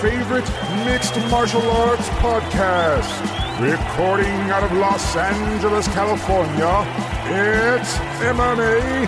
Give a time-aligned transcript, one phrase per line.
[0.00, 0.48] favorite
[0.86, 3.20] mixed martial arts podcast.
[3.60, 6.86] Recording out of Los Angeles, California,
[7.26, 9.06] it's MMA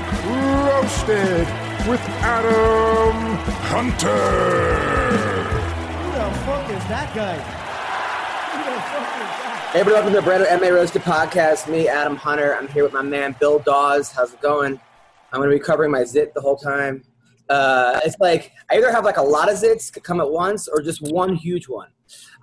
[0.67, 1.49] Roasted
[1.89, 3.37] with Adam
[3.73, 4.11] Hunter.
[5.97, 7.37] Who the fuck is that guy?
[8.53, 9.71] Who the fuck is that?
[9.73, 11.71] Hey, everybody, welcome to the Brandon MA Roasted Podcast.
[11.73, 12.55] Me, Adam Hunter.
[12.55, 14.13] I'm here with my man, Bill Dawes.
[14.13, 14.79] How's it going?
[15.33, 17.03] I'm going to be covering my zit the whole time.
[17.49, 20.81] Uh, it's like I either have like a lot of zits come at once or
[20.83, 21.89] just one huge one.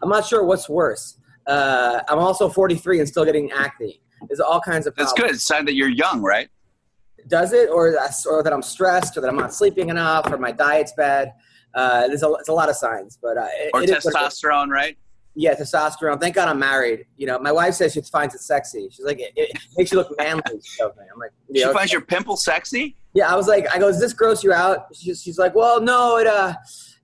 [0.03, 1.17] I'm not sure what's worse.
[1.47, 4.01] Uh, I'm also 43 and still getting acne.
[4.27, 5.31] There's all kinds of That's good.
[5.31, 6.49] It's sign that you're young, right?
[7.27, 10.37] Does it, or that's, or that I'm stressed, or that I'm not sleeping enough, or
[10.37, 11.33] my diet's bad?
[11.73, 14.13] Uh, there's a, it's a lot of signs, but uh, it- Or it is what
[14.15, 14.33] it is.
[14.33, 14.97] testosterone, right?
[15.35, 16.19] Yeah, testosterone.
[16.19, 17.05] Thank God I'm married.
[17.17, 18.89] You know, my wife says she finds it sexy.
[18.91, 20.41] She's like, it, it makes you look manly.
[20.63, 21.03] She tells me.
[21.13, 22.95] I'm like, She yeah, finds your pimple sexy.
[23.13, 23.31] Yeah.
[23.31, 24.87] I was like, I go, does this gross you out?
[24.95, 26.53] She's, she's like, well, no, it uh,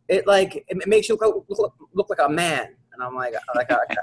[0.07, 2.75] it like it makes you look, look, look like a man.
[2.93, 3.95] And I'm like, like, okay.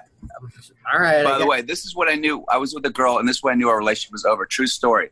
[0.93, 1.25] all right.
[1.25, 2.45] By the way, this is what I knew.
[2.51, 4.45] I was with a girl, and this is when I knew our relationship was over.
[4.45, 5.11] True story.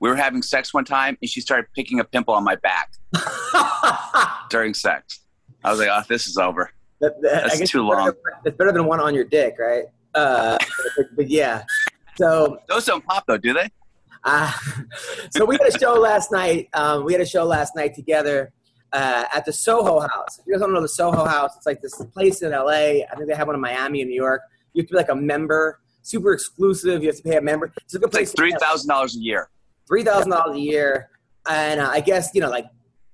[0.00, 2.92] We were having sex one time, and she started picking a pimple on my back
[4.50, 5.20] during sex.
[5.64, 6.70] I was like, "Oh, this is over."
[7.00, 8.06] That- that- That's too it's better long.
[8.06, 9.84] than- It's better than one on your dick, right?
[10.14, 10.58] Uh,
[10.96, 11.64] but, but yeah.
[12.16, 13.70] So Those don't pop, though, do they?
[14.24, 14.52] Uh,
[15.30, 16.68] so we had a show last night.
[16.74, 18.52] Um, we had a show last night together
[18.92, 20.38] uh, at the Soho House.
[20.38, 22.70] If you guys don't know the Soho House, it's like this place in LA.
[22.70, 24.40] I think they have one in Miami and New York.
[24.74, 27.02] You have to be like a member, super exclusive.
[27.02, 27.72] You have to pay a member.
[27.84, 28.32] It's a good It's like place.
[28.34, 29.48] three thousand dollars a year.
[29.88, 31.10] three thousand dollars a year,
[31.48, 32.66] and uh, I guess you know like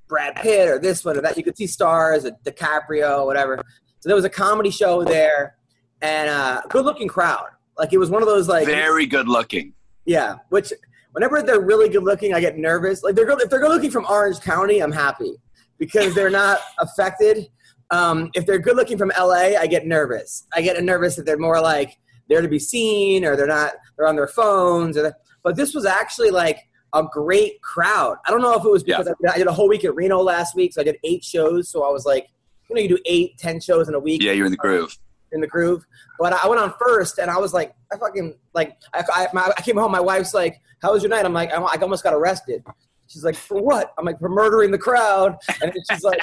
[0.09, 1.37] Brad Pitt or this one or that.
[1.37, 3.61] You could see stars, or DiCaprio, whatever.
[4.01, 5.57] So there was a comedy show there,
[6.03, 7.47] and uh, good looking crowd.
[7.77, 9.73] Like it was one of those like Very good looking.
[10.05, 10.73] yeah, which
[11.19, 13.03] whenever they're really good looking, I get nervous.
[13.03, 15.35] Like they're good, if they're good looking from Orange County, I'm happy
[15.77, 17.49] because they're not affected.
[17.91, 20.47] Um, if they're good looking from LA, I get nervous.
[20.53, 21.99] I get nervous that they're more like
[22.29, 23.73] there to be seen or they're not.
[23.97, 24.97] They're on their phones.
[24.97, 25.13] Or
[25.43, 26.61] but this was actually like
[26.95, 28.19] a great crowd.
[28.25, 28.99] I don't know if it was Yeah.
[28.99, 31.25] because I, I did a whole week at Reno last week, so I did eight
[31.25, 31.69] shows.
[31.69, 32.29] So I was like,
[32.71, 34.97] you know, you do eight, ten shows in a week Yeah, you're in the groove.
[35.33, 35.85] In the groove.
[36.19, 39.53] But I went on first, and I was like, I fucking like, I, I, my,
[39.57, 39.93] I came home.
[39.93, 42.65] My wife's like, "How was your night?" I'm like, I, I almost got arrested.
[43.07, 46.21] She's like, "For what?" I'm like, "For murdering the crowd." And then she's like,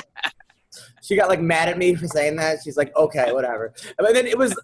[1.02, 2.60] she got like mad at me for saying that.
[2.64, 4.56] She's like, "Okay, whatever." And then it was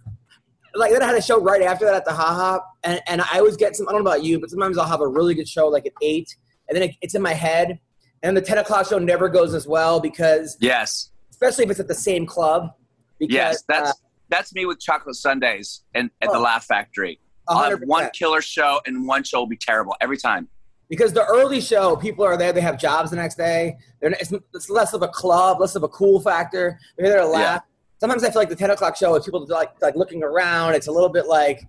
[0.75, 3.22] like then I had a show right after that at the Ha Ha, and and
[3.22, 3.88] I always get some.
[3.88, 5.94] I don't know about you, but sometimes I'll have a really good show like at
[6.01, 6.35] eight,
[6.68, 7.80] and then it, it's in my head,
[8.24, 11.88] and the ten o'clock show never goes as well because Yes, especially if it's at
[11.88, 12.74] the same club.
[13.22, 13.63] Because, yes.
[13.68, 13.94] That's uh,
[14.31, 16.42] that's me with Chocolate Sundaes and at the Oh.
[16.42, 17.19] Laugh Factory.
[17.47, 17.86] I'll have 100%.
[17.88, 20.47] one killer show, and one show will be terrible every time.
[20.90, 24.34] because the early show people are there they have jobs the next day They're, it's,
[24.53, 27.62] it's less of a club less of a cool factor they're there to laugh
[28.02, 30.88] sometimes i feel like the 10 o'clock show is people like like looking around it's
[30.88, 31.59] a little bit like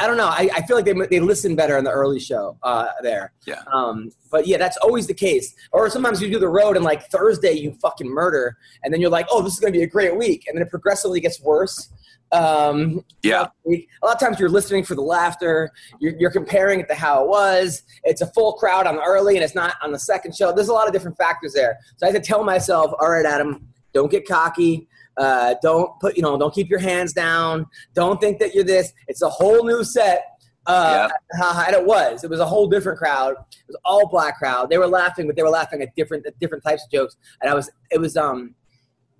[0.00, 2.56] i don't know i, I feel like they, they listen better in the early show
[2.62, 3.62] uh, there Yeah.
[3.72, 7.08] um, but yeah that's always the case or sometimes you do the road and like
[7.10, 9.88] thursday you fucking murder and then you're like oh this is going to be a
[9.88, 11.90] great week and then it progressively gets worse
[12.32, 13.48] um, Yeah.
[13.66, 15.70] A lot of times you're listening for the laughter.
[16.00, 17.82] You're, you're comparing it to how it was.
[18.04, 20.50] It's a full crowd on the early and it's not on the second show.
[20.50, 21.76] There's a lot of different factors there.
[21.98, 24.88] So I had to tell myself, all right, Adam, don't get cocky.
[25.16, 27.66] Uh, don't put, you know, don't keep your hands down.
[27.94, 28.92] Don't think that you're this.
[29.08, 30.26] It's a whole new set.
[30.66, 31.08] Uh,
[31.42, 32.24] and it was.
[32.24, 33.32] It was a whole different crowd.
[33.32, 34.70] It was all black crowd.
[34.70, 37.16] They were laughing, but they were laughing at different at different types of jokes.
[37.40, 38.54] And I was, it was, um,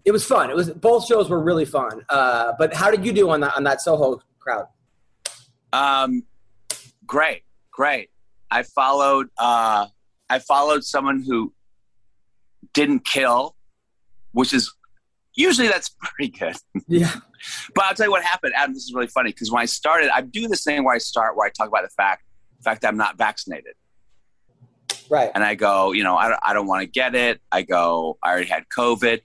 [0.04, 0.50] it was fun.
[0.50, 2.04] It was both shows were really fun.
[2.08, 4.66] Uh, but how did you do on that on that Soho crowd?
[5.72, 6.24] Um,
[7.06, 8.10] great, great.
[8.50, 9.28] I followed.
[9.38, 9.86] Uh,
[10.28, 11.52] I followed someone who
[12.72, 13.54] didn't kill,
[14.32, 14.74] which is
[15.34, 16.56] usually that's pretty good.
[16.88, 17.12] Yeah.
[17.74, 18.74] But I'll tell you what happened, Adam.
[18.74, 21.36] This is really funny because when I started, I do this thing where I start
[21.36, 22.24] where I talk about the fact,
[22.58, 23.74] the fact that I'm not vaccinated,
[25.10, 25.30] Right.
[25.34, 27.40] and I go, you know, I don't, I don't want to get it.
[27.50, 29.20] I go, I already had COVID.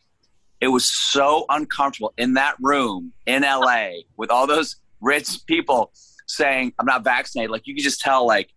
[0.59, 5.91] It was so uncomfortable in that room in LA with all those rich people
[6.25, 7.51] saying I'm not vaccinated.
[7.51, 8.49] Like you could just tell, like,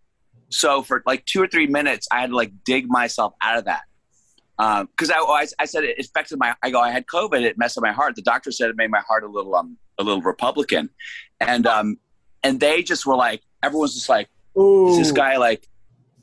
[0.49, 3.67] so for like two or three minutes, I had to like dig myself out of
[3.67, 3.83] that.
[4.61, 6.55] Because I, I, I said it affected my.
[6.63, 7.41] I go, I had COVID.
[7.43, 8.15] It messed up my heart.
[8.15, 10.91] The doctor said it made my heart a little um a little Republican,
[11.41, 11.99] and um,
[12.43, 14.29] and they just were like, everyone's just like,
[14.59, 14.91] Ooh.
[14.91, 15.67] is this guy like?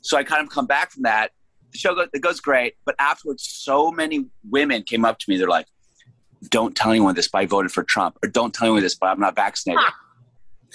[0.02, 1.32] So I kind of come back from that.
[1.72, 5.36] The show goes, it goes great, but afterwards, so many women came up to me.
[5.36, 5.66] They're like,
[6.48, 9.06] "Don't tell anyone this, but I voted for Trump," or "Don't tell anyone this, but
[9.06, 9.84] I'm not vaccinated."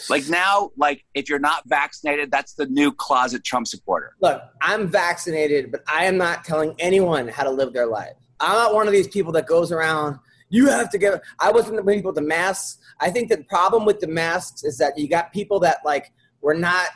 [0.10, 4.16] Like now, like if you're not vaccinated, that's the new closet Trump supporter.
[4.22, 8.14] Look, I'm vaccinated, but I am not telling anyone how to live their life.
[8.40, 10.20] I'm not one of these people that goes around.
[10.50, 11.22] You have to get.
[11.40, 12.78] I wasn't the people with the masks.
[13.00, 16.12] I think the problem with the masks is that you got people that like
[16.42, 16.88] were not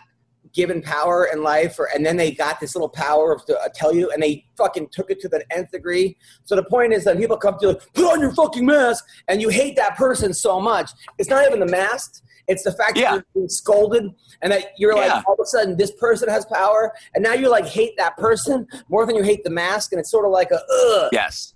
[0.53, 3.67] given power in life, or and then they got this little power of to uh,
[3.73, 6.17] tell you, and they fucking took it to the nth degree.
[6.45, 9.05] So the point is that people come to you like, put on your fucking mask,
[9.27, 10.91] and you hate that person so much.
[11.17, 12.23] It's not even the mask.
[12.47, 13.11] It's the fact Yeah.
[13.11, 14.09] that you're being scolded
[14.41, 15.15] and that you're Yeah.
[15.15, 18.15] like all of a sudden this person has power and now you like hate that
[18.17, 21.09] person more than you hate the mask and it's sort of like a ugh.
[21.11, 21.53] Yes,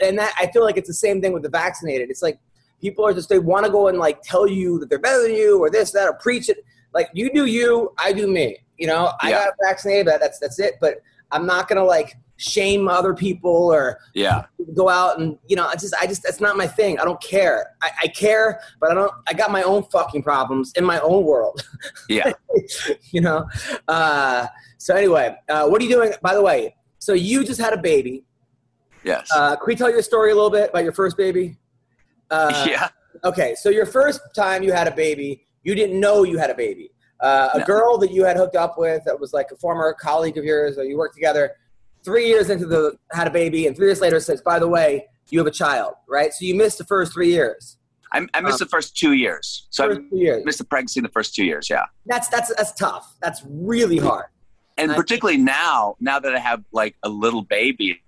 [0.00, 2.10] And that I feel like it's the same thing with the vaccinated.
[2.10, 2.38] It's like
[2.80, 5.34] people are just they want to go and like tell you that they're better than
[5.34, 6.64] you or this that or preach it.
[6.94, 8.58] Like you do you, I do me.
[8.78, 9.44] You know, I Yeah.
[9.44, 10.74] got vaccinated, but that's that's it.
[10.80, 11.00] But
[11.30, 14.44] I'm not gonna like shame other people or yeah,
[14.74, 16.98] go out and you know, I just I just that's not my thing.
[16.98, 17.66] I don't care.
[17.82, 19.12] I, I care, but I don't.
[19.28, 21.66] I got my own fucking problems in my own world.
[22.08, 22.32] yeah.
[23.10, 23.46] you know.
[23.88, 24.46] Uh,
[24.78, 26.12] so anyway, uh, what are you doing?
[26.22, 28.24] By the way, so you just had a baby.
[29.04, 29.28] Yes.
[29.34, 31.56] Uh, can we tell your story a little bit about your first baby?
[32.30, 32.88] Uh, yeah.
[33.24, 36.54] Okay, so your first time you had a baby, you didn't know you had a
[36.54, 36.90] baby.
[37.20, 37.64] Uh, a No.
[37.64, 40.76] girl that you had hooked up with that was like a former colleague of yours,
[40.78, 41.52] or you worked together.
[42.04, 45.06] Three years into the had a baby, and three years later says, "By the way,
[45.30, 46.32] you have a child." Right?
[46.32, 47.78] So you missed the first three years.
[48.12, 49.66] I, I missed um, the first two years.
[49.70, 49.98] So I
[50.44, 51.70] missed the pregnancy in the first two years.
[51.70, 51.84] Yeah.
[52.06, 53.16] That's that's that's tough.
[53.22, 54.26] That's really hard.
[54.76, 58.02] And particularly now, now that I have like a little baby,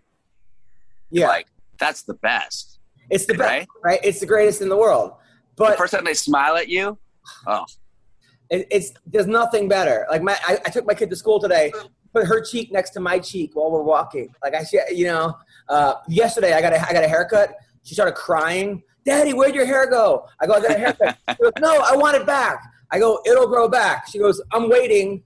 [1.10, 1.46] Yeah, like
[1.78, 2.78] that's the best.
[3.10, 3.50] it's the best.
[3.50, 3.68] right?
[3.82, 4.00] Right?
[4.02, 5.12] It's the greatest in the world.
[5.56, 6.98] But the first time they smile at you,
[7.46, 7.64] oh,
[8.50, 10.06] it, it's there's nothing better.
[10.10, 11.72] Like my, I, I took my kid to school today,
[12.14, 14.32] put her cheek next to my cheek while we're walking.
[14.42, 15.34] Like I, you know,
[15.68, 17.54] uh, yesterday I got a, I got a haircut.
[17.82, 18.82] She started crying.
[19.04, 20.26] Daddy, where'd your hair go?
[20.40, 21.18] I go, I got a haircut.
[21.30, 22.62] She goes, no, I want it back.
[22.90, 24.06] I go, it'll grow back.
[24.08, 25.22] She goes, I'm waiting.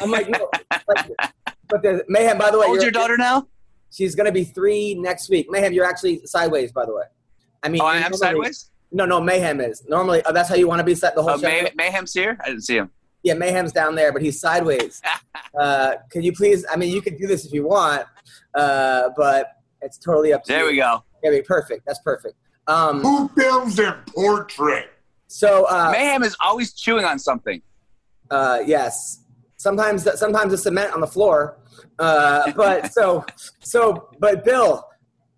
[0.00, 0.50] I'm like, no.
[0.88, 1.10] Like,
[1.68, 2.38] but the mayhem.
[2.38, 3.48] By the way, how old's your daughter now?
[3.90, 5.46] She's gonna be three next week.
[5.50, 6.70] Mayhem, you're actually sideways.
[6.70, 7.02] By the way.
[7.62, 8.70] I mean, Oh, I am sideways.
[8.92, 10.22] No, no, Mayhem is normally.
[10.26, 11.48] Oh, that's how you want to be set the whole Oh, show.
[11.48, 12.38] May- Mayhem's here.
[12.44, 12.90] I didn't see him.
[13.26, 15.02] Yeah, Mayhem's down there, but he's sideways.
[15.60, 16.64] uh, can you please?
[16.72, 18.04] I mean, you can do this if you want,
[18.54, 19.48] uh, but
[19.82, 20.58] it's totally up to you.
[20.60, 21.02] There we go.
[21.24, 21.82] Yeah, be perfect.
[21.88, 22.36] That's perfect.
[22.68, 24.90] Um, Who films their portrait?
[25.26, 27.60] so uh, Mayhem is always chewing on something.
[28.30, 29.24] uh, yes,
[29.56, 31.58] sometimes sometimes the cement on the floor,
[31.98, 33.24] uh, but so
[33.58, 34.84] so but Bill,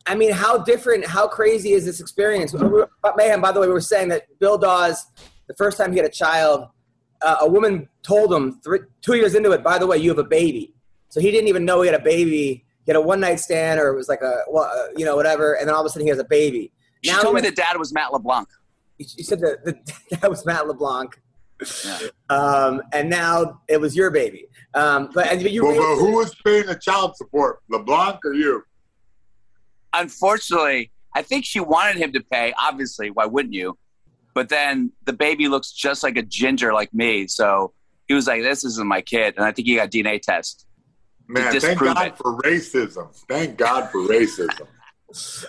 [0.07, 2.53] I mean, how different, how crazy is this experience?
[2.53, 5.07] We were- but Mayhem, by the way, we were saying that Bill Dawes,
[5.49, 6.67] the first time he had a child,
[7.23, 10.19] uh, a woman told him three, two years into it, by the way, you have
[10.19, 10.75] a baby.
[11.09, 12.65] So he didn't even know he had a baby.
[12.85, 15.17] He had a one night stand, or it was like a, well, uh, you know,
[15.17, 15.55] whatever.
[15.55, 16.73] And then all of a sudden he has a baby.
[17.05, 18.49] She Now told me he- that dad was Matt LeBlanc.
[19.01, 21.21] She said that, that that was Matt LeBlanc.
[21.85, 21.99] Yeah.
[22.31, 24.47] Um, and now it was your baby.
[24.75, 27.61] Um, but and you But, but who was paying the child support?
[27.69, 28.63] LeBlanc or you?
[29.93, 32.53] Unfortunately, I think she wanted him to pay.
[32.61, 33.77] Obviously, why wouldn't you?
[34.39, 37.73] But then the baby looks just like a ginger like me, so
[38.07, 40.65] he was like, "This isn't my kid," and I think he got DNA test.
[41.27, 42.17] Man, thank God it.
[42.17, 43.13] for racism.
[43.29, 44.69] Thank God for racism.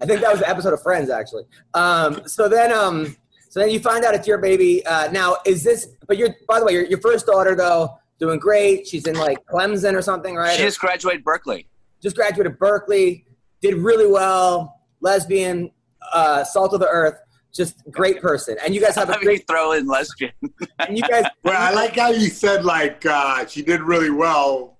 [0.00, 1.46] I think that was the episode of Friends, actually.
[1.74, 3.16] Um, so then, um,
[3.48, 4.86] so then you find out it's your baby.
[4.86, 5.88] Uh, now, is this?
[6.06, 8.86] But you're, by the way, your, your first daughter though, doing great.
[8.86, 10.56] She's in like Clemson or something, right?
[10.56, 11.66] She just graduated Berkeley.
[12.00, 13.26] just graduated Berkeley,
[13.60, 14.80] did really well.
[15.00, 15.72] Lesbian,
[16.12, 17.18] uh, salt of the earth,
[17.54, 18.56] just great person.
[18.64, 19.46] And you guys have a great.
[19.48, 20.32] throw in lesbian.
[20.78, 24.78] And you guys, Well, I like how you said like uh, she did really well.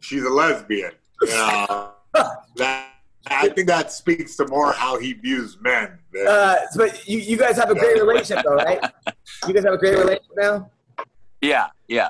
[0.00, 0.92] She's a lesbian.
[1.32, 1.88] Uh,
[2.56, 2.92] that,
[3.26, 5.98] I think that speaks to more how he views men.
[6.12, 8.80] than- uh, but you, you guys have a great relationship though, right?
[9.46, 10.70] You guys have a great relationship now.
[11.42, 12.08] yeah, yeah.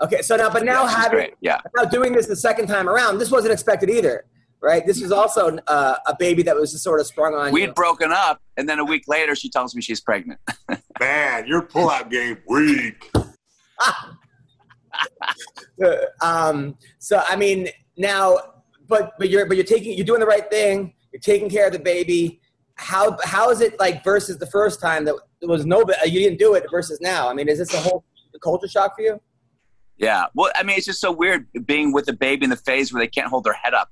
[0.00, 1.34] Okay, so now, but now yeah, having great.
[1.40, 4.26] Yeah, now doing this the second time around, this wasn't expected either,
[4.60, 4.86] right?
[4.86, 7.72] This was also uh, a baby that was just sort of sprung on we'd you.
[7.72, 10.40] broken up, and then a week later, she tells me she's pregnant.
[11.00, 13.10] Man, your pullout game weak.
[13.14, 13.92] Uh,
[16.22, 18.38] um, so I mean, now,
[18.88, 20.94] but but you're but you're taking you're doing the right thing.
[21.12, 22.40] You're taking care of the baby.
[22.74, 26.38] How how is it like versus the first time that there was no you didn't
[26.38, 27.28] do it versus now?
[27.28, 28.04] I mean, is this a whole
[28.42, 29.20] culture shock for you?
[29.96, 30.26] Yeah.
[30.34, 33.02] Well, I mean, it's just so weird being with a baby in the phase where
[33.02, 33.90] they can't hold their head up.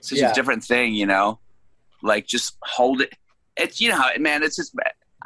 [0.00, 0.30] It's such Yeah.
[0.32, 1.38] a different thing, you know?
[2.02, 3.12] Like, just hold it.
[3.56, 4.74] It's, you know, man, it's just,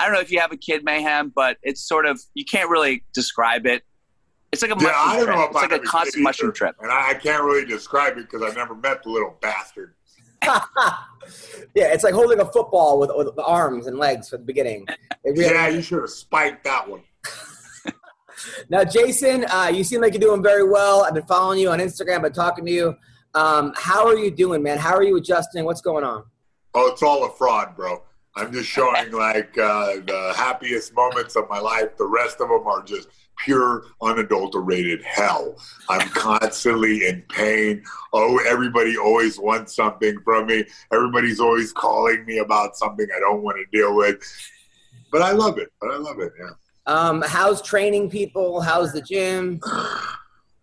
[0.01, 2.69] I don't know if you have a kid, Mayhem, but it's sort of you can't
[2.69, 3.83] really describe it.
[4.53, 5.37] It's like a Yeah, mushroom I don't trip.
[5.37, 6.57] know if It's I like a constant mushroom either.
[6.57, 6.77] trip.
[6.81, 9.95] and I, I can't really describe it because I've never met the little bastard.
[10.45, 14.87] yeah, it's like holding a football with, with arms and legs for the beginning.
[15.25, 17.03] Really- Yeah, you should have spiked that one.
[18.69, 21.05] Now, Jason, uh, you seem like you're doing very well.
[21.05, 22.97] I've been following you on Instagram, been talking to you.
[23.35, 24.79] Um, how are you doing, man?
[24.79, 25.65] How are you adjusting?
[25.65, 26.25] What's going on?
[26.75, 28.03] Oh, it's all a fraud, bro.
[28.37, 31.97] I'm just showing like uh, the happiest moments of my life.
[31.97, 35.57] The rest of them are just pure, unadulterated hell.
[35.89, 37.83] I'm constantly in pain.
[38.13, 40.65] Oh, everybody always wants something from me.
[40.93, 44.23] Everybody's always calling me about something I don't want to deal with.
[45.11, 45.73] But I love it.
[45.81, 46.33] But I love it.
[46.39, 46.51] Yeah.
[46.87, 48.61] Um, how's training people?
[48.61, 49.61] How's the gym?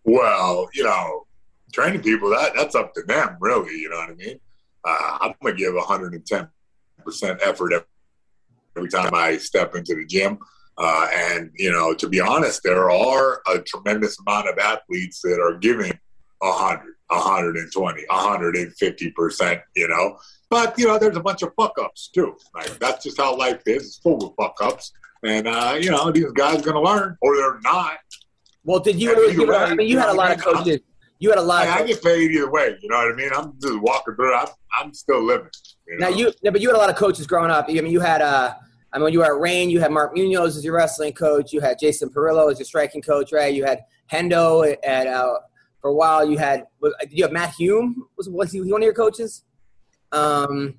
[0.04, 1.28] Well, you know,
[1.72, 3.74] training people that that's up to them, really.
[3.78, 4.38] You know what I mean?
[4.84, 6.48] Uh, I'm gonna give 110
[7.04, 10.38] percent effort every- time I step into the gym.
[10.78, 15.38] Uh, and you know, to be honest, there are a tremendous amount of athletes that
[15.40, 15.92] are giving
[16.38, 19.60] 100, 120, 150 percent.
[19.76, 22.36] You know, but you know, there's a bunch of fuck ups too.
[22.54, 23.86] Like that's just how life is.
[23.86, 24.92] It's full of fuck ups.
[25.22, 27.98] And uh, you know, these guys gonna learn, or they're not.
[28.64, 29.10] Well, did you?
[29.10, 30.80] Really give I mean, you you had a lot of coaches.
[31.22, 31.62] You had a lot.
[31.66, 31.96] Hey, Of I coaches.
[32.00, 32.76] get paid either way.
[32.82, 33.30] You know what I mean?
[33.32, 34.34] I'm just walking through.
[34.34, 35.46] I'm, I'm still living.
[35.86, 36.08] You know?
[36.10, 37.66] Now you, no, but you had a lot of coaches growing up.
[37.68, 38.20] I mean, you had.
[38.20, 38.54] Uh,
[38.92, 41.52] I mean, when you were at Reign, you had Mark Munoz as your wrestling coach.
[41.52, 43.54] You had Jason Parillo as your striking coach, right?
[43.54, 45.34] You had Hendo at uh,
[45.80, 46.28] for a while.
[46.28, 46.66] You had.
[46.82, 48.08] Did you have Matt Hume?
[48.16, 49.44] Was was he one of your coaches?
[50.10, 50.74] Um.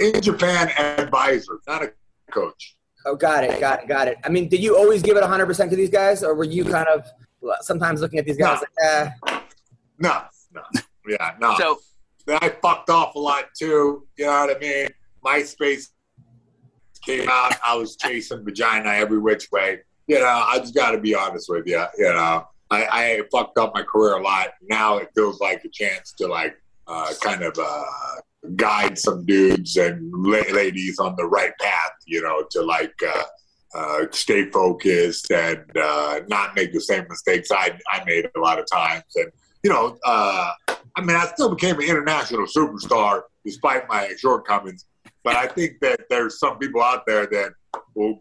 [0.00, 1.92] in Japan, advisor, not a
[2.32, 2.74] coach.
[3.04, 4.16] Oh, got it, got it, got it.
[4.24, 6.88] I mean, did you always give it 100% to these guys, or were you kind
[6.88, 7.06] of
[7.60, 9.40] sometimes looking at these guys like, eh?
[9.98, 10.22] No,
[10.52, 10.62] no,
[11.06, 11.56] yeah, no.
[11.56, 11.78] So
[12.28, 14.06] I fucked off a lot too.
[14.16, 14.88] You know what I mean?
[15.24, 15.88] MySpace
[17.04, 17.54] came out.
[17.64, 19.80] I was chasing vagina every which way.
[20.06, 21.82] You know, I just got to be honest with you.
[21.98, 24.48] You know, I, I fucked up my career a lot.
[24.62, 27.84] Now it feels like a chance to like uh, kind of uh,
[28.56, 31.92] guide some dudes and la- ladies on the right path.
[32.06, 32.94] You know, to like.
[33.06, 33.24] Uh,
[33.76, 38.60] uh, stay focused and uh, not make the same mistakes I, I made a lot
[38.60, 39.02] of times.
[39.16, 39.32] And,
[39.64, 40.52] you know, uh,
[40.94, 44.84] I mean, I still became an international superstar despite my shortcomings.
[45.24, 47.52] But I think that there's some people out there that
[47.94, 48.16] will,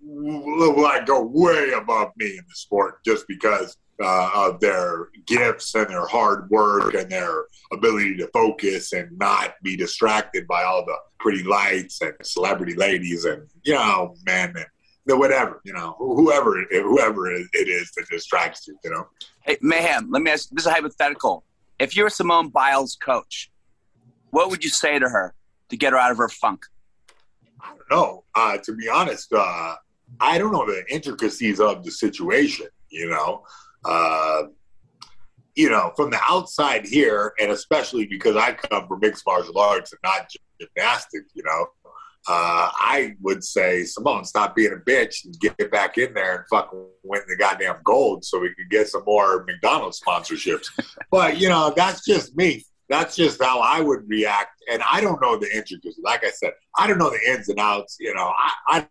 [0.00, 5.74] will like go way above me in the sport just because uh, of their gifts
[5.74, 10.84] and their hard work and their ability to focus and not be distracted by all
[10.84, 14.66] the pretty lights and celebrity ladies and you know, man, and
[15.06, 19.06] the whatever, you know, whoever whoever it is that distracts you, you know.
[19.42, 21.44] Hey, Mayhem, let me ask this is a hypothetical.
[21.78, 23.50] If you're Simone Biles' coach,
[24.30, 25.34] what would you say to her
[25.68, 26.64] to get her out of her funk?
[27.60, 28.24] I don't know.
[28.34, 29.74] Uh, to be honest, uh,
[30.20, 32.66] I don't know the intricacies of the situation.
[32.88, 33.42] You know,
[33.84, 34.44] uh,
[35.54, 39.92] you know, from the outside here, and especially because I come from mixed martial arts
[39.92, 40.30] and not
[40.60, 41.30] gymnastics.
[41.34, 41.66] You know,
[42.26, 46.44] uh, I would say Simone, stop being a bitch and get back in there and
[46.48, 50.66] fucking win the goddamn gold so we could get some more McDonald's sponsorships.
[51.10, 52.64] but you know, that's just me.
[52.88, 55.98] That's just how I would react, and I don't know the intricacies.
[56.02, 57.96] Like I said, I don't know the ins and outs.
[57.98, 58.86] You know, I, I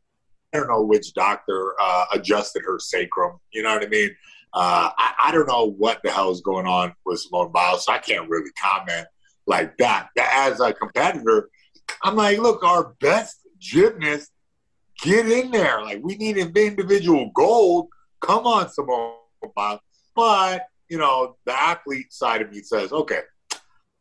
[0.53, 3.37] I don't know which doctor uh, adjusted her sacrum.
[3.51, 4.09] You know what I mean?
[4.53, 7.93] Uh, I, I don't know what the hell is going on with Simone Biles, so
[7.93, 9.07] I can't really comment
[9.47, 10.09] like that.
[10.19, 11.49] As a competitor,
[12.01, 14.31] I'm like, look, our best gymnast,
[15.01, 15.81] get in there.
[15.81, 17.87] Like, we need an individual gold.
[18.21, 19.15] Come on, Simone
[19.55, 19.79] Biles.
[20.15, 23.21] But, you know, the athlete side of me says, okay,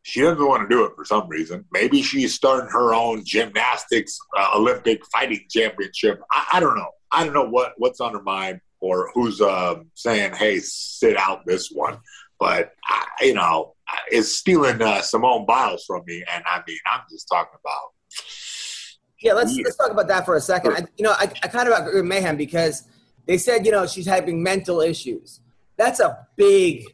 [0.02, 1.64] she doesn't want to do it for some reason.
[1.72, 6.20] Maybe she's starting her own gymnastics uh, Olympic fighting championship.
[6.32, 6.90] I, I don't know.
[7.10, 11.46] I don't know what, what's on her mind or who's um, saying, hey, sit out
[11.46, 11.98] this one.
[12.40, 13.74] But, I, you know,
[14.10, 16.24] is stealing uh, Simone Biles from me.
[16.32, 17.92] And I mean, I'm just talking about.
[19.20, 19.64] Yeah, let's Yeah.
[19.64, 20.72] let's talk about that for a second.
[20.72, 22.84] I, you know, I, I kind of agree with Mayhem because
[23.26, 25.40] they said, you know, she's having mental issues.
[25.76, 26.84] That's a big,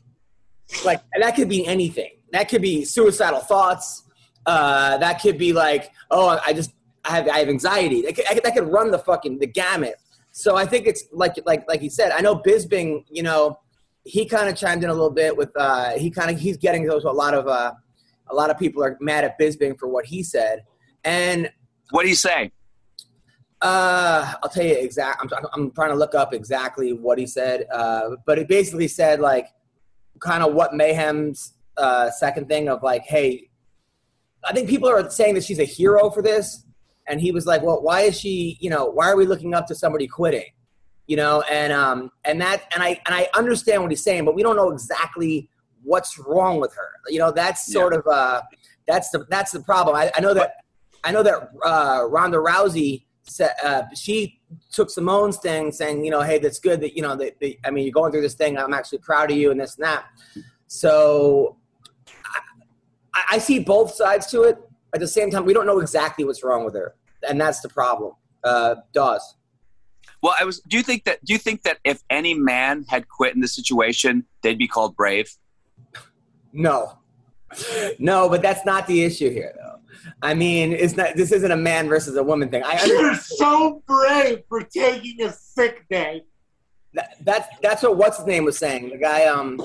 [0.84, 2.10] like, and that could be anything.
[2.32, 4.02] That could be suicidal thoughts.
[4.44, 6.72] Uh, that could be like, oh, I just
[7.04, 8.02] I have I have anxiety.
[8.02, 9.96] That could, I could, that could run the fucking the gamut.
[10.32, 12.12] So I think it's like like like he said.
[12.12, 13.58] I know Bisping, you know,
[14.08, 16.86] he kind of chimed in a little bit with uh, he kind of he's getting
[16.86, 17.72] those a lot of uh,
[18.28, 20.64] a lot of people are mad at Bisping for what he said,
[21.04, 21.50] and
[21.90, 22.50] What do you say?
[23.60, 25.20] uh, I'll tell you exact.
[25.20, 29.20] I'm, I'm trying to look up exactly what he said, uh, but he basically said
[29.20, 29.48] like,
[30.20, 33.48] kind of what Mayhem's uh, second thing of like, hey,
[34.44, 36.64] I think people are saying that she's a hero for this,
[37.08, 38.56] and he was like, "Well, why is she?
[38.60, 40.50] You know, why are we looking up to somebody quitting?
[41.08, 44.36] You know?" And um, and that, and I and I understand what he's saying, but
[44.36, 45.50] we don't know exactly
[45.82, 46.90] what's wrong with her.
[47.08, 48.42] You know, that's sort of uh,
[48.86, 49.96] that's the that's the problem.
[49.96, 50.52] I, I know that
[51.04, 54.40] I know that uh, Ronda Rousey said uh, she
[54.72, 57.70] took Simone's thing, saying, you know, hey, that's good that you know that, that I
[57.70, 58.58] mean, you're going through this thing.
[58.58, 60.06] I'm actually proud of you, and this and that.
[60.66, 61.56] So
[63.14, 64.58] I, I see both sides to it.
[64.94, 66.94] At the same time, we don't know exactly what's wrong with her,
[67.28, 68.12] and that's the problem.
[68.42, 69.34] Uh, Dawes.
[70.22, 70.60] Well, I was.
[70.60, 71.24] Do you think that?
[71.24, 74.96] Do you think that if any man had quit in this situation, they'd be called
[74.96, 75.32] brave?
[76.52, 76.98] No,
[77.98, 79.78] no, but that's not the issue here, though.
[80.22, 81.14] I mean, it's not.
[81.14, 82.62] This isn't a man versus a woman thing.
[82.64, 86.24] I You're so brave for taking a sick day.
[86.94, 88.90] that, that's that's what what's his name was saying.
[88.90, 89.60] The guy, um,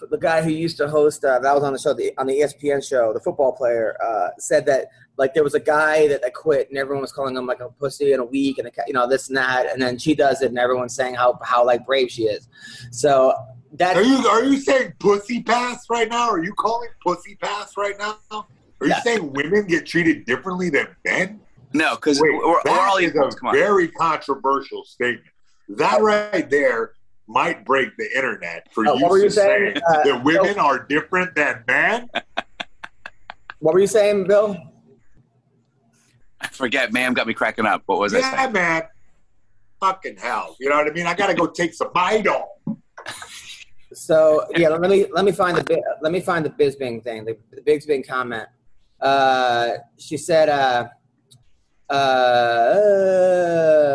[0.00, 2.40] the guy who used to host uh, that was on the show, the, on the
[2.40, 4.86] ESPN show, the football player, uh, said that
[5.16, 7.68] like there was a guy that, that quit and everyone was calling him like a
[7.70, 10.42] pussy in a week and a, you know this and that, and then she does
[10.42, 12.48] it and everyone's saying how how like brave she is.
[12.92, 13.34] So
[13.72, 16.28] that Are you are you saying pussy pass right now?
[16.30, 18.16] Are you calling pussy pass right now?
[18.30, 18.46] Are
[18.86, 19.00] you Yeah.
[19.02, 21.40] saying women get treated differently than men?
[21.74, 23.34] No, because Wait, we're, we're all is equals.
[23.34, 23.54] a Come on.
[23.54, 25.26] very controversial statement.
[25.68, 26.92] That right there
[27.28, 29.74] might break the internet for Uh, you what were to saying?
[29.76, 32.08] say Uh, that women are different than men.
[33.60, 34.56] what were you saying, Bill?
[36.40, 36.92] I forget.
[36.92, 37.82] Ma'am got me cracking up.
[37.86, 38.34] What was I saying?
[38.34, 38.82] Yeah, man.
[39.80, 40.56] Fucking hell.
[40.58, 41.06] You know what I mean?
[41.06, 42.44] I gotta go take some Midol.
[43.92, 47.24] So yeah, let me let me find the Bi- let me find the Bisping thing,
[47.24, 48.48] the, the Bisping comment.
[49.00, 50.88] Uh, she said, uh,
[51.88, 52.74] uh,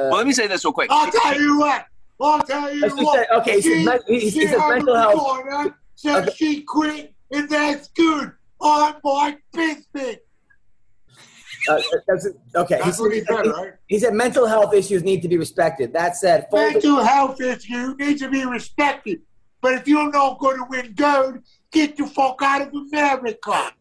[0.10, 0.90] Well, let me say this real quick.
[0.92, 1.86] I'll tell you what.
[2.22, 3.16] I'll tell you what.
[3.16, 5.16] said- okay, she said men- he- he she said had mental health.
[5.20, 6.36] corner, Said Okay.
[6.36, 8.32] she quit, and that's good.
[8.60, 10.18] On my business.
[11.70, 12.80] uh, that's, okay.
[12.84, 13.74] That's he, he said, he, right?
[13.88, 15.94] he said mental health issues need to be respected.
[15.94, 19.22] That said, Mental health issues need to be respected.
[19.62, 21.40] But if you're not going to win gold,
[21.72, 23.72] get the fuck out of America.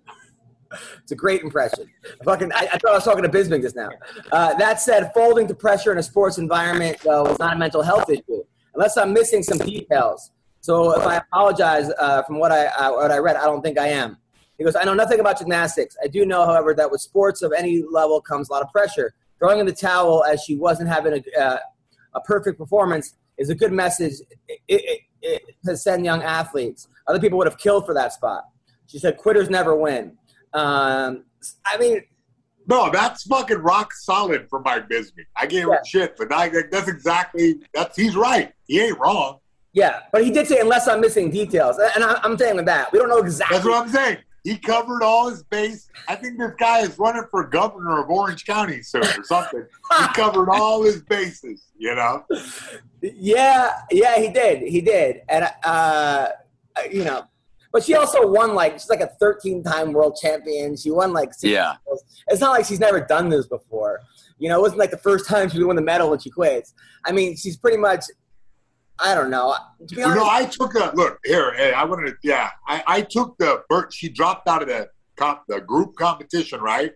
[1.02, 1.90] It's a great impression.
[2.24, 3.90] Fucking, I, I thought I was talking to Bisping just now.
[4.30, 7.82] Uh, that said, folding to pressure in a sports environment though is not a mental
[7.82, 10.30] health issue, unless I'm missing some details.
[10.60, 13.78] So if I apologize uh, from what I uh, what I read, I don't think
[13.78, 14.16] I am.
[14.58, 15.96] He goes, I know nothing about gymnastics.
[16.02, 19.12] I do know, however, that with sports of any level comes a lot of pressure.
[19.38, 21.58] Throwing in the towel as she wasn't having a, uh,
[22.14, 24.12] a perfect performance is a good message
[24.46, 26.86] it, it, it, to send young athletes.
[27.08, 28.44] Other people would have killed for that spot.
[28.86, 30.16] She said, quitters never win.
[30.54, 31.24] Um,
[31.66, 32.02] I mean,
[32.68, 35.26] No, that's fucking rock solid for Mike Bisping.
[35.36, 35.74] I gave Yeah.
[35.78, 38.52] him shit, but I, that's exactly that's he's right.
[38.66, 39.38] He ain't wrong.
[39.72, 42.98] yeah, but he did say unless I'm missing details, and I, I'm saying that we
[42.98, 43.56] don't know exactly.
[43.56, 44.18] That's what I'm saying.
[44.44, 45.88] He covered all his base.
[46.08, 49.64] I think this guy is running for governor of Orange County soon or something.
[49.98, 52.24] he covered all his bases, you know.
[53.00, 56.28] Yeah, yeah, he did, he did, and uh,
[56.90, 57.24] you know,
[57.72, 60.76] but she also won like she's like a 13 time world champion.
[60.76, 61.76] She won like six Yeah.
[61.86, 62.04] medals.
[62.28, 64.00] It's not like she's never done this before.
[64.38, 66.74] You know, it wasn't like the first time she won the medal when she quits.
[67.06, 68.04] I mean, she's pretty much.
[68.98, 69.56] I don't know.
[69.88, 71.54] To be You honest, know, I took a look here.
[71.54, 72.16] Hey, I wanted to.
[72.22, 73.62] Yeah, I, I took the.
[73.68, 76.92] Bert, she dropped out of the comp, the group competition, right?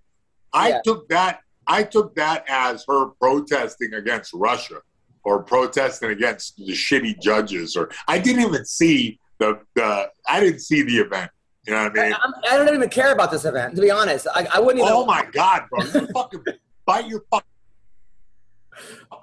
[0.53, 0.81] I Yeah.
[0.85, 1.41] took that.
[1.67, 4.81] I took that as her protesting against Russia
[5.25, 7.77] or protesting against the shitty judges.
[7.77, 10.11] Or I didn't even see the the.
[10.29, 11.31] I didn't see the event.
[11.67, 12.13] You know what I I, mean?
[12.15, 13.75] I'm- I don't even care about this event.
[13.77, 14.93] To be honest, I, I wouldn't even.
[14.93, 15.83] Oh my god, bro!
[15.85, 16.45] You fucking
[16.87, 17.47] bite your fucking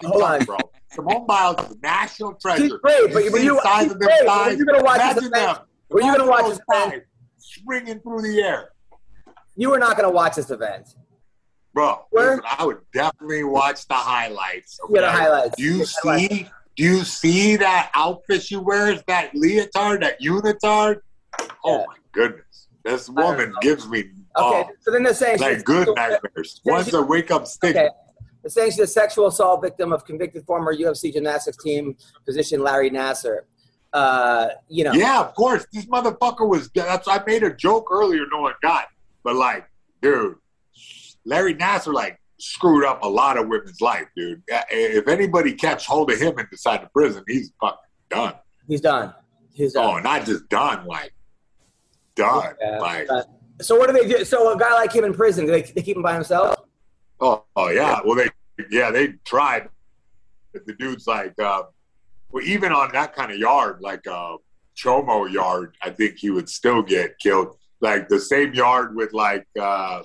[0.09, 0.45] Hold tongue, on.
[0.45, 0.57] bro.
[0.91, 2.63] Simone Biles is a national treasure.
[2.63, 4.97] She's great, but You were see you, size of them great, were you gonna watch
[4.99, 5.57] this Imagine event?
[5.57, 5.65] them.
[5.89, 6.91] Were you gonna watch this event?
[6.93, 7.01] thighs
[7.37, 8.69] Swinging through the air.
[9.55, 10.95] You were not gonna watch this event.
[11.73, 14.79] Bro, listen, I would definitely watch the highlights.
[14.91, 15.59] Yeah, the highlights.
[15.59, 16.49] You The highlights.
[16.75, 19.01] Do you see that outfit she wears?
[19.07, 20.97] That leotard, that unitard?
[21.63, 21.85] Oh Yeah.
[21.87, 22.67] my goodness!
[22.83, 23.99] This woman gives me
[24.35, 26.59] Okay, oh, so then they're saying like good nightmares.
[26.65, 27.83] Once she- I wake up sticking.
[27.83, 27.89] Okay.
[28.41, 32.89] They're saying she's a sexual assault victim of convicted former UFC gymnastics team physician Larry
[32.89, 33.41] Nassar.
[33.93, 35.65] Uh, you know, Yeah, of course.
[35.71, 36.69] This motherfucker was.
[36.73, 37.07] That's.
[37.07, 38.23] I made a joke earlier.
[38.31, 38.87] No one got,
[39.23, 39.67] but like,
[40.01, 40.35] dude,
[41.25, 44.41] Larry Nassar like screwed up a lot of women's life, dude.
[44.47, 47.77] If anybody catch hold of him inside the prison, he's fucking
[48.09, 48.33] done.
[48.67, 49.13] he's done.
[49.53, 50.03] He's Oh, done.
[50.03, 51.13] not just done, like
[52.15, 52.53] done.
[52.61, 53.27] Yeah, like, but-
[53.61, 54.25] so what do they do?
[54.25, 56.55] So a guy like him in prison, do they, they keep him by himself?
[57.19, 57.99] oh, oh yeah.
[58.03, 58.29] Well, they,
[58.69, 59.69] yeah, they tried.
[60.53, 61.63] The dude's like, uh,
[62.29, 64.35] well, even on that kind of yard, like a
[64.75, 67.55] Chomo yard, I think he would still get killed.
[67.79, 70.03] Like the same yard with like, uh,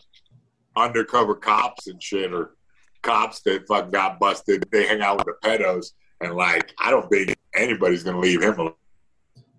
[0.76, 2.54] undercover cops and shit, or
[3.02, 4.64] cops that fucking got busted.
[4.70, 8.59] They hang out with the pedos, and like, I don't think anybody's gonna leave him
[8.59, 8.74] alone.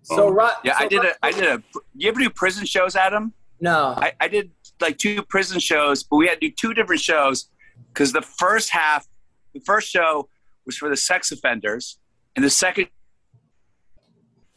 [0.02, 1.26] So, Um, Ro- Yeah, so I did Ro- a.
[1.26, 1.62] I did a.
[1.94, 3.32] You ever do prison shows, Adam?
[3.60, 3.94] No.
[3.98, 7.50] I, I did like two prison shows, but we had to do two different shows
[7.92, 9.06] because the first half,
[9.52, 10.28] the first show
[10.64, 11.98] was for the sex offenders,
[12.34, 12.88] and the second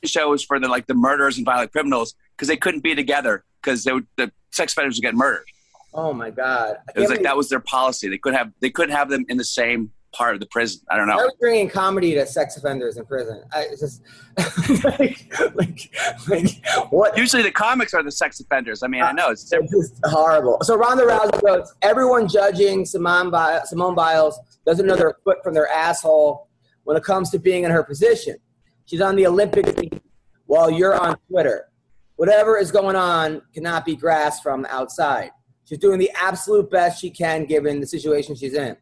[0.06, 3.44] show was for the like the murderers and violent criminals because they couldn't be together
[3.62, 5.46] because they would, the sex offenders would get murdered.
[5.94, 6.78] Oh my god.
[6.96, 8.10] It was like believe- that was their policy.
[8.10, 10.82] They couldn't have they couldn't have them in the same part of the prison.
[10.90, 11.18] I don't know.
[11.18, 13.44] are we bringing comedy to sex offenders in prison?
[13.52, 14.02] I, it's just
[14.86, 15.90] like, like,
[16.28, 17.18] like, what?
[17.18, 18.84] Usually the comics are the sex offenders.
[18.84, 20.60] I mean, I know it's uh, It's just horrible.
[20.62, 25.54] So Ronda Rousey wrote, everyone judging Simone Biles, Simone Biles doesn't know their foot from
[25.56, 26.48] their asshole
[26.84, 28.38] when it comes to being in her position.
[28.86, 30.00] She's on the Olympic team
[30.46, 31.70] while you're on Twitter.
[32.18, 35.32] Whatever is going on cannot be grasped from outside.
[35.74, 38.78] She's doing the absolute best she can given the situation she's in.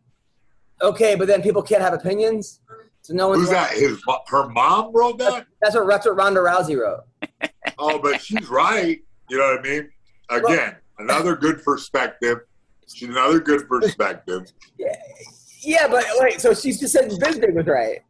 [0.81, 2.59] Okay, but then people can't have opinions.
[3.01, 3.71] So no one's Who's that?
[3.71, 5.45] His her mom wrote that?
[5.61, 7.03] That's what, that's what Ronda Rousey wrote.
[7.79, 8.99] Oh, but she's right.
[9.29, 9.89] You know what I mean?
[10.29, 12.39] Again, another good perspective.
[12.93, 14.51] She's another good perspective.
[14.77, 14.95] Yeah,
[15.61, 18.01] yeah, but wait, so she's just said Bisping was right.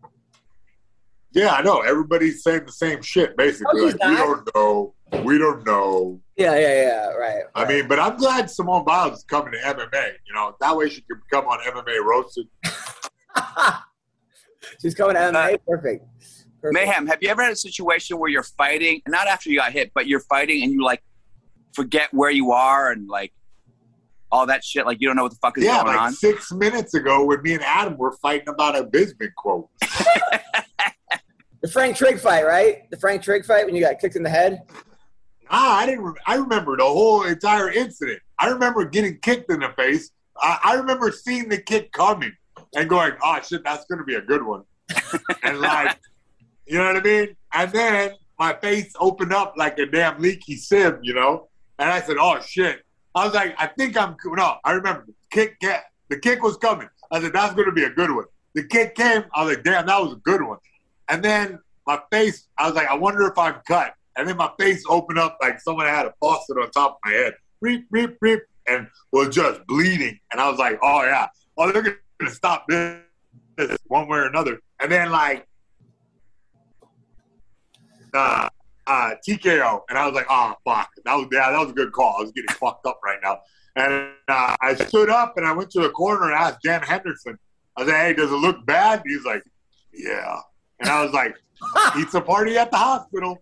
[1.33, 1.81] Yeah, I know.
[1.81, 3.81] Everybody's saying the same shit, basically.
[3.81, 4.93] Oh, no, like, we don't know.
[5.23, 6.19] We don't know.
[6.37, 7.43] Yeah, yeah, yeah, right.
[7.53, 10.11] I mean, but I'm glad Simone Biles is coming to MMA.
[10.27, 12.47] You know, that way she can come on MMA roasted.
[14.81, 15.53] she's coming to MMA.
[15.53, 16.05] Uh, Perfect.
[16.61, 16.73] Perfect.
[16.73, 17.07] mayhem.
[17.07, 20.07] Have you ever had a situation where you're fighting, not after you got hit, but
[20.07, 21.03] you're fighting and you like
[21.73, 23.33] forget where you are and like
[24.31, 24.85] all that shit?
[24.85, 26.13] Like you don't know what the fuck is Yeah, going like on.
[26.13, 29.69] six minutes ago when me and Adam were fighting about a Bismuth quote.
[31.63, 32.89] The Frank Trigg fight, right?
[32.89, 34.61] The Frank Trigg fight when you got kicked in the head.
[35.51, 36.03] Ah, I didn't.
[36.03, 38.21] Re- I remember the whole entire incident.
[38.39, 40.11] I remember getting kicked in the face.
[40.41, 42.31] I, I remember seeing the kick coming
[42.75, 44.63] and going, "Oh shit, that's gonna be a good one."
[45.43, 45.99] and like,
[46.65, 47.35] you know what I mean?
[47.53, 51.49] And then my face opened up like a damn leaky sieve, you know.
[51.79, 55.05] And I said, "Oh shit!" I was like, "I think I'm cool." No, I remember
[55.05, 55.59] the kick.
[56.07, 56.87] The kick was coming.
[57.11, 59.25] I said, "That's gonna be a good one." The kick came.
[59.33, 60.59] I was like, "Damn, that was a good one."
[61.09, 63.93] And then my face, I was like, I wonder if I'm cut.
[64.17, 67.11] And then my face opened up like someone had a faucet on top of my
[67.11, 67.33] head.
[67.61, 70.19] Reep, reep, reep, and was just bleeding.
[70.31, 71.27] And I was like, oh, yeah.
[71.57, 72.99] Oh, they're to stop this,
[73.87, 74.59] one way or another.
[74.79, 75.47] And then, like,
[78.13, 78.49] uh,
[78.87, 79.81] uh, TKO.
[79.89, 80.89] And I was like, oh, fuck.
[81.05, 82.15] That was, yeah, that was a good call.
[82.17, 83.39] I was getting fucked up right now.
[83.75, 87.37] And uh, I stood up and I went to the corner and asked Dan Henderson,
[87.77, 89.01] I said, hey, does it look bad?
[89.05, 89.43] He's like,
[89.93, 90.39] yeah.
[90.79, 91.35] And I was like,
[91.95, 93.41] it's a party at the hospital.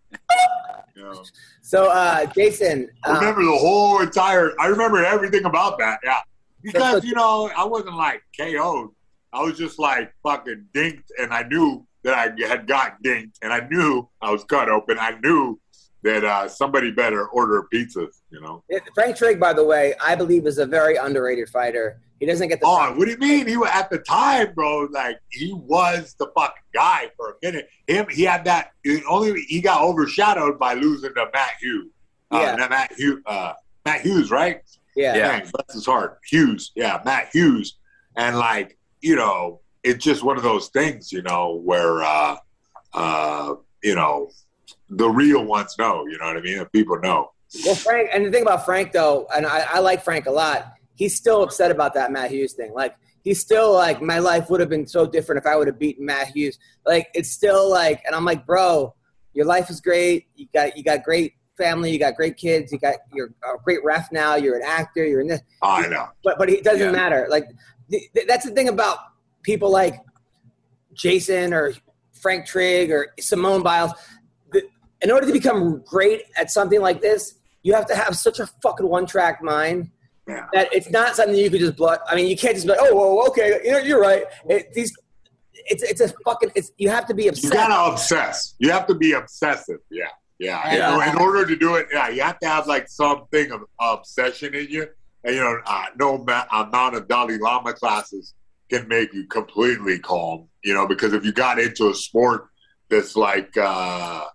[1.62, 4.53] So, uh, Jason, I uh, remember the whole entire.
[4.59, 5.99] I remember everything about that.
[6.03, 6.19] Yeah,
[6.62, 8.89] because you know I wasn't like KO'd.
[9.31, 13.53] I was just like fucking dinked, and I knew that I had got dinked, and
[13.53, 14.97] I knew I was cut open.
[14.99, 15.59] I knew
[16.03, 18.07] that uh, somebody better order a pizza.
[18.31, 18.63] You know.
[18.93, 21.99] Frank Trigg, by the way, I believe is a very underrated fighter.
[22.19, 22.65] He doesn't get the.
[22.67, 23.47] Oh, what do you mean?
[23.47, 24.88] He was at the time, bro.
[24.91, 27.69] Like he was the fucking guy for a minute.
[27.88, 28.71] Him, he had that.
[28.83, 31.91] he Only he got overshadowed by losing to Matt Hughes.
[32.31, 32.55] Uh, Yeah.
[32.55, 33.21] not Matt Hughes.
[33.25, 33.53] Uh,
[33.85, 34.62] Matt Hughes, right?
[34.95, 35.15] yeah.
[35.15, 35.27] Yeah.
[35.39, 36.19] Dang, bless his heart.
[36.29, 37.77] Hughes, yeah, Matt Hughes,
[38.17, 42.35] and like you know, it's just one of those things, you know, where uh,
[42.93, 44.29] uh, you know,
[44.89, 46.06] the real ones know.
[46.08, 46.60] You know what I mean?
[46.60, 47.32] If people know.
[47.65, 50.73] Well, Frank, and the thing about Frank though, and I, I like Frank a lot.
[50.95, 52.73] He's still upset about that Matt Hughes thing.
[52.73, 55.80] Like he's still like, my life would have been so different if I would have
[55.80, 56.60] beaten Matt Hughes.
[56.86, 58.93] Like it's still like, and I'm like, bro,
[59.34, 60.28] your life is great.
[60.36, 61.91] You got you got great family.
[61.91, 62.71] You got great kids.
[62.71, 64.36] You got you're a great ref now.
[64.36, 65.06] You're an actor.
[65.06, 65.41] You're in this.
[65.62, 66.08] Oh, I know.
[66.23, 66.91] but but it doesn't Yeah.
[66.91, 67.28] matter.
[67.30, 67.45] Like
[67.89, 68.97] th- th- that's the thing about
[69.43, 69.95] people like
[70.93, 71.73] Jason or
[72.21, 73.91] Frank Trigg or Simone Biles.
[75.01, 78.47] In order to become great at something like this, you have to have such a
[78.63, 79.89] fucking one-track mind
[80.27, 80.45] Yeah.
[80.53, 81.99] that it's not something you could just blood.
[82.07, 84.23] I mean, you can't just be like, oh, whoa, okay, you know, you're right.
[84.49, 84.95] It, these,
[85.65, 86.51] it's it's a fucking.
[86.55, 87.53] It's you have to be obsessed.
[87.53, 88.55] You gotta obsess.
[88.59, 89.79] You have to be obsessive.
[89.91, 90.05] Yeah,
[90.39, 90.73] yeah.
[90.73, 91.03] Yeah.
[91.09, 94.55] In, in order to do it, yeah, you have to have like something of obsession
[94.55, 94.88] in you.
[95.25, 98.33] And you know, uh, no ma- amount of Dalai Lama classes
[98.69, 100.47] can make you completely calm.
[100.63, 102.47] You know, because if you got into a sport
[102.89, 104.25] that's like uh,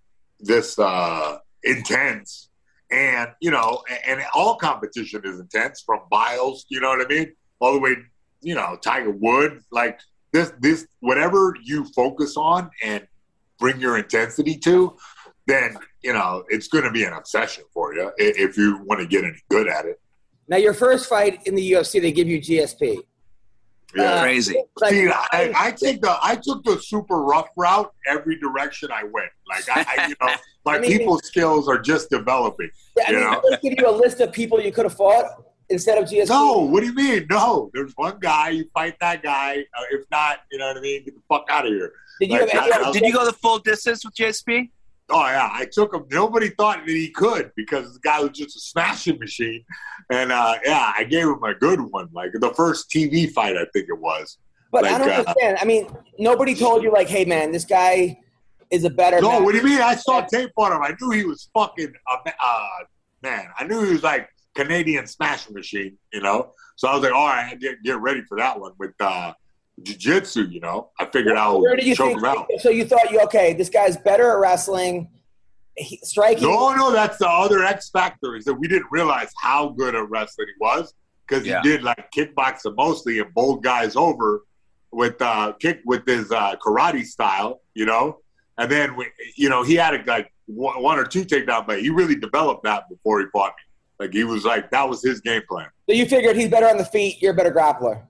[0.41, 2.51] this uh, intense,
[2.91, 6.67] and you know, and, and all competition is intense from Biles.
[6.69, 7.33] You know what I mean?
[7.61, 7.97] All the way,
[8.41, 10.01] you know, Tiger Wood, like
[10.33, 13.07] this this whatever you focus on and
[13.59, 14.97] bring your intensity to
[15.47, 19.07] then you know it's going to be an obsession for you if you want to
[19.07, 20.01] get any good at it
[20.49, 22.99] Now, your first fight in the UFC, they give you GSP.
[23.97, 24.23] Yeah.
[24.23, 24.63] Crazy.
[24.81, 29.05] Like, See, I, I take the I took the super rough route every direction I
[29.05, 29.31] went.
[29.49, 32.71] Like I, I you know, my I mean- people skills are just developing.
[32.97, 33.43] yeah, I you mean, know?
[33.51, 35.25] they give you a list of people you could have fought
[35.71, 36.29] instead of GSP.
[36.29, 37.27] No, what do you mean?
[37.31, 38.51] No, there's one guy.
[38.51, 39.59] You fight that guy.
[39.77, 41.05] Uh, if not, you know what I mean.
[41.05, 41.93] Get the fuck out of here.
[42.21, 44.15] Did you Like, have any I- other- I- Did you go the full distance with
[44.15, 44.71] GSP?
[45.11, 46.07] Oh yeah, I took him.
[46.11, 49.63] Nobody thought that he could because the guy was just a smashing machine.
[50.11, 52.09] And uh, yeah, I gave him a good one.
[52.13, 54.39] Like the first TV fight, I think it was.
[54.73, 55.59] But I don't uh, understand.
[55.61, 55.89] I mean,
[56.19, 58.19] nobody told you like, hey man, this guy
[58.71, 59.21] is a better.
[59.21, 59.45] No, man.
[59.45, 59.81] what do you mean?
[59.81, 60.83] I saw tape on him.
[60.83, 62.69] I knew he was fucking a uh,
[63.23, 63.49] man.
[63.59, 65.99] I knew he was like Canadian smashing machine.
[66.13, 68.95] You know, so I was like, all right, get get ready for that one with
[69.01, 69.33] uh,
[69.83, 70.49] jiu-jitsu.
[70.49, 72.19] You know, I figured I Where would did you choke think?
[72.21, 72.47] him out.
[72.61, 73.53] So you thought you okay?
[73.55, 75.11] This guy's better at wrestling,
[75.77, 76.45] he, striking.
[76.49, 80.05] No, no, that's the other X factor is that we didn't realize how good a
[80.05, 80.95] wrestler he was
[81.27, 81.61] because Yeah.
[81.63, 84.43] he did like kickboxing mostly and bowled guys over
[84.93, 88.19] with uh, kick with his uh, karate style, you know.
[88.59, 89.07] And then we,
[89.37, 92.63] you know he had a, like one, one or two takedown, but he really developed
[92.65, 93.65] that before he fought me.
[94.07, 95.67] Like he was like that was his game plan.
[95.89, 97.21] So you figured he's better on the feet.
[97.21, 98.03] You're a better grappler.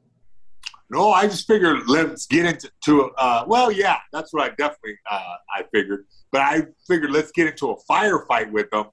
[0.90, 4.98] No, I just figured let's get into to uh, well, yeah, that's what I definitely
[5.10, 6.06] uh, I figured.
[6.30, 8.86] But I figured let's get into a firefight with him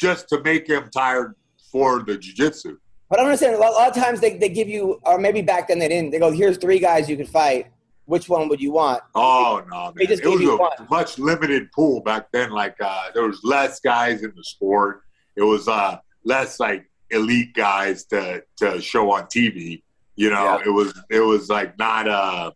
[0.00, 1.34] just to make him tired
[1.70, 2.76] for the jujitsu.
[3.08, 3.54] But I don't understand.
[3.54, 5.88] A lot, a lot of times they, they give you, or maybe back then they
[5.88, 6.10] didn't.
[6.10, 7.68] They go, here's three guys you could fight.
[8.06, 9.02] Which one would you want?
[9.14, 9.92] Oh no, man.
[9.96, 10.72] They just it was gave you a one.
[10.90, 12.50] much limited pool back then.
[12.50, 15.02] Like uh, there was less guys in the sport.
[15.36, 19.83] It was uh, less like elite guys to to show on TV.
[20.16, 20.62] You know, Yeah.
[20.66, 22.50] it was it was like not uh,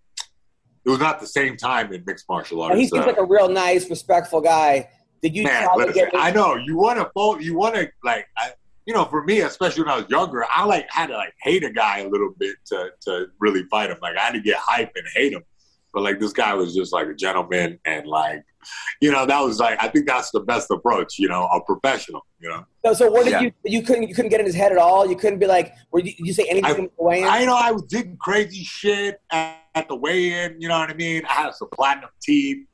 [0.84, 2.74] it was not the same time in mixed martial arts.
[2.74, 4.88] Now, he seems like a real nice, respectful guy.
[5.22, 6.14] Did you Man, try to listen, get?
[6.14, 7.40] I know you want to vote.
[7.42, 8.52] You want to like, I,
[8.86, 11.64] you know, for me, especially when I was younger, I like had to like hate
[11.64, 13.98] a guy a little bit to to really fight him.
[14.00, 15.42] Like I had to get hype and hate him.
[15.92, 18.44] But like this guy was just like a gentleman and like,
[19.00, 21.18] you know, that was like I think that's the best approach.
[21.18, 22.24] You know, a professional.
[22.40, 23.40] You know, So, so what did Yeah.
[23.40, 23.52] you?
[23.64, 24.08] You couldn't.
[24.08, 25.08] You couldn't get in his head at all.
[25.08, 25.74] You couldn't be like.
[25.90, 27.24] Were you, did you say anything I- in the weigh-in?
[27.28, 30.60] I know I was doing crazy shit at, at the weigh-in.
[30.60, 31.24] You know what I mean?
[31.26, 32.66] I had some platinum teeth.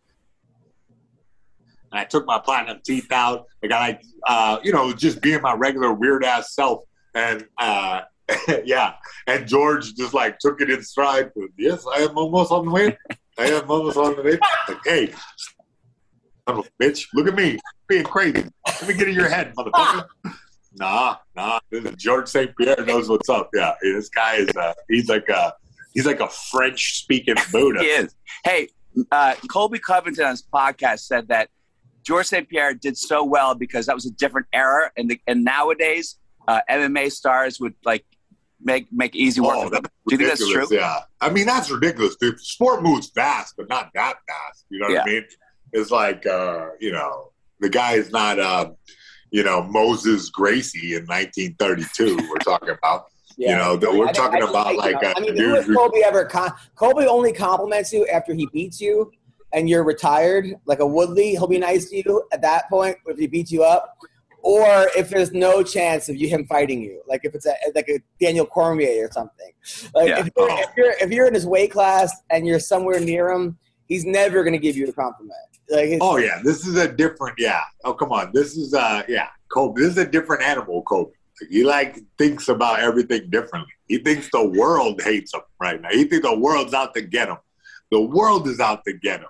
[1.92, 3.46] And I took my platinum teeth out.
[3.62, 6.85] I got like, uh, you know, just being my regular weird ass self.
[7.14, 8.00] And uh,
[8.64, 8.94] yeah,
[9.26, 11.30] and George just like took it in stride.
[11.57, 12.98] Yes, I am almost on the way.
[13.38, 14.38] I am almost on the way.
[14.68, 15.12] Like, hey,
[16.46, 18.44] son of a bitch, look at me being crazy.
[18.66, 20.07] Let me get in your head, motherfucker.
[20.76, 21.61] Nah, nah.
[21.70, 22.50] This is George St.
[22.57, 23.48] Pierre knows what's up.
[23.54, 24.48] Yeah, this guy is.
[24.57, 25.54] Uh, he's like a.
[25.92, 27.78] He's like a French speaking Buddha.
[27.78, 28.16] He is.
[28.42, 28.66] Hey,
[29.12, 31.48] uh, Colby Covington on his podcast said that
[32.02, 32.48] George St.
[32.48, 36.16] Pierre did so well because that was a different era, and the, and nowadays
[36.48, 38.04] uh, MMA stars would like
[38.61, 39.54] make make easy work.
[39.57, 39.85] Oh, of them.
[40.09, 40.66] Do you think that's true?
[40.72, 41.02] Yeah.
[41.20, 42.40] I mean, that's ridiculous, dude.
[42.40, 44.66] Sport moves fast, but not that fast.
[44.70, 45.24] You know what I mean?
[45.74, 48.70] It's like, uh, you know, the guy is not, uh,
[49.30, 52.16] you know, Moses Gracie in 1932.
[52.16, 53.06] we're talking about.
[53.37, 53.50] Yeah.
[53.50, 55.37] You know, that we're I- I- talking I- about I- like I a mean, who
[55.37, 56.24] dude has Colby ever?
[56.24, 59.10] Con- Colby only compliments you after he beats you,
[59.52, 61.30] and you're retired, like a Woodley.
[61.30, 63.98] He'll be nice to you at that point if he beats you up,
[64.42, 67.88] or if there's no chance of you him fighting you, like if it's a, like
[67.88, 69.50] a Daniel Cormier or something.
[69.94, 70.20] Like Yeah.
[70.20, 70.58] if, you're, Oh.
[70.60, 73.58] if you're if you're in his weight class and you're somewhere near him,
[73.88, 75.32] he's never gonna give you a compliment.
[75.70, 77.37] Like Oh yeah, this is a different.
[77.38, 77.62] Yeah.
[77.85, 79.83] Oh come on, this is uh yeah, Colby.
[79.83, 81.12] This is a different animal, Colby.
[81.50, 83.72] He like thinks about everything differently.
[83.88, 85.88] He thinks the world hates him right now.
[85.90, 87.38] He thinks the world's out to get him.
[87.90, 89.29] The world is out to get him,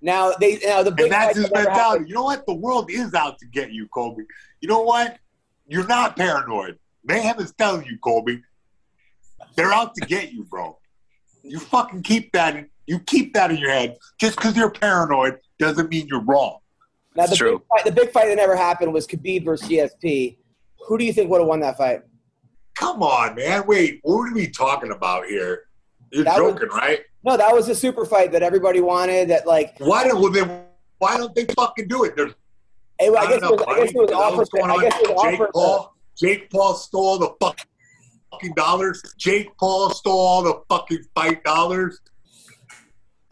[0.00, 1.78] now they now the and that's his mentality.
[1.80, 2.46] happened- You know what?
[2.46, 4.24] The world is out to get you, Colby.
[4.60, 5.18] You know what?
[5.66, 6.78] You're not paranoid.
[7.04, 8.42] Mayhem is telling you, Colby.
[9.56, 10.78] They're out to get you, bro.
[11.42, 12.66] You fucking keep that.
[12.86, 13.96] In, you keep that in your head.
[14.18, 16.58] Just because you're paranoid doesn't mean you're wrong.
[17.14, 17.58] Now the true.
[17.58, 20.36] big, fight, the big fight that never happened was Khabib versus GSP.
[20.86, 22.02] Who do you think would have won that fight?
[22.74, 23.66] Come on, man.
[23.66, 25.64] Wait, what are we talking about here?
[26.10, 27.00] You're That was- joking, right?
[27.24, 29.28] No, that was a super fight that everybody wanted.
[29.28, 30.64] That like, Why don't well then?
[30.98, 32.16] Why don't they fucking do it?
[32.16, 32.32] There's
[32.98, 34.48] hey, well, I guess it was, enough I guess it was offered.
[34.56, 35.46] To, I guess it was Jake offered.
[35.46, 35.96] To, Paul.
[36.16, 39.02] Jake Paul stole the fucking dollars.
[39.18, 42.00] Jake Paul stole all the fucking fight dollars.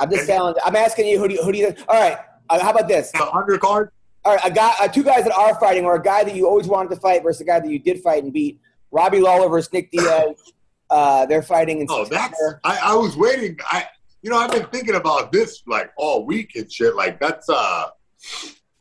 [0.01, 0.55] I'm just telling.
[0.65, 1.19] I'm asking you.
[1.19, 1.43] Who do you?
[1.45, 1.75] Who do you?
[1.89, 2.19] All right.
[2.49, 3.13] Uh, how about this?
[3.13, 3.91] The undercard.
[4.23, 6.47] All right, a guy, uh, two guys that are fighting, or a guy that you
[6.47, 8.61] always wanted to fight versus a guy that you did fight and beat.
[8.91, 10.37] Robbie Lawler versus Nick Diaz.
[10.91, 12.39] Uh, they're fighting in Oh, that's.
[12.65, 13.57] I, I was waiting.
[13.71, 13.87] I,
[14.23, 16.95] you know, I've been thinking about this like all week and shit.
[16.97, 17.87] Like that's uh,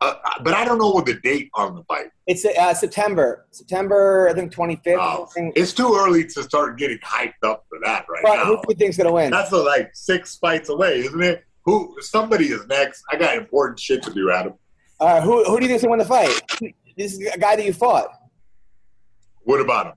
[0.02, 2.06] Uh, but I don't know what the date on the fight.
[2.26, 3.46] It's uh, September.
[3.50, 4.98] September, I think twenty fifth.
[5.00, 8.60] Oh, it's too early to start getting hyped up for that right but who now.
[8.62, 9.30] do you think's gonna win?
[9.30, 11.44] That's uh, like six fights away, isn't it?
[11.66, 11.96] Who?
[12.00, 13.02] Somebody is next.
[13.12, 14.54] I got important shit to do, Adam.
[14.98, 16.40] Uh, who who do you think's gonna win the fight?
[16.96, 18.08] This is a guy that you fought.
[19.42, 19.92] What about him?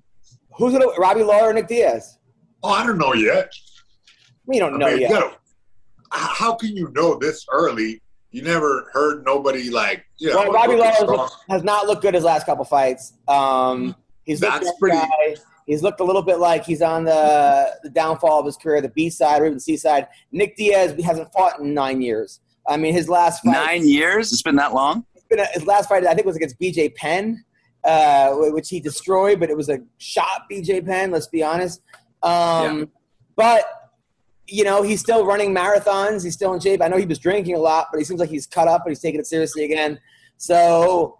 [0.58, 2.18] Who's gonna Robbie Lawler or Nick Diaz?
[2.62, 3.50] Oh, I don't know yet.
[4.46, 5.10] We don't I know mean, yet.
[5.10, 5.38] you gotta-
[6.12, 8.02] how can you know this early?
[8.34, 12.24] You never heard nobody like, you know, Well, Robbie Lawler has not looked good his
[12.24, 13.14] last couple fights.
[13.28, 15.36] Um, he's looked That's like a pretty- guy.
[15.68, 18.90] He's looked a little bit like he's on the, the downfall of his career, the
[18.90, 20.08] B side or even C side.
[20.34, 22.42] Nick Diaz hasn't fought in nine years.
[22.68, 24.34] I mean, his last fight, Nine years?
[24.34, 25.06] It's been that long?
[25.16, 27.46] it's been a- his last fight, I think, was against BJ Penn,
[27.86, 31.12] uh, which he destroyed, but it was a shot BJ Penn.
[31.12, 31.82] Let's be honest.
[32.24, 32.90] Um,
[33.38, 33.64] But
[34.48, 36.24] you know, he's still running marathons.
[36.24, 36.82] He's still in shape.
[36.82, 38.92] I know he was drinking a lot, but he seems like he's cut up and
[38.92, 40.00] he's taking it seriously again.
[40.38, 41.18] So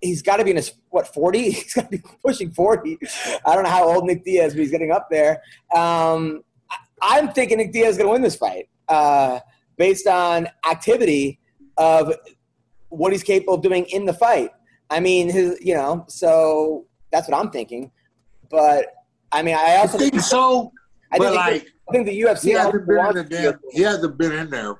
[0.00, 1.50] he's got to be in his what forty?
[1.50, 2.98] He's got to be pushing forty.
[3.46, 5.42] I don't know how old Nick Diaz, but he's getting up there.
[5.74, 9.40] Um, I- I'm thinking Nick Diaz is going to win this fight uh,
[9.76, 11.40] based on activity
[11.76, 12.14] of
[12.88, 14.50] what he's capable of doing in the fight.
[14.90, 17.90] I mean, his you know, so that's what I'm thinking.
[18.50, 18.86] But
[19.32, 20.72] I mean, I also think so,
[21.12, 23.60] I but think, like I think the UFC he hasn't been in the damn.
[23.70, 24.76] He hasn't been in there.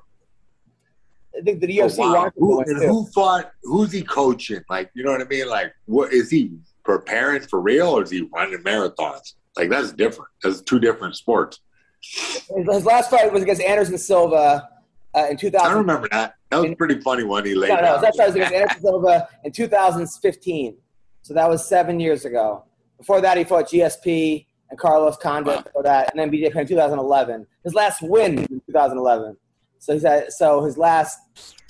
[1.37, 2.13] I think the UFC while.
[2.13, 2.87] wants Who, and too.
[2.87, 3.51] who fought?
[3.63, 4.61] Who's he coaching?
[4.69, 5.47] Like, you know what I mean?
[5.47, 6.51] Like, what is he
[6.83, 9.33] preparing for real, or is he running marathons?
[9.57, 10.29] Like, that's different.
[10.43, 11.59] That's two different sports.
[12.01, 14.69] His, last fight was against Anderson Silva
[15.15, 15.67] uh, in 2000.
[15.67, 16.35] I remember that.
[16.51, 18.81] That was a pretty funny when he laid No, no, last fight was against Anderson
[18.81, 20.77] Silva in 2015.
[21.23, 22.65] So that was seven years ago.
[22.97, 25.61] Before that, he fought GSP and Carlos Condit Wow.
[25.61, 27.47] before that, and then BJ Penn in 2011.
[27.63, 29.37] His last win in 2011.
[29.79, 31.19] So he's had, so his last.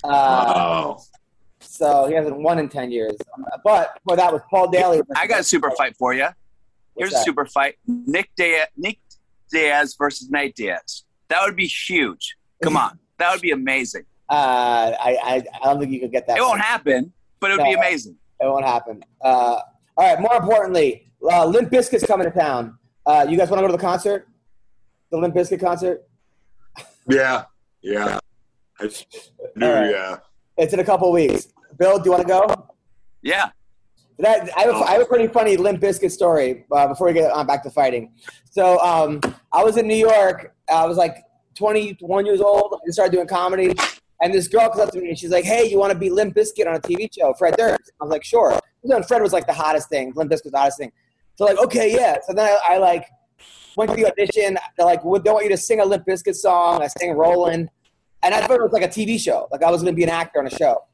[0.04, 0.98] Uh, Wow.
[1.60, 3.16] So he hasn't won in 10 years.
[3.64, 5.00] But before that was Paul Daley.
[5.16, 6.28] I got a super fight for you.
[6.96, 8.98] Here's a super fight: Nick Diaz, Nick
[9.50, 11.04] Diaz versus Nate Diaz.
[11.28, 12.36] That would be huge.
[12.62, 14.04] Come on, that would be amazing.
[14.30, 16.38] Uh, I, I, I don't think you could get that.
[16.38, 18.16] It won't happen, but it would be amazing.
[18.40, 19.04] It won't happen.
[19.22, 19.62] Uh, all
[19.98, 20.18] right.
[20.20, 22.78] More importantly, uh, Limp Bizkit's coming to town.
[23.06, 24.28] Uh, you guys want to go to the concert?
[25.10, 26.02] The Limp Bizkit concert?
[27.08, 27.44] Yeah,
[27.82, 28.18] yeah.
[28.80, 28.94] I do,
[29.62, 29.90] All right.
[29.90, 30.16] yeah.
[30.56, 31.48] It's in a couple weeks.
[31.78, 32.68] Bill, do you want to go?
[33.22, 33.50] Yeah.
[34.18, 37.12] That, I, have a, I have a pretty funny Limp Bizkit story uh, before we
[37.12, 38.14] get on back to fighting.
[38.50, 39.20] So um,
[39.52, 40.54] I was in New York.
[40.72, 41.16] I was like
[41.56, 42.80] 21 years old.
[42.86, 43.74] I started doing comedy.
[44.22, 46.08] And this girl comes up to me and she's like, hey, you want to be
[46.08, 47.34] Limp Bizkit on a TV show?
[47.34, 47.92] Fred Durst.
[48.00, 48.58] I was like, sure.
[48.82, 50.12] And Fred was like the hottest thing.
[50.16, 50.92] Limp Bizkit was the hottest thing.
[51.36, 52.16] So like, okay, yeah.
[52.26, 53.06] So then I, I like
[53.76, 54.58] went to the audition.
[54.76, 56.82] They're like, we don't want you to sing a Limp Bizkit song.
[56.82, 57.68] I sang Rollin'.
[58.22, 59.46] And I thought it was like a TV show.
[59.52, 60.84] Like I was going to be an actor on a show.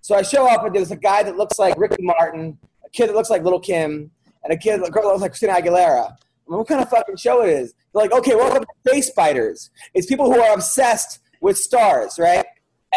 [0.00, 3.08] So I show up and there's a guy that looks like Ricky Martin, a kid
[3.08, 4.10] that looks like Little Kim,
[4.42, 6.06] and a kid, a girl that looks like Christina Aguilera.
[6.06, 6.16] I'm
[6.48, 7.74] like, what kind of fucking show it is?
[7.92, 9.70] They're like, okay, welcome to Space Fighters.
[9.92, 12.46] It's people who are obsessed with stars, right?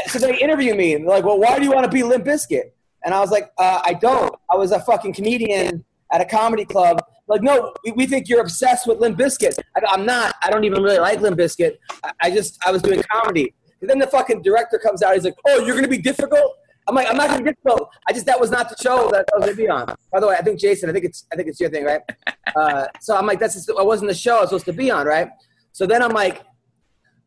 [0.07, 2.25] So they interview me and they're like, well, why do you want to be Limp
[2.25, 2.71] Bizkit?
[3.05, 4.33] And I was like, uh, I don't.
[4.49, 5.83] I was a fucking comedian
[6.13, 7.01] at a comedy club.
[7.27, 9.57] Like, no, we, we think you're obsessed with Limp Bizkit.
[9.75, 10.35] I, I'm not.
[10.41, 11.75] I don't even really like Limp Bizkit.
[12.03, 13.53] I, I just, I was doing comedy.
[13.81, 15.13] And then the fucking director comes out.
[15.13, 16.55] He's like, oh, you're going to be difficult?
[16.87, 17.89] I'm like, I'm not going to be difficult.
[18.07, 19.93] I just, that was not the show that I was going to be on.
[20.11, 22.01] By the way, I think Jason, I think it's, I think it's your thing, right?
[22.55, 24.91] Uh, so I'm like, that's, just, I wasn't the show I was supposed to be
[24.91, 25.27] on, right?
[25.71, 26.43] So then I'm like,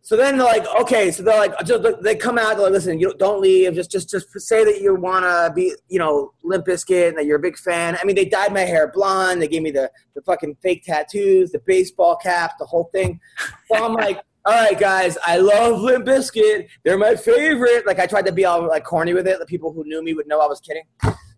[0.07, 3.01] so then they're like, okay, so they're like, just, they come out, they're like, listen,
[3.01, 6.65] you don't leave, just, just, just say that you want to be, you know, Limp
[6.65, 7.99] Bizkit and that you're a big fan.
[8.01, 11.51] I mean, they dyed my hair blonde, they gave me the, the fucking fake tattoos,
[11.51, 13.19] the baseball cap, the whole thing.
[13.67, 16.69] So I'm like, all right, guys, I love Limp Bizkit.
[16.85, 17.85] They're my favorite.
[17.85, 19.41] Like I tried to be all like corny with it.
[19.41, 20.85] The people who knew me would know I was kidding.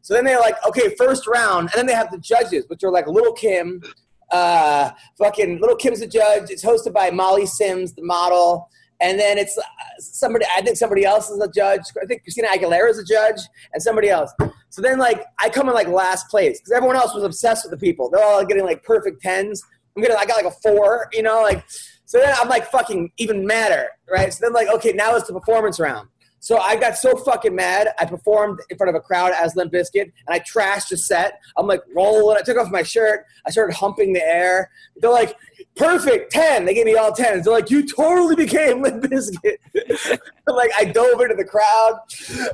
[0.03, 2.93] So then they're like, okay, first round, and then they have the judges, which are
[2.93, 3.81] like Little Kim,
[4.31, 6.51] uh, fucking Little Kim's the judge.
[6.51, 8.69] It's hosted by Molly Sims, the model,
[9.01, 9.63] and then it's uh,
[9.99, 10.45] somebody.
[10.55, 11.83] I think somebody else is the judge.
[12.01, 13.41] I think Christina Aguilera is a judge,
[13.73, 14.33] and somebody else.
[14.71, 17.79] So then, like, I come in like last place because everyone else was obsessed with
[17.79, 18.11] the people.
[18.11, 19.63] They're all getting like perfect tens.
[19.97, 21.65] I'm getting, I got like a four, you know, like.
[22.05, 24.33] So then I'm like fucking even madder, right?
[24.33, 26.09] So then like, okay, now it's the performance round.
[26.41, 27.89] So I got so fucking mad.
[27.99, 31.41] I performed in front of a crowd as Limp Bizkit, and I trashed the set.
[31.57, 32.37] I'm like rolling.
[32.37, 33.25] I took off my shirt.
[33.47, 34.71] I started humping the air.
[34.97, 35.37] They're like,
[35.77, 36.65] "Perfect, 10.
[36.65, 37.45] They gave me all tens.
[37.45, 39.57] They're like, "You totally became Limp Bizkit."
[40.47, 42.01] like I dove into the crowd,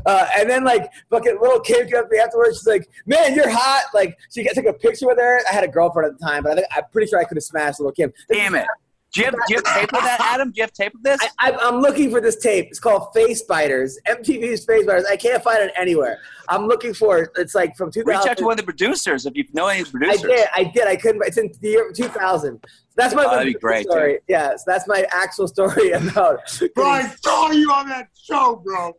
[0.07, 2.59] uh, and then like fucking little Kim came up to me afterwards.
[2.59, 5.41] She's like, "Man, you're hot!" Like she took a picture with her.
[5.51, 7.37] I had a girlfriend at the time, but I think I'm pretty sure I could
[7.37, 8.13] have smashed little Kim.
[8.31, 8.67] Damn it.
[9.15, 10.51] Do you have, do you have tape of that, Adam?
[10.51, 11.21] Do you have tape of this?
[11.39, 12.67] I, I, I'm looking for this tape.
[12.69, 13.97] It's called Face Biters.
[14.09, 15.05] MTV's Face Biters.
[15.09, 16.19] I can't find it anywhere.
[16.49, 17.31] I'm looking for it.
[17.37, 18.07] It's like from 2000.
[18.09, 20.25] Reach out to one of the producers if you know any producers.
[20.25, 20.49] I did.
[20.57, 20.87] I did.
[20.89, 21.23] I couldn't.
[21.27, 22.65] It's in the year 2000.
[22.97, 24.19] That's my Oh, that'd be great, story.
[24.29, 26.41] Yeah, so that's my actual story about.
[26.75, 28.93] Bro, I saw you on that show, bro.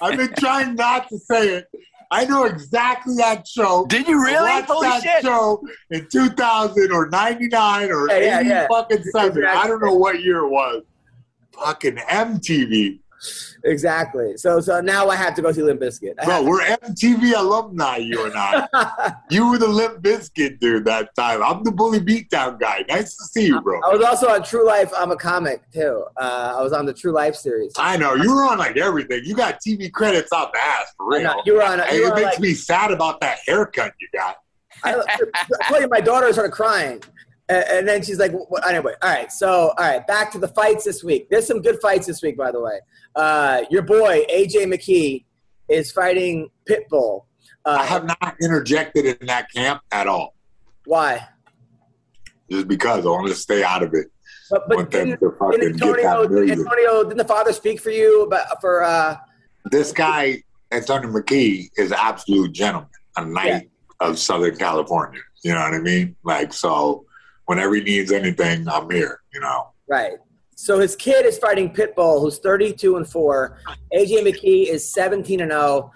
[0.00, 1.66] I've been trying not to say it.
[2.12, 3.86] I know exactly that show.
[3.86, 4.50] Did you really?
[4.50, 5.22] I watched Holy that shit!
[5.22, 8.66] show in 2000 or 99 or Yeah, yeah, 80 yeah.
[8.68, 9.46] fucking seven.
[9.46, 10.82] I don't know what year it was.
[11.52, 13.00] Fucking MTV.
[13.64, 14.36] Exactly.
[14.36, 16.14] So so now I have to go see Limp Bizkit.
[16.18, 19.14] I Bro, we're MTV alumni, you and I.
[19.30, 21.42] you were the Limp Bizkit dude that time.
[21.42, 22.84] I'm the Bully Beatdown guy.
[22.88, 23.80] Nice to see you, bro.
[23.82, 24.90] I was also on True Life.
[24.96, 26.04] I'm a comic too.
[26.16, 27.72] Uh, I was on the True Life series.
[27.76, 29.22] I know you were on like everything.
[29.24, 31.22] You got TV credits out the ass for real.
[31.22, 31.42] know.
[31.46, 31.78] You were on.
[31.80, 34.36] Hey, You were it on makes like, me sad about that haircut you got.
[34.84, 35.18] I, I
[35.68, 37.02] tell you, my daughter started crying.
[37.48, 39.30] And, and then she's like, what, anyway, all right.
[39.32, 41.28] So, all right, back to the fights this week.
[41.28, 42.78] There's some good fights this week, by the way.
[43.14, 45.24] Uh, your boy, AJ McKee,
[45.68, 47.24] is fighting Pitbull.
[47.64, 50.34] Uh, I have not interjected in that camp at all,
[50.84, 51.28] why?
[52.52, 54.08] just because I want to stay out of it.
[54.50, 56.24] But, but didn't, didn't Antonio.
[56.24, 59.16] Antonio, didn't the father speak for you about, for, uh,
[59.70, 65.20] This guy, Antonio McKee, is an absolute gentleman, a knight of Southern California.
[65.42, 66.16] You know what I mean?
[66.24, 67.06] Like, so
[67.46, 69.70] whenever he needs anything, I'm here, you know?
[69.88, 70.18] Right.
[70.62, 73.58] So his kid is fighting Pitbull, who's 32 and 4.
[73.92, 75.90] AJ McKee is 17 and 0.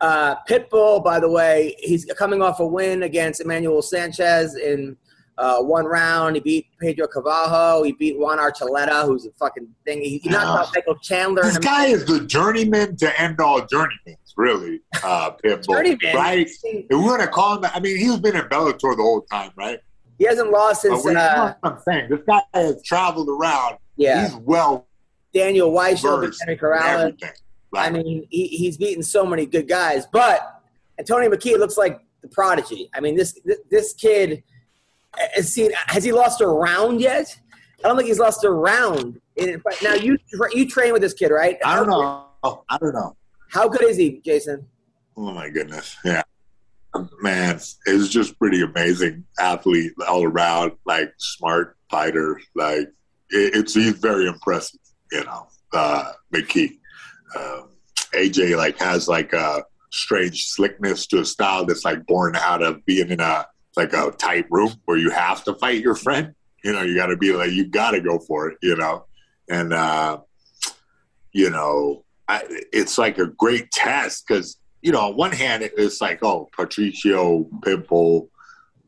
[0.00, 4.96] Uh, Pitbull, by the way, he's coming off a win against Emmanuel Sanchez in
[5.38, 6.36] uh, one round.
[6.36, 7.82] He beat Pedro Carvalho.
[7.82, 10.02] He beat Juan Archuleta, who's a fucking thing.
[10.02, 11.42] He, he knocked out Michael Chandler.
[11.42, 15.74] This guy is the journeyman to end all journeymans, really, uh, Pitbull.
[15.74, 16.14] Journeyman.
[16.14, 16.48] Right?
[16.62, 19.50] If we're going to call him, I mean, he's been in Bellator the whole time,
[19.56, 19.80] right?
[20.18, 23.78] He hasn't lost since, we, uh, I'm saying this guy has traveled around.
[24.02, 24.86] Yeah, He's well
[25.32, 25.96] Daniel Henry
[26.46, 27.22] in Corrales.
[27.74, 30.62] I mean, he, he's beaten so many good guys, but
[30.98, 32.90] Antonio McKee looks like the prodigy.
[32.94, 33.38] I mean, this
[33.70, 34.42] this, kid
[35.18, 35.70] eh, has seen.
[35.86, 37.34] Has he lost a round yet?
[37.84, 39.20] I don't think he's lost a round.
[39.36, 41.56] In, but now you tra- you train with this kid, right?
[41.64, 42.26] I don't know.
[42.44, 43.16] I don't know.
[43.50, 44.66] How good is he, Jason?
[45.16, 45.96] Oh my goodness.
[46.04, 46.22] Yeah.
[47.22, 52.38] Man, it's just pretty amazing athlete all around, like smart fighter.
[52.54, 52.92] Like
[53.32, 54.80] it, it's he's very impressive,
[55.10, 55.46] you know.
[55.72, 56.78] Uh McKee.
[57.36, 57.70] Um,
[58.14, 62.84] AJ like has like a strange slickness to a style that's like born out of
[62.84, 66.34] being in a like a tight room where you have to fight your friend.
[66.62, 69.06] You know, you gotta be like you gotta go for it, you know.
[69.48, 70.18] And uh
[71.32, 76.00] you know, I, it's like a great test because you know, on one hand, it's
[76.00, 78.28] like, oh, Patricio Pitbull,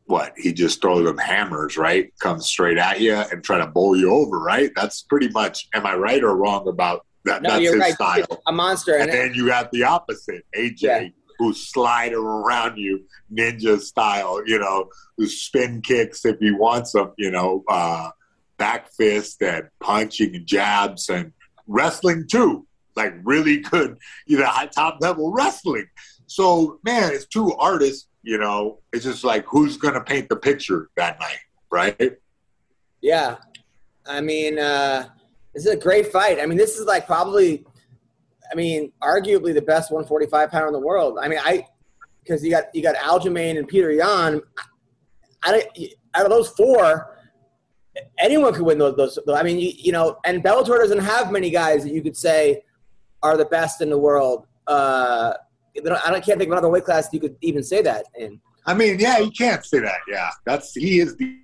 [0.05, 0.33] what?
[0.37, 2.13] He just throws them hammers, right?
[2.19, 4.71] Comes straight at you and try to bowl you over, right?
[4.75, 5.67] That's pretty much.
[5.73, 7.41] Am I right or wrong about that?
[7.41, 7.93] No, that's you're his right.
[8.25, 8.41] style.
[8.47, 8.95] A monster.
[8.95, 11.07] And then you got the opposite, AJ, Yeah.
[11.39, 13.03] who's sliding around you,
[13.33, 18.09] ninja style, you know, who spin kicks if he wants them, you know, uh,
[18.57, 21.33] back fist and punching and jabs and
[21.67, 23.97] wrestling too, like really good,
[24.27, 25.87] you know, high top level wrestling.
[26.27, 30.35] So, man, it's two artists, you know, it's just like who's going to paint the
[30.35, 31.37] picture that night,
[31.71, 32.13] right?
[32.99, 33.35] Yeah.
[34.07, 35.07] I mean, uh,
[35.53, 36.39] this is a great fight.
[36.41, 37.63] I mean, this is like probably,
[38.51, 41.19] I mean, arguably the best 145 pounder in the world.
[41.21, 41.67] I mean, I,
[42.23, 44.41] because you got you got Aljamain and Peter Yan.
[45.43, 47.15] I, don't- out of those four,
[48.17, 48.95] anyone could win those.
[48.95, 52.17] those I mean, you, you know, and Bellator doesn't have many guys that you could
[52.17, 52.63] say
[53.21, 54.47] are the best in the world.
[54.65, 55.33] Uh,
[55.77, 58.39] I don't, can't think of another weight class you could even say that in.
[58.65, 59.99] I mean, yeah, you can't say that.
[60.09, 61.37] Yeah, that's he is the,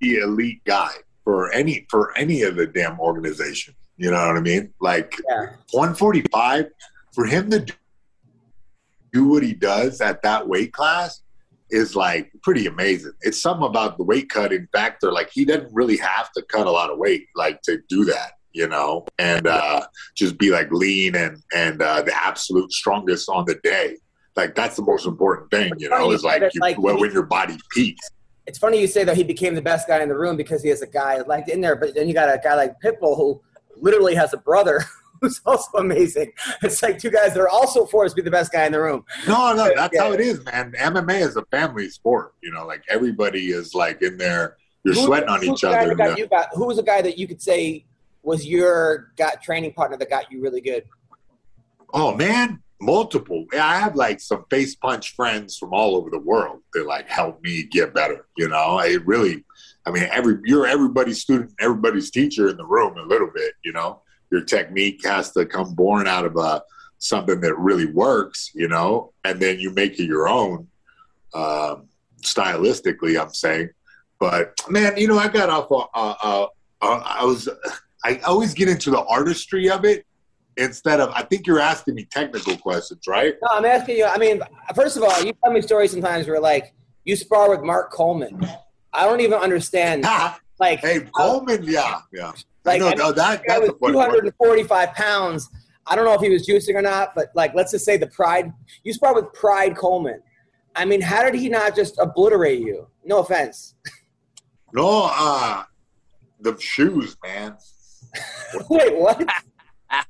[0.00, 0.90] the elite guy
[1.24, 3.74] for any for any of the damn organization.
[3.96, 4.72] You know what I mean?
[4.80, 5.50] Like Yeah.
[5.70, 6.66] 145
[7.14, 7.72] for him to do-
[9.12, 11.22] do what he does at that weight class
[11.70, 13.12] is like pretty amazing.
[13.22, 15.12] It's something about the weight cutting factor.
[15.12, 18.32] Like he doesn't really have to cut a lot of weight like to do that,
[18.54, 19.82] you know, and uh,
[20.14, 23.96] just be like lean and and uh, the absolute strongest on the day.
[24.36, 27.56] Like that's the most important thing, you know, is like, you, like, when your body
[27.70, 28.08] peaks.
[28.46, 30.68] it's funny you say that he became the best guy in the room because he
[30.70, 33.40] has a guy like in there, but then you got a guy like Pitbull who
[33.76, 34.80] literally has a brother
[35.20, 36.32] who's also amazing.
[36.62, 38.80] It's like two guys that are also forced to be the best guy in the
[38.80, 39.04] room.
[39.28, 40.02] No, no, that's Yeah.
[40.02, 40.72] how it is, man.
[40.78, 42.34] MMA is a family sport.
[42.42, 44.56] You know, like everybody is like in there.
[44.84, 45.94] You're Who- sweating on each other.
[45.94, 47.84] that got got, who was a guy that you could say
[48.24, 50.84] was your got training partner that got you really good?
[51.92, 53.46] Oh man, multiple.
[53.52, 56.60] I have like some face punch friends from all over the world.
[56.72, 58.26] They like help me get better.
[58.36, 59.44] You know, it really
[59.86, 63.54] I mean, every you're everybody's student, everybody's teacher in the room a little bit.
[63.64, 64.00] You know,
[64.30, 66.60] your technique has to come born out of uh,
[66.98, 68.50] something that really works.
[68.54, 70.68] You know, and then you make it your own.
[71.34, 71.88] Um,
[72.22, 73.70] stylistically, I'm saying,
[74.18, 75.70] but man, you know, I got off.
[75.70, 76.46] Uh, uh,
[76.80, 77.48] uh, I was.
[78.04, 80.04] I always get into the artistry of it
[80.56, 81.10] instead of.
[81.10, 83.34] I think you're asking me technical questions, right?
[83.42, 84.04] No, I'm asking you.
[84.04, 84.40] I mean,
[84.74, 86.74] first of all, you tell me stories sometimes where like
[87.04, 88.46] you spar with Mark Coleman.
[88.92, 90.02] I don't even understand.
[90.60, 92.32] Like, hey, Coleman, yeah, yeah.
[92.64, 94.10] Like, know, I mean, no, that, that's was a funny one.
[94.10, 95.50] 245 pounds.
[95.86, 98.06] I don't know if he was juicing or not, but like, let's just say the
[98.06, 98.52] Pride.
[98.84, 100.22] You spar with Pride Coleman.
[100.76, 102.86] I mean, how did he not just obliterate you?
[103.04, 103.74] No offense.
[104.72, 105.64] No, uh,
[106.40, 107.56] the shoes, man.
[108.70, 109.28] Wait, what?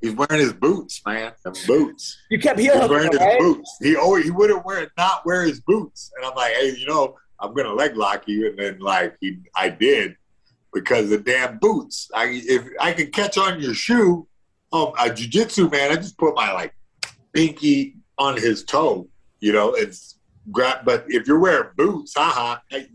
[0.01, 1.31] He's wearing his boots, man.
[1.43, 2.17] Them boots.
[2.31, 3.39] You kept heel He's wearing him, his right?
[3.39, 3.77] boots.
[3.81, 7.15] He always he wouldn't wear not wear his boots, and I'm like, hey, you know,
[7.39, 10.15] I'm gonna leg lock you, and then like he, I did
[10.73, 12.09] because the damn boots.
[12.15, 14.27] I if I can catch on your shoe,
[14.73, 16.73] um, a jujitsu man, I just put my like
[17.33, 19.07] pinky on his toe,
[19.39, 20.17] you know, it's
[20.51, 20.79] grab.
[20.85, 22.87] But if you're wearing boots, haha, I-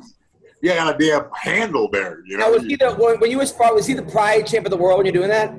[0.63, 2.53] you got a damn handle there, you Now, know.
[2.53, 3.55] was he the when, you was?
[3.59, 5.53] Was he the Pride champ of the world when you're doing that?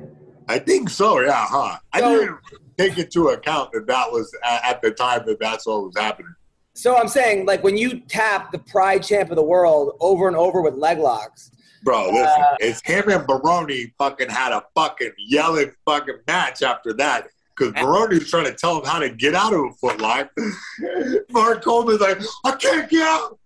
[0.48, 1.78] I think so, yeah, huh?
[1.92, 2.38] I So- didn't
[2.78, 6.34] take into account that that was at the time that that's what was happening.
[6.74, 10.36] So I'm saying, like, when you tap the Pride champ of the world over and
[10.36, 11.50] over with leg locks,
[11.84, 16.92] Bro, listen, Uh, it's him and Baroni fucking had a fucking yelling fucking match after
[16.92, 17.26] that.
[17.56, 20.30] Because Baroni was trying to tell him how to get out of a foot lock.
[21.30, 23.36] Mark Coleman's like, I can't get out.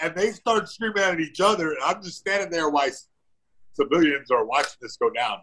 [0.00, 1.70] And they start screaming at each other.
[1.70, 2.88] And I'm just standing there while
[3.72, 5.38] civilians are watching this go down.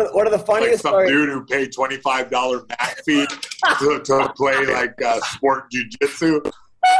[0.00, 1.10] of the, one of the Like funniest some stories.
[1.10, 3.26] dude who paid $25 back fee
[3.78, 6.50] to, to play like uh, sport jujitsu.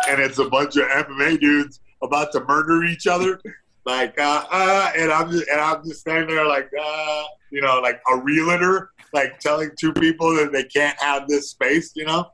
[0.09, 3.41] And it's a bunch of MMA dudes about to murder each other.
[3.85, 7.81] Like, uh, uh, and I'm just, and I'm just standing there like, uh, you know,
[7.81, 12.31] like a realtor, like telling two people that they can't have this space, you know?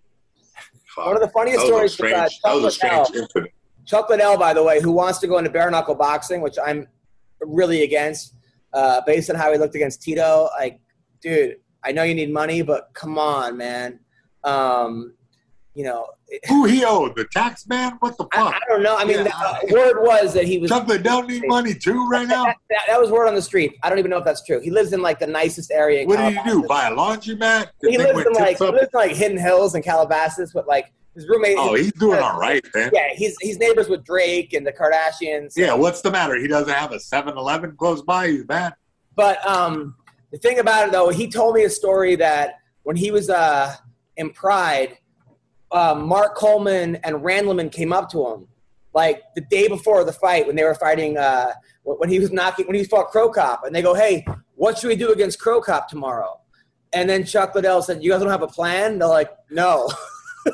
[0.97, 3.51] One of the funniest stories strange, uh, was a Chuck strange Liddell.
[3.85, 6.87] Chuck Liddell, by the way, who wants to go into bare knuckle boxing, which I'm
[7.41, 8.35] really against,
[8.73, 10.49] uh, based on how he looked against Tito.
[10.59, 10.81] Like,
[11.21, 14.01] dude, I know you need money, but come on, man.
[14.45, 15.15] Um,
[15.75, 16.07] you know,
[16.49, 17.17] Who he owed?
[17.17, 17.93] The tax man?
[18.01, 18.55] What the fuck?
[18.55, 18.97] I don't know.
[18.97, 19.59] I mean, Yeah.
[19.67, 20.69] the word was that he was.
[20.69, 22.45] something don't need money too right now?
[22.45, 23.77] That, that, that was word on the street.
[23.83, 24.61] I don't even know if that's true.
[24.61, 26.07] He lives in like the nicest area.
[26.07, 26.63] What did he Calabasas.
[26.63, 26.69] do?
[26.69, 27.67] Buy a laundromat?
[27.81, 31.27] He lives in like he lives in like Hidden Hills and Calabasas, but like his
[31.29, 31.57] roommate.
[31.59, 32.91] Oh, he's doing all right, man.
[32.93, 35.55] Yeah, he's he's neighbors with Drake and the Kardashians.
[35.57, 36.37] Yeah, what's the matter?
[36.37, 38.29] He doesn't have a 7-Eleven close by.
[38.29, 38.75] He's bad.
[39.17, 39.97] But um,
[40.31, 43.75] the thing about it though, he told me a story that when he was uh,
[44.19, 44.99] in Pride,
[45.73, 48.49] uh, Mark Coleman and Randleman came up to him
[48.95, 51.53] like the day before the fight when they were fighting uh,
[51.85, 54.89] when he was knocking when he fought Cro Cop, and they go, "Hey, what should
[54.89, 56.41] we do against Cro Cop tomorrow?"
[56.93, 59.89] And then Chuck Liddell said, "You guys don't have a plan?" They're like, "No."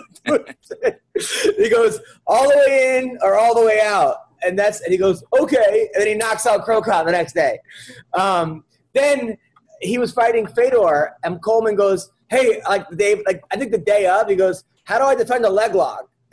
[1.56, 4.98] he goes all the way in or all the way out, and that's and he
[4.98, 7.58] goes okay, and then he knocks out Cro Cop the next day.
[8.12, 9.38] Um, then
[9.80, 14.06] he was fighting Fedor, and Coleman goes, "Hey, like day, like I think the day
[14.06, 16.08] of, he goes, how do I defend the leg lock?"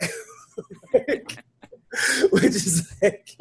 [2.30, 3.36] Which is like,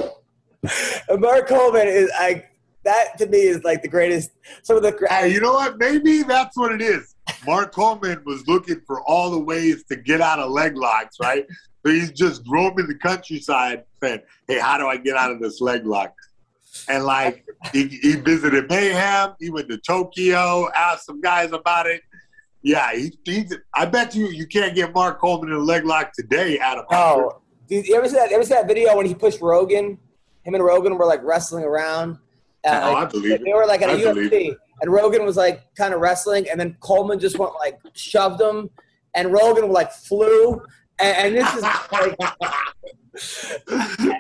[1.20, 2.51] Mark Coleman is like
[2.84, 4.32] that to me is like the greatest.
[4.64, 5.78] Some of the Hey, you know what?
[5.78, 7.16] Maybe that's what it is.
[7.45, 11.45] Mark Coleman was looking for all the ways to get out of leg locks, right?
[11.86, 15.62] So he's just roaming the countryside saying, hey, how do I get out of this
[15.62, 16.14] leg lock?
[16.88, 19.36] And like, he, he visited Mayhem.
[19.39, 22.01] He went to Tokyo, asked some guys about it.
[22.64, 26.14] Yeah, he, he's, I bet you you can't get Mark Coleman in a leg lock
[26.14, 28.32] today out of Oh, dude, you ever see that?
[28.32, 29.97] Ever see that video when he pushed Rogan?
[30.43, 32.18] Him and Rogan were like wrestling around.
[32.66, 33.41] Uh, I like, believe it.
[33.43, 36.47] They were like at a I believe UFC, and Rogan was like kind of wrestling,
[36.49, 38.70] and then Coleman just went like shoved him,
[39.16, 40.62] and Rogan like flew,
[40.99, 42.16] and, and this is like,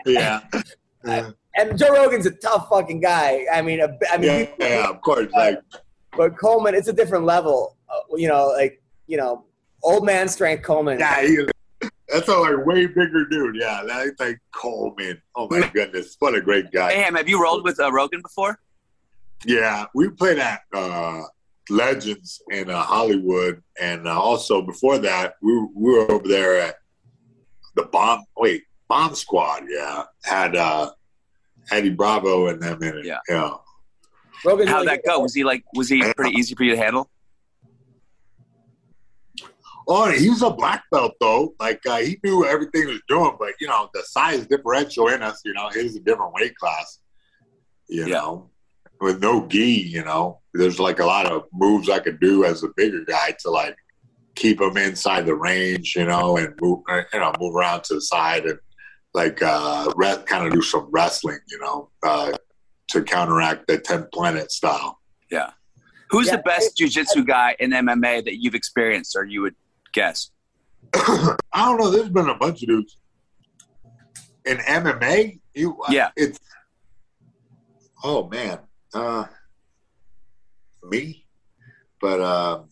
[0.05, 0.41] yeah.
[1.03, 3.45] Yeah, and Joe Rogan's a tough fucking guy.
[3.51, 5.31] I mean, a, I mean, yeah, he- yeah, of course.
[5.33, 5.59] Like,
[6.15, 7.77] but Coleman, it's a different level.
[7.91, 9.45] Uh, you know, like you know,
[9.83, 10.99] old man strength Coleman.
[10.99, 11.37] Yeah, he,
[12.07, 13.55] that's a like way bigger dude.
[13.55, 15.21] Yeah, that's like Coleman.
[15.35, 16.91] Oh my goodness, what a great guy.
[16.93, 18.59] Hey, Ham, have you rolled with uh, Rogan before?
[19.45, 21.23] Yeah, we played at uh,
[21.69, 26.75] Legends in uh, Hollywood, and uh, also before that, we, we were over there at
[27.75, 28.23] the bomb.
[28.37, 29.63] Wait, Bomb Squad.
[29.69, 30.91] Yeah, had uh,
[31.71, 33.05] Eddie Bravo and them in it.
[33.05, 33.19] Yeah.
[33.29, 33.51] yeah.
[34.43, 35.19] Rogan's How'd that go?
[35.19, 37.09] Was he like was he pretty easy for you to handle?
[39.87, 41.53] Oh, he was a black belt though.
[41.59, 45.21] Like uh, he knew everything he was doing, but you know the size differential in
[45.21, 45.41] us.
[45.43, 46.99] You know, he's a different weight class.
[47.87, 48.13] You Yeah.
[48.15, 48.49] know,
[48.99, 49.81] with no gi.
[49.81, 53.35] You know, there's like a lot of moves I could do as a bigger guy
[53.39, 53.75] to like
[54.35, 55.95] keep him inside the range.
[55.95, 56.79] You know, and move.
[56.89, 58.59] uh, You know, move around to the side and
[59.13, 61.39] like uh, re- kind of do some wrestling.
[61.49, 62.33] You know, uh,
[62.89, 64.99] to counteract the Ten Planet style.
[65.31, 65.51] Yeah.
[66.11, 66.35] Who's Yeah.
[66.35, 69.55] the best jujitsu guy in MMA that you've experienced, or you would
[69.93, 70.31] guess?
[70.93, 71.89] I don't know.
[71.91, 72.97] There's been a bunch of dudes
[74.45, 75.39] in MMA.
[75.53, 76.09] You, Yeah.
[76.15, 76.39] it's
[78.03, 78.59] oh man,
[78.93, 79.25] uh,
[80.83, 81.25] me,
[81.99, 82.67] but um,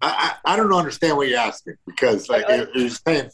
[0.00, 3.30] I, I I don't understand what you're asking because like Like- you're saying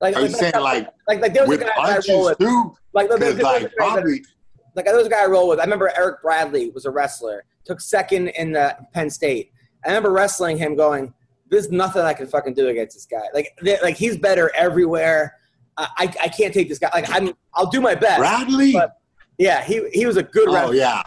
[0.00, 2.38] Like, are you like, saying like like, like there was a guy I roll with.
[2.38, 2.74] too?
[2.92, 4.22] Like, there, there, Because there was a like guy that-
[4.74, 5.58] like there was a guy I roll with.
[5.58, 9.52] I remember Eric Bradley was a wrestler, took second in the Penn State.
[9.86, 11.14] I remember wrestling him, going,
[11.50, 13.22] "There's nothing I can fucking do against this guy.
[13.32, 15.34] Like, like he's better everywhere.
[15.78, 16.90] I, I, I can't take this guy.
[16.92, 18.18] Like, I'm, I'll do my best.
[18.18, 18.74] Bradley.
[19.38, 20.58] Yeah, he, he was a good Wrestler.
[20.58, 20.74] oh wrestler.
[20.76, 21.02] yeah.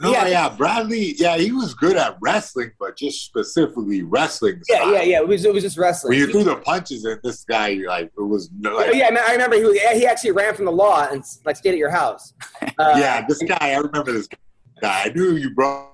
[0.00, 0.26] No, Yeah.
[0.26, 0.48] yeah.
[0.48, 4.60] Bradley, yeah, he was good at wrestling, but just specifically wrestling.
[4.68, 4.92] Yeah, style.
[4.92, 5.18] yeah, yeah.
[5.18, 6.10] It was, it was just wrestling.
[6.10, 9.08] When you threw the punches at this guy, like it was no, like, Oh, yeah,
[9.26, 11.90] I remember he was, he actually ran from the law and like stayed at your
[11.90, 12.32] house.
[12.78, 13.56] Uh, yeah, this guy.
[13.60, 14.38] I remember this guy.
[14.82, 15.90] I knew you brought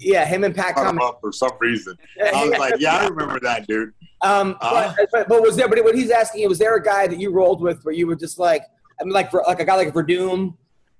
[0.00, 1.04] yeah, him and Pat him Cummings.
[1.04, 1.96] up for some reason.
[2.34, 3.92] I was like, yeah, I remember that dude.
[4.22, 4.94] Um, Uh.
[4.96, 5.68] but, but, but was there?
[5.68, 8.06] But what he's asking you was there a guy that you rolled with where you
[8.06, 8.62] were just like,
[9.00, 10.54] I mean, like for like a guy like Werdum,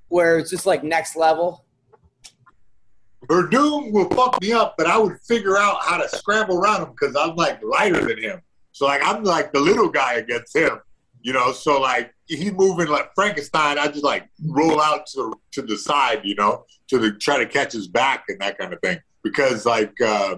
[0.08, 1.64] where it's just like next level.
[3.28, 6.90] Werdum will fuck me up, but I would figure out how to scramble around him
[6.90, 8.40] because I'm like lighter than him.
[8.72, 10.78] So like I'm like the little guy against him,
[11.22, 11.50] you know.
[11.52, 13.78] So like he's moving like Frankenstein.
[13.78, 17.46] I just like roll out to to the side, you know, to the try to
[17.46, 18.98] catch his back and that kind of thing.
[19.22, 20.36] Because like uh,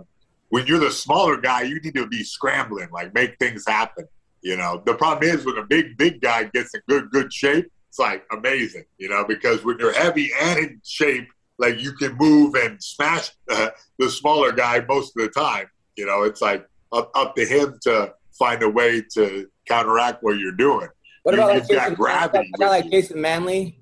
[0.50, 4.06] when you're the smaller guy, you need to be scrambling, like make things happen.
[4.42, 7.70] You know, the problem is when a big big guy gets in good good shape,
[7.88, 11.28] it's like amazing, you know, because when you're heavy and in shape,
[11.58, 15.66] like you can move and smash the smaller guy most of the time.
[15.96, 20.38] You know, it's like up, up to him to find a way to counteract what
[20.38, 20.88] you're doing.
[21.28, 22.90] What about like you've got Jason, gravity a like.
[22.90, 23.78] Jason Manley?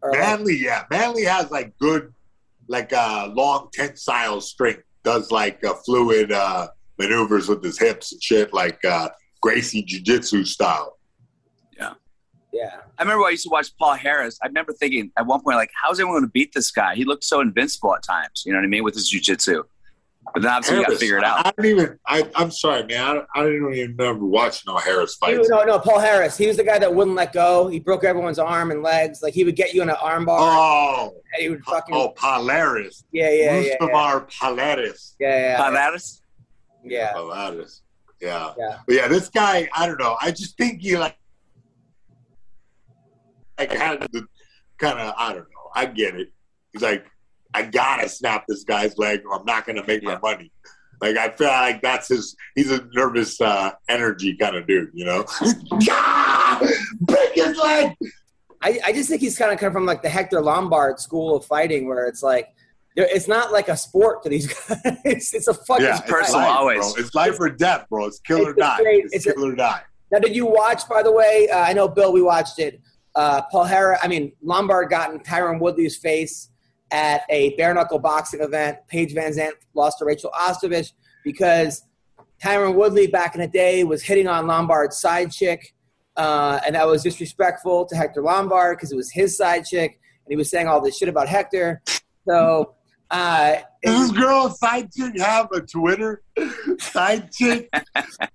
[0.00, 2.14] Or like- yeah, Manley has like good,
[2.68, 4.82] like uh, long tensile strength.
[5.04, 9.10] Does like uh, fluid uh, maneuvers with his hips and shit, like uh,
[9.42, 10.96] Gracie Jiu-Jitsu style.
[11.78, 11.92] yeah,
[12.50, 12.78] yeah.
[12.98, 14.38] I remember I used to watch Palhares.
[14.42, 16.94] I remember thinking at one point, like, how's anyone going to beat this guy?
[16.94, 18.42] He looked so invincible at times.
[18.46, 19.64] You know what I mean with his jujitsu.
[20.34, 21.46] But then obviously you got to figure it I, out.
[21.46, 21.98] I don't even.
[22.06, 23.22] I, I'm sorry, man.
[23.34, 25.38] I, I didn't even remember watching no Harris He fights.
[25.38, 26.36] was- no, no, Palhares.
[26.36, 27.68] He was the guy that wouldn't let go.
[27.68, 29.20] He broke everyone's arm and legs.
[29.22, 33.04] Like he would get you in an armbar, Oh, and he would fucking oh, Palhares.
[33.12, 35.14] yeah, yeah, yeah, yeah, Palhares.
[35.18, 36.22] yeah, yeah, Bob Addis?
[36.84, 37.12] yeah.
[37.14, 37.80] Palhares.
[38.20, 38.52] Yeah.
[38.58, 38.78] Yeah.
[38.86, 40.16] But yeah, this guy, I don't know.
[40.20, 41.16] I just think he like,
[43.58, 44.26] like had the
[44.78, 45.70] kind of, I don't know.
[45.74, 46.28] I get it.
[46.72, 47.06] He's like,
[47.56, 50.18] I gotta snap this guy's leg or I'm not gonna make Yeah.
[50.22, 50.52] my money.
[51.00, 52.34] Like I feel like that's his.
[52.54, 55.24] He's a nervous uh, energy kind of dude, you know.
[55.90, 56.60] Ah!
[57.00, 57.92] Break his leg.
[58.62, 61.44] I, I just think he's kind of come from like the Hector Lombard school of
[61.44, 62.48] fighting, where it's like
[62.96, 64.80] it's not like a sport to these guys.
[65.04, 66.08] it's, it's a fucking Yeah, fight.
[66.08, 66.40] personal.
[66.46, 66.78] life, always.
[66.94, 67.02] Bro.
[67.04, 68.06] It's life or death, bro.
[68.06, 68.78] It's kill or It's a die.
[68.78, 69.82] great- It's, it's a- kill or die.
[70.10, 70.88] Now, did you watch?
[70.88, 72.12] By the way, uh, I know Bill.
[72.12, 72.80] We watched it.
[73.14, 76.50] Uh, Paul Hara, I mean Lombard got in Tyron Woodley's face
[76.90, 78.78] at a bare knuckle boxing event.
[78.88, 80.92] Paige Van Zant lost to Rachel Ostovich
[81.24, 81.82] because
[82.42, 85.74] Tyron Woodley back in the day was hitting on Lombard's side chick,
[86.16, 89.92] uh, and that was disrespectful to Hector Lombard because it was his side chick,
[90.24, 91.82] and he was saying all this shit about Hector.
[92.28, 92.72] So.
[93.08, 96.24] Uh, Does this girl side chick have a Twitter?
[96.80, 97.70] Side chick?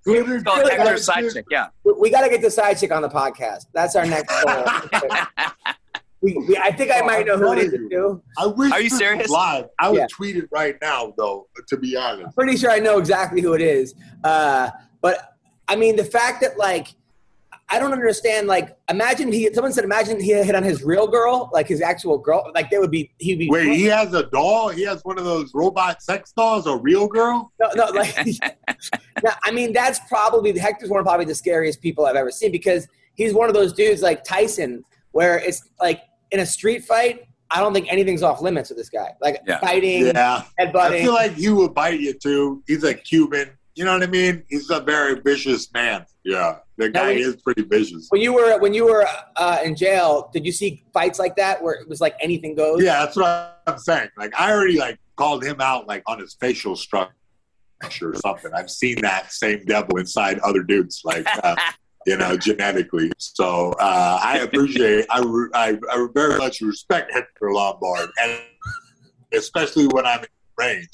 [0.02, 0.42] Twitter?
[0.46, 1.32] Oh, Hector's side side chick?
[1.34, 1.66] chick, yeah.
[1.84, 3.66] we, we got to get the side chick on the podcast.
[3.74, 4.64] That's our next goal.
[6.22, 7.88] we, we, I think I Oh, might know who it telling is you.
[7.90, 8.22] too.
[8.38, 9.28] I wish Are you serious?
[9.28, 9.66] live.
[9.78, 10.06] I would Yeah.
[10.10, 12.26] tweet it right now, though, to be honest.
[12.28, 13.94] I'm Pretty sure I know exactly who it is.
[14.24, 14.70] Uh,
[15.00, 15.34] but
[15.68, 16.88] I mean, the fact that like
[17.68, 18.48] I don't understand.
[18.48, 19.50] Like, imagine he.
[19.54, 22.50] Someone said, imagine he hit on his real girl, like his actual girl.
[22.54, 23.10] Like, they would be.
[23.18, 23.48] He'd be.
[23.48, 24.68] Wait, he has a doll?
[24.68, 27.50] He has one of those robot sex dolls, a real girl?
[27.58, 28.14] No, no, like,
[29.24, 32.52] no, I mean, that's probably Hector's one of probably the scariest people I've ever seen
[32.52, 36.02] because he's one of those dudes like Tyson, where it's like
[36.32, 39.14] in a street fight, I don't think anything's off limits with this guy.
[39.20, 39.60] Like Yeah.
[39.60, 40.42] fighting, Yeah.
[40.58, 42.62] I feel like he would bite you, too.
[42.66, 43.50] He's a Cuban.
[43.74, 44.42] You know what I mean?
[44.50, 46.04] He's a very vicious man.
[46.24, 46.56] Yeah.
[46.78, 48.06] The Now, guy when- is pretty vicious.
[48.10, 49.06] when you were when you were
[49.36, 52.82] uh, in jail, did you see fights like that where it was like anything goes?
[52.82, 54.08] Yeah, that's what I'm saying.
[54.16, 57.14] Like, I already, like, called him out, like, on his facial structure.
[58.00, 58.52] or something.
[58.54, 61.56] I've seen that same devil inside other dudes, like uh,
[62.06, 63.10] you know, genetically.
[63.18, 68.40] So uh, I appreciate, I, re- I I very much respect Hector Lombard, and
[69.32, 70.26] especially when I'm in
[70.58, 70.88] range.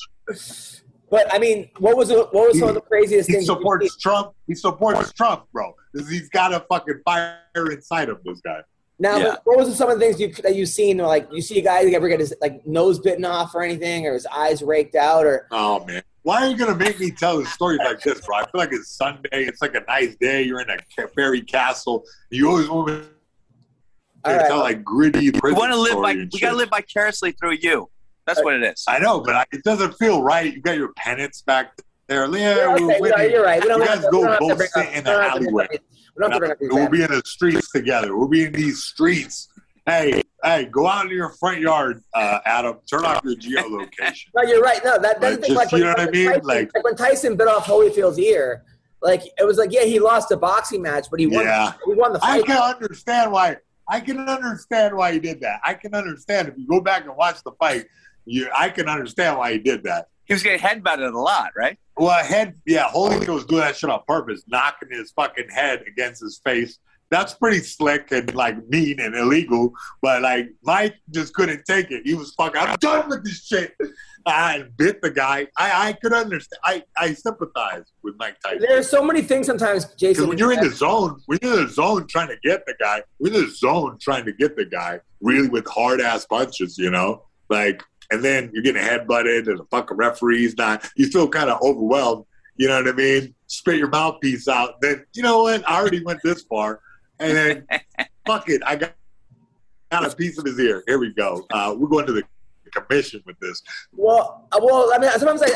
[1.11, 3.49] But I mean, what was the, what was some of the craziest He things?
[3.49, 4.01] you've supports seen?
[4.01, 4.33] Trump.
[4.47, 5.75] He supports Trump, bro.
[5.97, 7.39] 'Cause He's got a fucking fire
[7.71, 8.61] inside of This guy.
[9.01, 9.37] Now, Yeah.
[9.45, 10.99] what was some of the things you that you've seen?
[10.99, 14.13] Like, you see a guy ever get his like nose bitten off or anything, or
[14.13, 17.47] his eyes raked out, or Oh man, why are you gonna make me tell a
[17.47, 18.37] story like this, bro?
[18.37, 19.29] I feel like it's Sunday.
[19.33, 20.43] It's like a nice day.
[20.43, 22.05] You're in a fairy castle.
[22.29, 24.47] You always want me to right.
[24.47, 26.13] tell like gritty We want to live by.
[26.31, 27.89] We got to live vicariously through you.
[28.27, 28.85] That's what it is.
[28.87, 30.53] I know, but I, it doesn't feel right.
[30.53, 31.73] You got your penance back
[32.09, 32.27] there.
[32.37, 33.33] Yeah, Yeah, we're okay, you.
[33.37, 33.63] You're right.
[33.63, 35.65] We don't You guys to, go both sit up- in the to alleyway.
[35.65, 35.81] up these-
[36.15, 38.15] We don't have to bring up these We'll be in the streets together.
[38.19, 39.49] We'll be in these streets.
[39.89, 42.77] Hey, hey, go out into your front yard, uh, Adam.
[42.91, 44.27] Turn off your geolocation.
[44.35, 44.85] No, you're right.
[44.85, 46.27] No, that, that's Like, the Like, you know what I when mean?
[46.27, 48.65] Tyson, Like- when Tyson bit off Holyfield's ear,
[49.01, 51.45] like it was like, yeah, he lost a boxing match, but he won.
[51.47, 51.73] Yeah.
[51.87, 52.43] He won the fight.
[52.43, 53.57] I can understand why.
[53.89, 55.61] I can understand why he did that.
[55.65, 57.87] I can understand if you go back and watch the fight.
[58.27, 60.09] You, I can understand why he did that.
[60.27, 61.79] He was getting headbutted a lot, right?
[61.97, 66.21] Well, head, yeah, Holyfield was doing that shit on purpose, knocking his fucking head against
[66.21, 66.79] his face.
[67.11, 69.73] That's pretty slick and like mean and illegal.
[70.03, 72.03] But like Mike just couldn't take it.
[72.05, 72.61] He was fucking.
[72.61, 73.75] I'm done with this shit.
[74.27, 75.47] I bit the guy.
[75.57, 76.61] I I could understand.
[76.65, 78.61] I I sympathize with Mike Tyson.
[78.61, 80.29] There's so many things sometimes, Jason.
[80.29, 83.03] when you're in the zone, when you're in the zone trying to get the guy,
[83.19, 86.91] we're in the zone trying to get the guy really with hard ass punches, you
[86.91, 87.25] know?
[87.49, 91.61] Like, and then you're getting headbutted and the fucking referee's not, you feel kind of
[91.63, 92.25] overwhelmed,
[92.57, 93.35] you know what I mean?
[93.47, 94.81] Spit your mouthpiece out.
[94.81, 95.69] Then, you know what?
[95.69, 96.81] I already went this far.
[97.21, 97.67] And then,
[98.27, 98.63] fuck it.
[98.65, 98.95] I got,
[99.91, 100.83] got a piece of his ear.
[100.87, 101.47] Here we go.
[101.51, 102.23] Uh, we're going to the
[102.71, 103.63] commission with this.
[103.93, 105.47] Well, uh, well, I mean, sometimes I,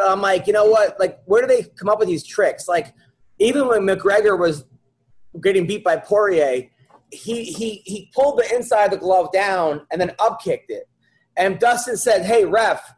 [0.00, 0.98] I I'm like, you know what?
[0.98, 2.68] Like, where do they come up with these tricks?
[2.68, 2.94] Like,
[3.38, 4.64] even when McGregor was
[5.42, 6.70] getting beat by Poirier,
[7.10, 10.88] he he he pulled the inside of the glove down and then up kicked it.
[11.36, 12.94] And Dustin said, "Hey, ref."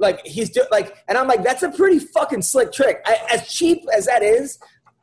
[0.00, 3.02] Like he's do- like, and I'm like, that's a pretty fucking slick trick.
[3.04, 4.58] I, as cheap as that is,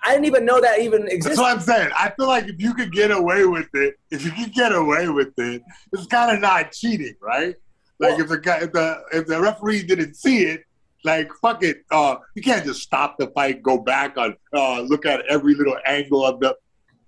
[0.06, 1.30] I didn't even know that even existed.
[1.32, 1.90] That's what I'm saying.
[1.98, 5.10] I feel like if you could get away with it, if you could get away
[5.10, 7.56] with it, it's kind of not cheating, right?
[8.00, 10.64] Like Well- if the guy, if the if the referee didn't see it,
[11.04, 15.06] like fuck it, uh, you can't just stop the fight, go back on, uh, look
[15.06, 16.56] at every little angle of the.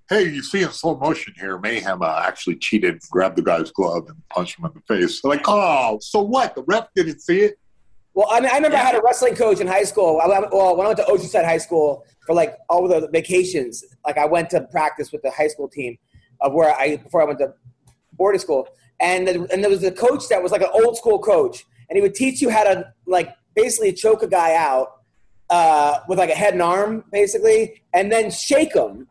[0.09, 4.07] Hey, you see in slow motion here, Mayhem uh, actually cheated, grabbed the guy's glove
[4.07, 5.21] and punched him in the face.
[5.23, 6.55] Like, oh, so what?
[6.55, 7.59] The ref didn't see it.
[8.17, 10.19] Well, I mean, I remember I had a wrestling coach in high school.
[10.19, 14.17] I, well, when I went to Oceanside High School for like all the vacations, like
[14.17, 15.99] I went to practice with the high school team
[16.41, 17.53] of where I before I went to
[18.13, 21.19] boarding school, and the, and there was a coach that was like an old school
[21.19, 24.93] coach, and he would teach you how to like basically choke a guy out
[25.51, 29.07] uh, with like a head and arm, basically, and then shake him,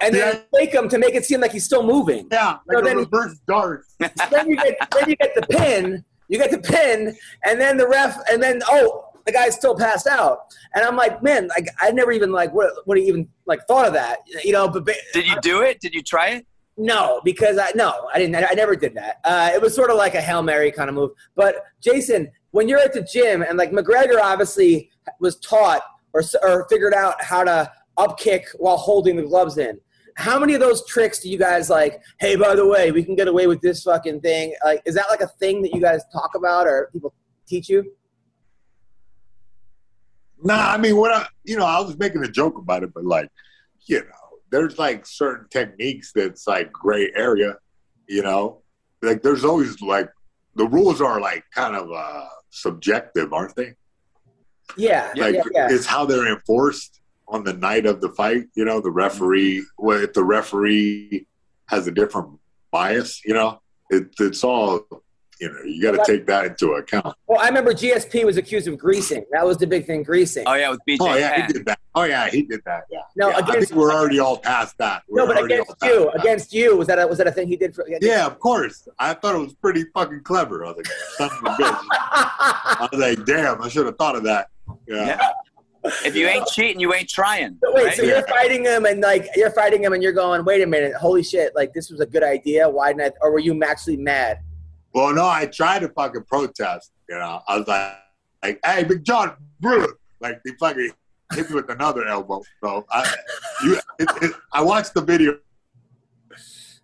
[0.00, 2.28] and then shake him to make it seem like he's still moving.
[2.32, 3.84] Yeah, So like a then- reverse dart.
[4.30, 6.02] then you get then you get the pin,
[6.32, 7.14] you get the pin,
[7.44, 11.22] and then the ref, and then oh, the guy's still passed out, and I'm like,
[11.22, 14.66] man, like I never even like what what even like thought of that, you know?
[14.68, 15.80] But Did you do it?
[15.80, 16.46] Did you try it?
[16.78, 18.34] no, because I no, I didn't.
[18.34, 19.20] I never did that.
[19.24, 21.10] Uh, it was sort of like a hail mary kind of move.
[21.36, 25.82] But Jason, when you're at the gym and like McGregor obviously was taught
[26.14, 29.78] or or figured out how to up kick while holding the gloves in.
[30.16, 32.02] How many of those tricks do you guys like?
[32.20, 34.54] Hey, by the way, we can get away with this fucking thing.
[34.64, 37.14] Like, is that like a thing that you guys talk about or people
[37.46, 37.92] teach you?
[40.42, 43.04] Nah, I mean, what I, you know, I was making a joke about it, but
[43.04, 43.30] like,
[43.86, 47.56] you know, there's like certain techniques that's like gray area,
[48.08, 48.62] you know,
[49.02, 50.10] like there's always like
[50.56, 53.74] the rules are like kind of uh subjective, aren't they?
[54.76, 55.68] Yeah, Like yeah, yeah.
[55.70, 58.44] it's how they're enforced on the night of the fight.
[58.54, 59.64] You know, the referee.
[59.78, 61.26] Well, if the referee
[61.68, 62.38] has a different
[62.70, 63.60] bias, you know,
[63.90, 64.86] it, it's all.
[65.40, 67.16] You know, you got to take that into account.
[67.26, 69.24] Well, I remember GSP was accused of greasing.
[69.32, 70.44] That was the big thing, greasing.
[70.46, 71.46] Oh yeah, with BJ Oh yeah, Penn.
[71.48, 71.78] he did that.
[71.96, 72.84] Oh yeah, he did that.
[72.92, 73.00] Yeah.
[73.16, 75.02] No, Yeah, I against- think we're already all past that.
[75.08, 76.20] We're no, but against you, that.
[76.20, 77.84] against you, was that a, was that a thing he did for?
[78.00, 78.86] Yeah, of course.
[79.00, 80.64] I thought it was pretty fucking clever.
[80.64, 81.86] I was like, son of a bitch.
[81.90, 84.46] I was like, damn, I should have thought of that.
[84.86, 85.06] Yeah.
[85.06, 85.28] Yeah.
[85.84, 87.58] If you ain't cheating, you ain't trying.
[87.62, 87.96] So wait, right?
[87.96, 90.94] so you're fighting him and like you're fighting him and you're going, wait a minute,
[90.94, 92.68] holy shit, like this was a good idea.
[92.68, 93.16] Why didn't I?
[93.20, 94.38] Or were you actually mad?
[94.94, 96.92] Well, no, I tried to fucking protest.
[97.08, 97.94] You know, I was like,
[98.42, 99.86] like, hey, Big John, bro.
[100.20, 100.92] like they fucking
[101.32, 102.42] hit me with another elbow.
[102.62, 103.14] So I,
[103.64, 105.38] you, it, it, I watched the video.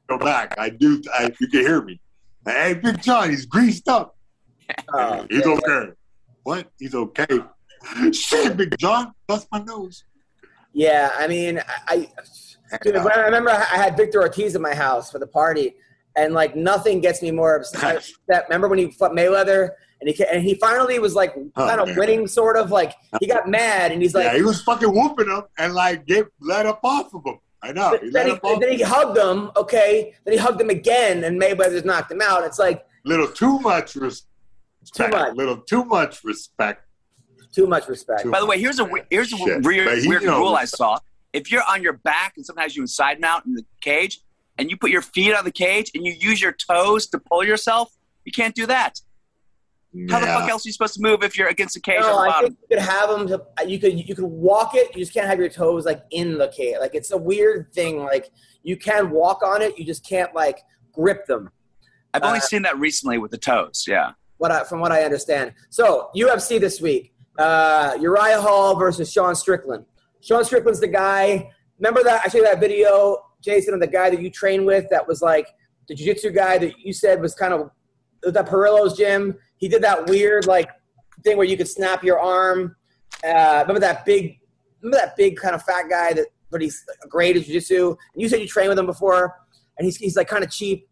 [0.08, 0.54] Go back.
[0.58, 1.02] I do.
[1.12, 2.00] I, you can hear me.
[2.44, 4.16] Hey, Big John, he's greased up.
[4.92, 5.52] Oh, He's yeah.
[5.52, 5.92] okay.
[6.42, 6.70] What?
[6.78, 7.26] He's okay.
[8.12, 10.04] Shit, Big John, bust my nose.
[10.72, 12.08] Yeah, I mean, I,
[12.82, 15.74] dude, I remember I had Victor Ortiz at my house for the party,
[16.16, 18.08] and like nothing gets me more upset.
[18.48, 19.70] Remember when he fought Mayweather,
[20.00, 21.96] and he and he finally was like Oh, kind of man.
[21.96, 25.28] winning, sort of like he got mad, and he's like, yeah, he was fucking whooping
[25.28, 27.38] him and like get let up off of him.
[27.62, 27.98] I know.
[28.00, 31.70] He then, he, then he hugged him, okay, then he hugged him again, and Mayweather
[31.72, 32.44] just knocked him out.
[32.44, 34.28] It's like little too much respect.
[34.94, 35.34] Too much.
[35.34, 36.84] Little too much respect.
[37.52, 38.22] Too much respect.
[38.22, 39.64] Too By the way, here's a we- here's a Shit.
[39.64, 40.38] weird, But weird knows.
[40.38, 40.98] rule I saw.
[41.32, 44.20] If you're on your back and sometimes you side mount in the cage,
[44.58, 47.44] and you put your feet on the cage and you use your toes to pull
[47.44, 47.92] yourself,
[48.24, 49.00] you can't do that.
[50.10, 52.12] How the fuck else are you supposed to move if you're against the cage No,
[52.24, 53.26] the I think you could have them.
[53.28, 54.94] To, you could you could walk it.
[54.94, 56.76] You just can't have your toes like in the cage.
[56.80, 57.98] Like it's a weird thing.
[58.04, 58.30] Like
[58.62, 59.78] you can walk on it.
[59.78, 60.58] You just can't like
[60.92, 61.50] grip them.
[62.12, 63.84] I've only uh, seen that recently with the toes.
[63.88, 64.12] Yeah.
[64.36, 65.54] What I, from what I understand.
[65.70, 69.84] So UFC this week: uh, Uriah Hall versus Sean Strickland.
[70.20, 71.50] Sean Strickland's the guy.
[71.78, 74.86] Remember that I showed you that video, Jason, of the guy that you train with.
[74.90, 75.46] That was like
[75.88, 77.70] the jiu-jitsu guy that you said was kind of
[78.24, 79.36] was that Parillo's gym.
[79.58, 80.68] He did that weird like
[81.22, 82.76] thing where you could snap your arm.
[83.24, 84.38] Uh, remember that big,
[84.82, 87.90] remember that big kind of fat guy that, but he's great at jiu-jitsu.
[87.90, 89.36] And you said you trained with him before,
[89.78, 90.88] and he's he's like kind of cheap.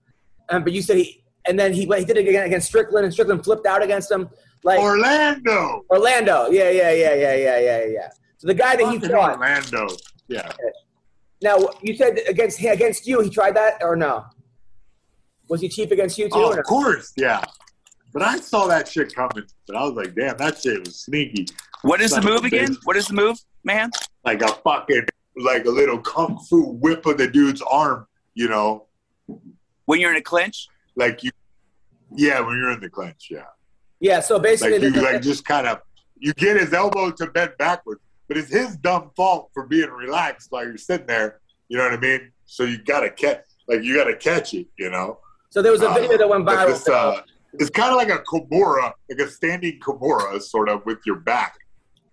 [0.49, 3.13] Um, but you said he, and then he he did it again against Strickland, and
[3.13, 4.29] Strickland flipped out against him.
[4.67, 5.85] Like Orlando.
[5.91, 8.09] Orlando, yeah, yeah, yeah, yeah, yeah, yeah, yeah.
[8.39, 9.39] So the guy that he fought.
[9.39, 9.87] Orlando.
[10.27, 10.51] Yeah.
[11.41, 14.25] Now you said against against you, he tried that or no?
[15.49, 16.33] Was he cheap against you too?
[16.35, 16.61] Oh, or no?
[16.61, 17.13] of course.
[17.17, 17.45] Yeah.
[18.13, 19.45] But I saw that shit coming.
[19.69, 21.47] But I was like, damn, that shit was sneaky.
[21.83, 22.75] What is the Son of a move again?
[22.75, 22.79] bitch.
[22.83, 23.93] What is the move, man?
[24.25, 25.07] Like a fucking,
[25.37, 28.87] like a little kung fu whip of the dude's arm, you know?
[29.85, 30.67] When you're in a clinch?
[30.97, 31.31] Like you,
[32.17, 33.45] yeah, when you're in the clinch, yeah.
[34.01, 34.21] Yeah.
[34.21, 35.81] So basically, Like you, like just kind of,
[36.19, 40.51] you get his elbow to bend backwards, but it's his dumb fault for being relaxed
[40.51, 41.41] while you're sitting there.
[41.69, 42.33] You know what I mean?
[42.47, 45.19] So you gotta catch, like you gotta catch it, you know?
[45.51, 46.67] so there was a Uh, video that went viral.
[46.69, 47.21] this, uh,
[47.55, 51.57] it's kind of like a kimura, like a standing kimura, sort of with your back.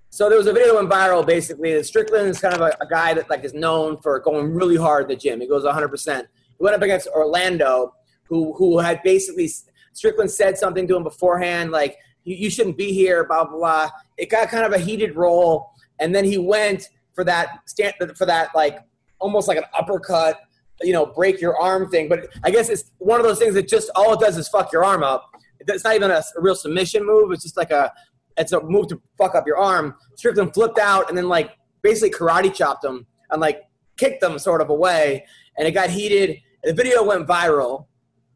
[0.09, 1.25] So there was a video that went viral.
[1.25, 4.75] Basically, Strickland is kind of a, a guy that like is known for going really
[4.77, 5.41] hard at the gym.
[5.41, 5.89] He goes 100.
[5.89, 6.27] percent
[6.57, 7.93] He went up against Orlando,
[8.29, 9.49] who who had basically
[9.93, 13.89] Strickland said something to him beforehand, like you, you shouldn't be here, blah blah blah.
[14.17, 18.25] It got kind of a heated roll, and then he went for that stand for
[18.25, 18.79] that like
[19.19, 20.41] almost like an uppercut,
[20.81, 22.09] you know, break your arm thing.
[22.09, 24.71] But I guess it's one of those things that just all it does is fuck
[24.71, 25.29] your arm up.
[25.59, 27.31] It's not even a, a real submission move.
[27.31, 27.91] It's just like a
[28.37, 29.95] it's a move to fuck up your arm.
[30.15, 33.61] Strickland flipped out and then like basically karate chopped him and like
[33.97, 35.25] kicked them sort of away,
[35.57, 36.39] and it got heated.
[36.63, 37.85] The video went viral.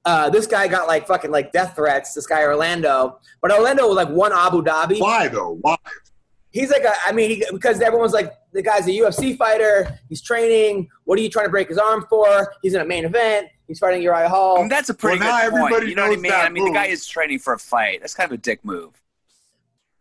[0.07, 2.13] Uh, this guy got like fucking like death threats.
[2.13, 5.01] This guy Orlando, but Orlando was like one Abu Dhabi.
[5.01, 5.57] Why though?
[5.59, 5.75] Why?
[6.49, 9.99] He's like a, I mean, he, because everyone's like the guy's a UFC fighter.
[10.07, 10.87] He's training.
[11.03, 12.53] What are you trying to break his arm for?
[12.61, 13.49] He's in a main event.
[13.67, 14.57] He's fighting Uriah Hall.
[14.59, 15.63] I mean, that's a pretty Well, now good point.
[15.73, 16.31] everybody You know what I knows mean?
[16.31, 17.99] that I mean, the guy is training for a fight.
[17.99, 18.93] That's kind of a dick move.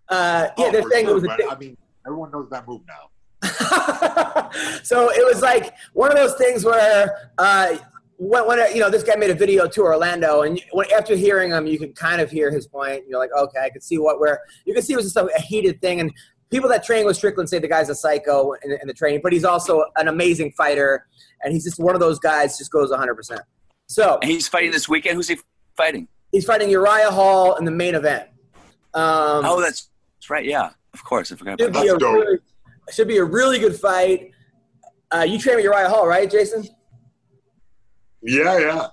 [0.08, 1.76] uh, yeah, Oh, they're for saying it was a dick- I mean,
[2.06, 3.10] everyone knows that move now.
[4.84, 7.76] so it was like one of those things where uh,
[8.18, 11.50] when, when you know this guy made a video to Orlando, and when, after hearing
[11.50, 13.04] him, you could kind of hear his point.
[13.08, 15.26] You're like, okay, I could see what where you can see it was just a,
[15.36, 16.12] a heated thing, and
[16.50, 19.32] people that train with Strickland say the guy's a psycho in, in the training, but
[19.32, 21.06] he's also an amazing fighter,
[21.42, 23.14] and he's just one of those guys just goes 100.
[23.14, 23.40] percent
[23.86, 25.16] So And he's fighting this weekend.
[25.16, 25.36] Who's he
[25.76, 26.08] fighting?
[26.32, 28.28] he's fighting Uriah Hall in the main event.
[28.94, 30.44] Um, Oh, that's, that's right.
[30.44, 31.30] Yeah, of course.
[31.32, 31.96] I forgot should about be, that.
[31.96, 32.14] a dope.
[32.14, 32.38] really,
[32.90, 34.32] should be a really good fight.
[35.14, 36.64] Uh, you train with Uriah Hall, right, Jason?
[38.26, 38.86] Yeah, yeah.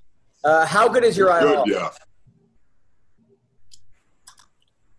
[0.43, 1.65] Uh, how good is your Hall?
[1.65, 1.89] Good, yeah.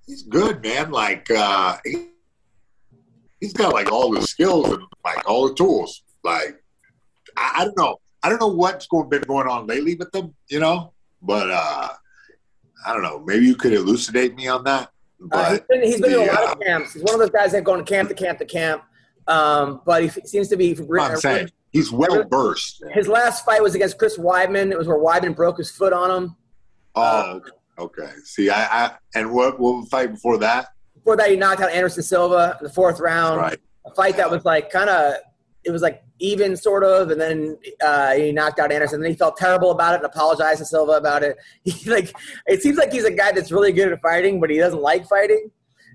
[0.07, 0.91] He's good, man.
[0.91, 2.09] Like uh he,
[3.41, 6.03] he's got like all the skills and like all the tools.
[6.22, 6.62] Like
[7.37, 7.97] I, I don't know.
[8.22, 10.93] I don't know what's going been going on lately with them, you know.
[11.22, 11.89] But uh
[12.87, 13.22] I don't know.
[13.24, 14.91] Maybe you could elucidate me on that.
[15.32, 16.93] Uh, he's But been, he's been in a lot of camps.
[16.93, 18.82] He's one of those guys that go to camp to camp to camp.
[19.26, 20.76] Um, but he f- seems to be.
[21.01, 22.83] I'm saying he's well versed.
[22.93, 24.70] His last fight was against Chris Weidman.
[24.70, 26.37] It was where Weidman broke his foot on him.
[26.95, 27.41] Oh,
[27.79, 28.11] okay.
[28.22, 30.68] See, I, I and what what fight before that?
[30.95, 33.39] Before that, he knocked out Anderson Silva in the fourth round.
[33.39, 33.59] Right.
[33.85, 35.16] A fight that was like kind of,
[35.64, 39.03] it was like even sort of, and then uh, he knocked out Anderson.
[39.03, 41.37] Then he felt terrible about it and apologized to Silva about it.
[41.64, 42.14] He like,
[42.47, 45.07] it seems like he's a guy that's really good at fighting, but he doesn't like
[45.07, 45.51] fighting.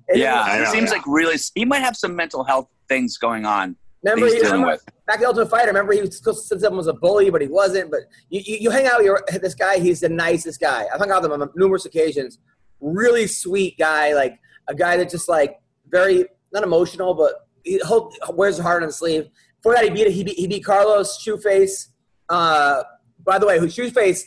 [0.09, 0.97] And Yeah, I he know, seems yeah.
[0.97, 1.37] like really.
[1.55, 3.75] He might have some mental health things going on.
[4.03, 4.85] Remember, he's dealing remember with.
[5.07, 5.67] back in the Ultimate Fighter.
[5.67, 7.91] Remember, he to someone was a bully, but he wasn't.
[7.91, 9.79] But you, you, you hang out with this guy.
[9.79, 10.85] He's the nicest guy.
[10.93, 12.39] I've hung out with him on numerous occasions.
[12.79, 18.13] Really sweet guy, like a guy that just like very not emotional, but he hope,
[18.33, 19.27] wears his heart on his sleeve.
[19.57, 21.89] Before that, he beat he beat, he beat Carlos Shoeface.
[22.29, 22.83] Uh,
[23.25, 24.21] by the way, who Shoeface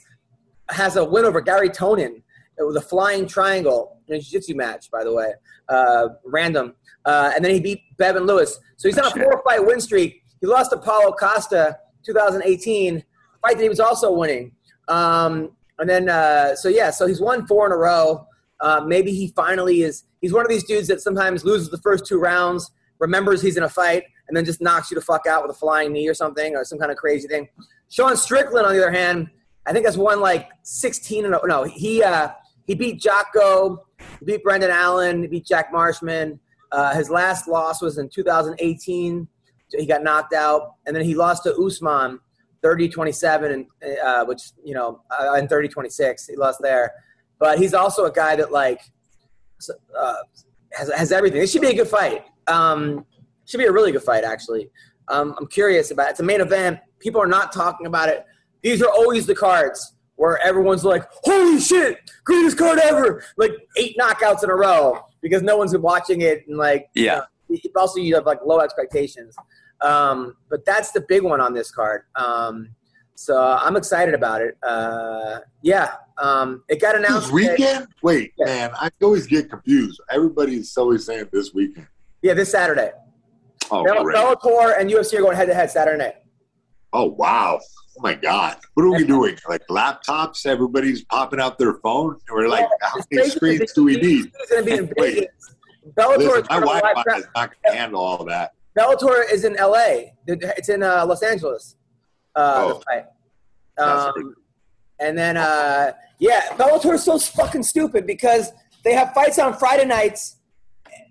[0.69, 2.23] has a win over Gary Tonon.
[2.59, 5.33] It was a flying triangle in a jiu-jitsu match, by the way,
[5.69, 6.75] uh, random.
[7.05, 8.59] Uh, and then he beat Bevon Lewis.
[8.77, 10.23] So he's on a four-fight win streak.
[10.41, 13.03] He lost to Paulo Costa 2018,
[13.41, 14.53] fight that he was also winning.
[14.89, 18.27] Um, and then, uh, so yeah, so he's won four in a row.
[18.61, 20.05] Uh, maybe he finally is.
[20.21, 23.65] He's one of these dudes that sometimes loses the first two rounds, remembers he's in
[23.65, 26.15] a fight, and then just knocks you the fuck out with a flying knee or
[26.15, 27.49] something, or some kind of crazy thing.
[27.89, 29.29] Sean Strickland, on the other hand,
[29.67, 32.31] I think has won like 16 and no, he uh,
[32.67, 33.79] he beat Jotko,
[34.21, 36.39] he beat Brendan Allen, he beat Jack Marshman.
[36.73, 39.29] Uh, his last loss was in 2018.
[39.71, 42.19] He got knocked out, and then he lost to Usman
[42.65, 43.67] 30-27, and
[44.05, 46.93] uh, which you know, uh, in 30-26, he lost there.
[47.39, 48.81] But he's also a guy that like
[49.99, 50.15] uh,
[50.73, 51.43] has has everything.
[51.43, 52.25] It should be a good fight.
[52.47, 53.05] Um,
[53.47, 54.71] should be a really good fight, actually.
[55.09, 56.11] Um, I'm curious about it.
[56.13, 56.79] It's a main event.
[57.01, 58.25] People are not talking about it.
[58.63, 63.97] These are always the cards where everyone's like, "Holy shit, greatest card ever!" Like eight
[63.99, 67.23] knockouts in a row because no one's been watching it, and like, you Yeah.
[67.49, 69.35] know, also you have like low expectations.
[69.81, 72.03] Um, but that's the big one on this card.
[72.17, 72.69] Um,
[73.15, 74.57] so I'm excited about it.
[74.63, 77.31] Uh, yeah, um, it got announced.
[77.31, 77.51] today.
[77.53, 77.87] weekend?
[78.03, 78.47] Wait, Yeah.
[78.47, 80.01] man, I always get confused.
[80.11, 81.87] Everybody's always saying this weekend.
[82.23, 82.93] Yeah, this Saturday.
[83.71, 84.17] Oh, Bell- great.
[84.17, 86.17] Bellator and UFC are going head to head Saturday night.
[86.93, 87.59] oh wow.
[87.99, 88.57] Oh my God.
[88.75, 89.37] What are we doing?
[89.49, 90.47] Like laptops?
[90.47, 92.13] Everybody's popping out their phone?
[92.29, 94.33] And we're like, how many screens do we need?
[94.51, 95.29] Going to be in Wait.
[95.95, 98.25] Bellator Listen, is my part of the live Wi-Fi is not going to handle all
[98.25, 98.53] that.
[98.79, 100.13] Bellator is in LA.
[100.27, 101.77] It's in uh, Los Angeles.
[102.35, 102.75] Uh,
[103.79, 104.13] Oh.
[104.15, 104.35] Um,
[105.01, 108.53] and then, uh, yeah, Bellator is so fucking stupid because
[108.85, 110.37] they have fights on Friday nights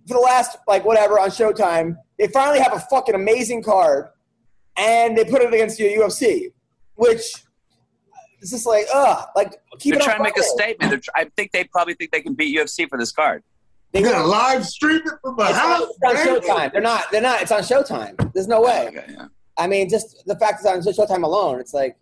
[0.07, 1.95] for the last, like, whatever, on Showtime.
[2.19, 4.09] They finally have a fucking amazing card,
[4.77, 6.51] and they put it against the UFC,
[6.95, 7.21] which
[8.41, 9.27] is just like, ugh.
[9.35, 10.91] Like, keep They're it trying to make a statement.
[10.91, 13.43] They're tr- I think they probably think they can beat UFC for this card.
[13.91, 15.81] They You're going to live stream it from my It's house?
[15.81, 16.57] on, it's on?
[16.57, 16.71] Showtime.
[16.71, 17.11] They're not.
[17.11, 17.41] They're not.
[17.41, 18.33] It's on Showtime.
[18.33, 18.87] There's no way.
[18.87, 19.25] Okay, yeah.
[19.57, 21.97] I mean, just the fact that it's on Showtime alone, it's like,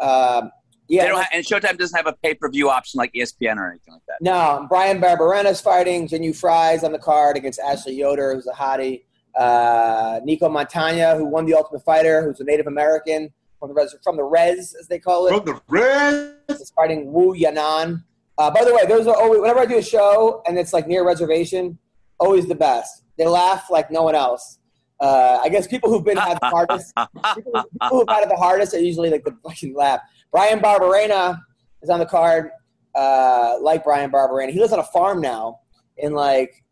[0.00, 0.50] um,
[0.88, 1.02] yeah.
[1.02, 3.68] They don't ha- and Showtime doesn't have a pay per view option like ESPN or
[3.70, 4.16] anything like that.
[4.22, 6.08] no, Bryan Barberena's fighting.
[6.08, 9.02] Jinh Yu Frey's on the card against Ashley Yoder, who's a hottie.
[9.38, 13.32] Uh, Nicco Montaño, who won the Ultimate Fighter, who's a Native American
[13.64, 15.30] from the res, from the Res, as they call it.
[15.30, 16.60] From the res.
[16.60, 18.02] is fighting Wu Yanan.
[18.36, 20.86] Uh, by the way, those are always whenever I do a show and it's like
[20.86, 21.78] near reservation,
[22.18, 23.04] always the best.
[23.16, 24.58] They laugh like no one else.
[25.00, 26.92] Uh, I guess people who've been had the hardest,
[27.34, 30.00] people, people who've had it the hardest are usually like the fucking laugh.
[30.30, 31.40] Bryan Barberena
[31.82, 32.50] is on the card.
[32.94, 35.60] Uh, like Bryan Barberena, he lives on a farm now
[35.96, 36.62] in like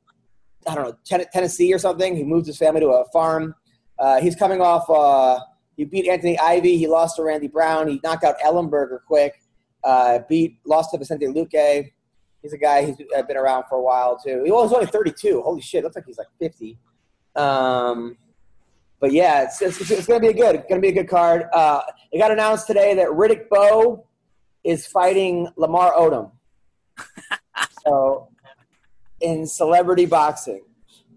[0.66, 2.16] I don't know Ten- Tennessee or something.
[2.16, 3.54] He moved his family to a farm.
[3.98, 4.88] Uh, he's coming off.
[4.90, 5.40] Uh,
[5.76, 6.76] he beat Anthony Ivy.
[6.76, 7.88] He lost to Randy Brown.
[7.88, 9.40] He knocked out Ellenberger quick.
[9.82, 11.90] Uh, beat lost to Vicente Luque.
[12.42, 14.42] He's a guy who's uh, been around for a while too.
[14.44, 15.42] He was only 32.
[15.42, 16.76] Holy shit, looks like he's like 50.
[17.36, 18.16] Um,
[19.00, 21.08] but yeah, it's, it's, it's going to be a good, going to be a good
[21.08, 21.44] card.
[21.52, 24.06] Uh, it got announced today that Riddick Bowe
[24.64, 26.30] is fighting Lamar Odom.
[27.84, 28.28] so
[29.20, 30.62] in celebrity boxing,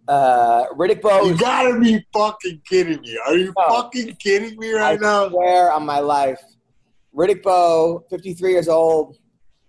[0.08, 1.26] uh, Riddick Bowe.
[1.26, 3.18] You gotta be fucking kidding me.
[3.26, 3.64] Are you No.
[3.76, 5.30] fucking kidding me right I now?
[5.30, 6.42] swear on my life.
[7.16, 9.18] Riddick Bowe, 53 years old,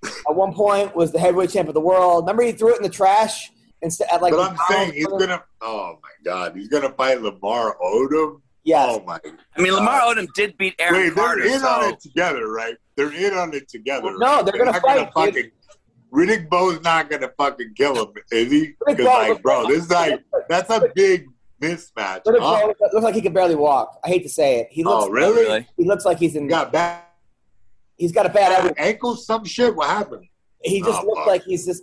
[0.05, 2.25] at one point was the heavyweight champ of the world.
[2.25, 3.51] Remember he threw it in the trash
[3.83, 4.33] instead at like.
[4.33, 4.75] But I'm McDonald's?
[4.75, 5.43] saying he's gonna.
[5.61, 8.41] Oh my god, he's gonna fight Lamar Odom.
[8.65, 8.89] Yes.
[8.91, 9.19] Oh my.
[9.23, 9.35] God.
[9.57, 12.75] I mean, Lamar Odom did beat Aaron Wait, they're in so on it together, right?
[12.97, 14.03] They're in on it together.
[14.07, 14.45] Well, no, right?
[14.45, 15.35] they're gonna not fight, dude.
[15.35, 15.51] fucking.
[16.17, 18.73] Riddick Bowe's not gonna fucking kill him, is he?
[18.87, 21.27] Because like, bro, this is like that's a big
[21.61, 22.25] mismatch.
[22.25, 22.73] Riddick huh?
[22.81, 23.99] Bowe looks like he can barely walk.
[24.03, 24.69] I hate to say it.
[24.71, 25.05] He oh, looks.
[25.05, 25.43] Oh, really?
[25.43, 25.69] really?
[25.77, 26.45] He looks like he's in.
[26.45, 27.03] He got bad,
[27.97, 28.65] He's got a bad.
[28.65, 29.75] bad ankle, some shit.
[29.75, 30.27] What happened?
[30.63, 31.27] He just Oh, looks fuck.
[31.27, 31.83] like he's just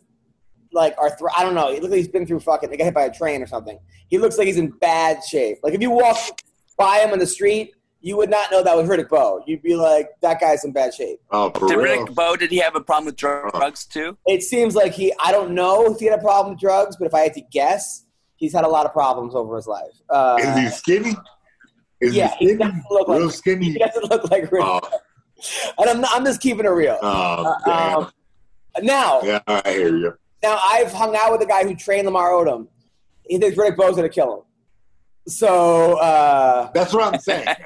[0.72, 1.30] like arthro.
[1.38, 1.72] I don't know.
[1.72, 2.72] He looks like he's been through fucking.
[2.72, 3.78] They got hit by a train or something.
[4.10, 5.60] He looks like he's in bad shape.
[5.62, 6.18] Like if you walk
[6.78, 7.76] by him in the street,
[8.06, 9.42] you would not know that was Riddick Bowe.
[9.48, 11.20] You'd be like, that guy's in bad shape.
[11.32, 12.04] Oh, for Did real?
[12.04, 14.18] Rick Bowe, did he have a problem with drugs too?
[14.28, 15.14] It seems like he.
[15.24, 17.42] I don't know if he had a problem with drugs, but if I had to
[17.52, 19.94] guess, he's had a lot of problems over his life.
[20.10, 21.16] Uh, is he skinny?
[22.02, 22.60] Is yeah, he he skinny?
[22.60, 23.32] doesn't look Real like.
[23.32, 23.74] He skinny?
[23.80, 24.82] doesn't look like Riddick.
[24.84, 26.98] Oh, And I'm, not, I'm just keeping it real.
[27.02, 27.98] oh damn.
[28.00, 28.12] Um,
[28.82, 30.14] now, yeah, I hear you.
[30.42, 32.68] now I've hung out with a guy who trained Lamar Odom.
[33.26, 34.42] He thinks Riddick Bowe's gonna kill him.
[35.28, 37.48] So, uh, That's what I'm saying.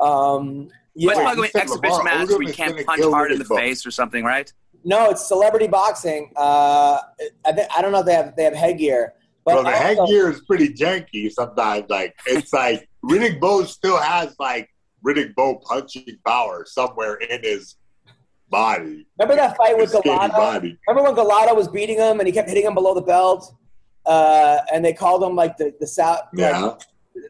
[0.00, 3.32] um, But it's yeah, probably you exhibition Lamar match Odom where you can't punch hard
[3.32, 4.52] in the Riddick face or something, right?
[4.84, 6.32] No, it's celebrity boxing.
[6.36, 6.98] Uh,
[7.46, 9.14] I, think, I don't know if they have they have headgear,
[9.44, 11.88] but Well, the also- headgear is pretty janky sometimes.
[11.88, 14.68] Like it's like Riddick Bowe still has like
[15.06, 17.76] Riddick Bowe punching power somewhere in his
[18.50, 19.06] body.
[19.18, 20.76] Remember that fight with His skinny Golota?
[20.88, 23.54] Remember when Golota was beating him and he kept hitting him below the belt?
[24.06, 26.20] Uh, and they called him like the the south.
[26.32, 26.74] like, Yeah.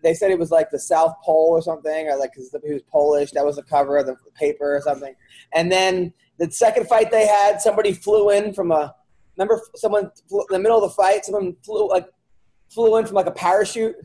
[0.03, 2.83] they said it was like the South Pole or something, or like 'cause he was
[2.91, 3.31] Polish.
[3.33, 5.15] That was the cover of the paper or something.
[5.55, 8.95] And then the second fight they had, somebody flew in from a.
[9.37, 12.07] Remember, someone flew, in the middle of the fight, someone flew like
[12.71, 13.97] flew in from like a parachute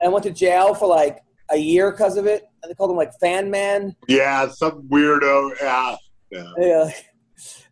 [0.00, 2.42] and went to jail for like a year because of it.
[2.62, 3.96] And they called him like Fan Man.
[4.08, 5.52] Yeah, some weirdo.
[5.60, 5.96] Yeah.
[6.30, 6.52] yeah.
[6.58, 6.90] Yeah.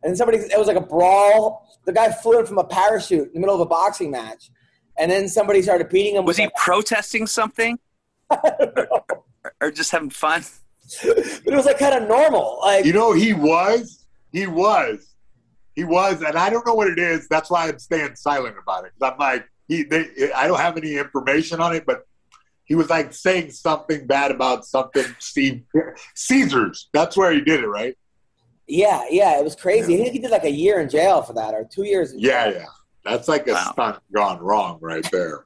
[0.03, 1.67] And somebody, it was like a brawl.
[1.91, 4.53] The guy flew in from a parachute in the middle of a boxing match.
[4.97, 6.25] And then somebody started beating him.
[6.25, 7.81] Was with he protesting something?
[8.31, 9.03] or,
[9.61, 10.45] or just having fun?
[11.03, 12.61] but it was like kind of normal.
[12.63, 14.07] Like, You know, he was.
[14.31, 15.15] He was.
[15.75, 17.27] He was, and I don't know what it is.
[17.27, 18.93] That's why I'm staying silent about it.
[19.03, 19.83] I'm like, he.
[19.83, 22.07] They, I don't have any information on it, but
[22.65, 25.07] he was like saying something bad about something.
[25.19, 25.65] Steve
[26.15, 26.89] Caesars.
[26.93, 27.97] That's where he did it, right?
[28.71, 29.95] Yeah, yeah, it was crazy.
[29.95, 32.13] I think he did like a year in jail for that, or two years.
[32.13, 32.61] In Yeah, jail.
[32.61, 32.67] yeah.
[33.05, 33.71] That's like a Wow.
[33.73, 35.45] stunt gone wrong right there.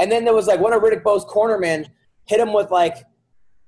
[0.00, 1.86] And then there was like one of Riddick Bowe's cornermen
[2.26, 2.96] hit him with like,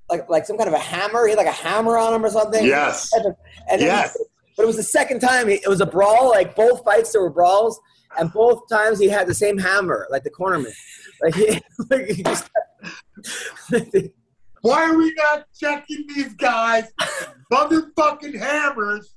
[0.09, 1.25] like, like some kind of a hammer.
[1.27, 2.65] He had like a hammer on him or something.
[2.65, 3.11] Yes.
[3.13, 3.35] And
[3.71, 4.17] then Yes.
[4.57, 5.49] but it was the second time.
[5.49, 6.31] He, it was a brawl.
[6.31, 7.79] Like both fights, there were brawls,
[8.19, 10.73] and both times he had the same hammer, like the cornerman.
[11.23, 12.49] Like he, like he just.
[14.63, 16.85] Why are we not checking these guys?
[17.53, 19.15] Motherfucking hammers.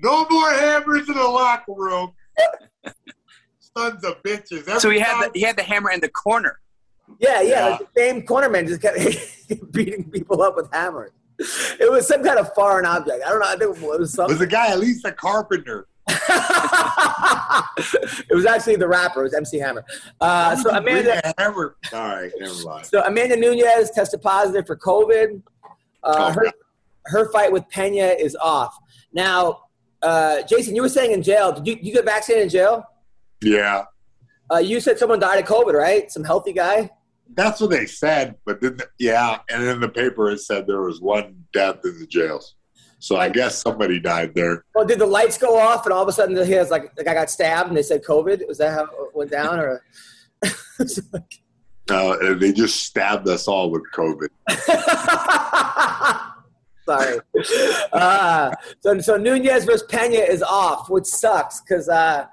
[0.00, 2.12] No more hammers in the locker room.
[3.76, 4.68] Sons of bitches.
[4.68, 6.60] Every So he had the, he had the hammer in the corner.
[7.18, 7.66] Yeah, yeah, Yeah.
[7.70, 8.98] like the same cornerman just kept
[9.72, 11.10] beating people up with hammers.
[11.80, 13.24] It was some kind of foreign object.
[13.24, 13.46] I don't know.
[13.46, 14.36] I think it was it was something.
[14.38, 15.86] the guy at least a carpenter?
[16.08, 16.14] it
[18.34, 19.20] was actually the rapper.
[19.20, 19.84] It was MC Hammer.
[20.20, 21.76] Uh, so Why would you bring Amanda, hammer.
[21.92, 22.86] All right, never mind.
[22.86, 25.42] so Amanda Nunes tested positive for COVID.
[26.02, 26.52] Uh, Oh, her God.
[27.08, 28.76] Her fight with Pena is off.
[29.12, 29.62] Now,
[30.02, 31.52] uh, Jason, you were saying in jail.
[31.52, 32.84] Did you, you get vaccinated in jail?
[33.42, 33.84] Yeah,
[34.52, 36.10] Uh, you said someone died of COVID, right?
[36.10, 36.90] Some healthy guy.
[37.34, 38.36] that's what they said.
[38.46, 42.06] But then, yeah, and in the paper it said there was one death in the
[42.06, 42.54] jails.
[43.00, 44.64] So I guess somebody died there.
[44.74, 47.04] Well, did the lights go off and all of a sudden he has like the
[47.04, 48.46] guy got stabbed and they said COVID?
[48.48, 49.82] Was that how it went down or?
[51.90, 54.28] Uh, they just stabbed us all with COVID.
[57.92, 62.26] Uh, so so Nunes versus Pena is off, which sucks because uh,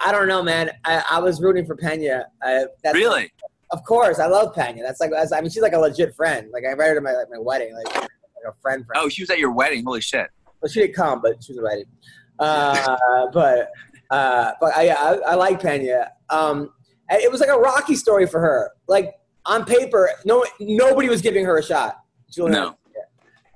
[0.00, 0.70] I don't know, man.
[0.84, 2.26] I, I was rooting for Pena.
[2.42, 3.32] I, that's, Really?
[3.70, 4.82] Of course, I love Pena.
[4.82, 6.48] That's like that's, I mean, she's like a legit friend.
[6.52, 8.08] Like I invited her to my like my wedding, like, like
[8.46, 9.02] a friend friend.
[9.02, 9.84] Oh, she was at your wedding.
[9.84, 10.28] Holy shit.
[10.60, 11.88] Well, she didn't come, but she was invited.
[12.40, 13.70] Uh, but
[14.10, 16.10] uh, but I, I I like Pena.
[16.30, 16.72] Um,
[17.08, 18.72] it was like a rocky story for her.
[18.88, 19.14] Like
[19.46, 22.00] on paper, no nobody was giving her a shot.
[22.28, 22.52] Julian.
[22.52, 22.76] No.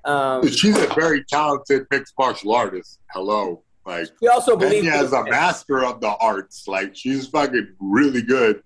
[0.09, 2.99] Um, She's a very talented mixed martial artist.
[3.13, 6.67] Hello, like we also believe Pena is a master of the arts.
[6.67, 8.63] Like she's fucking really good.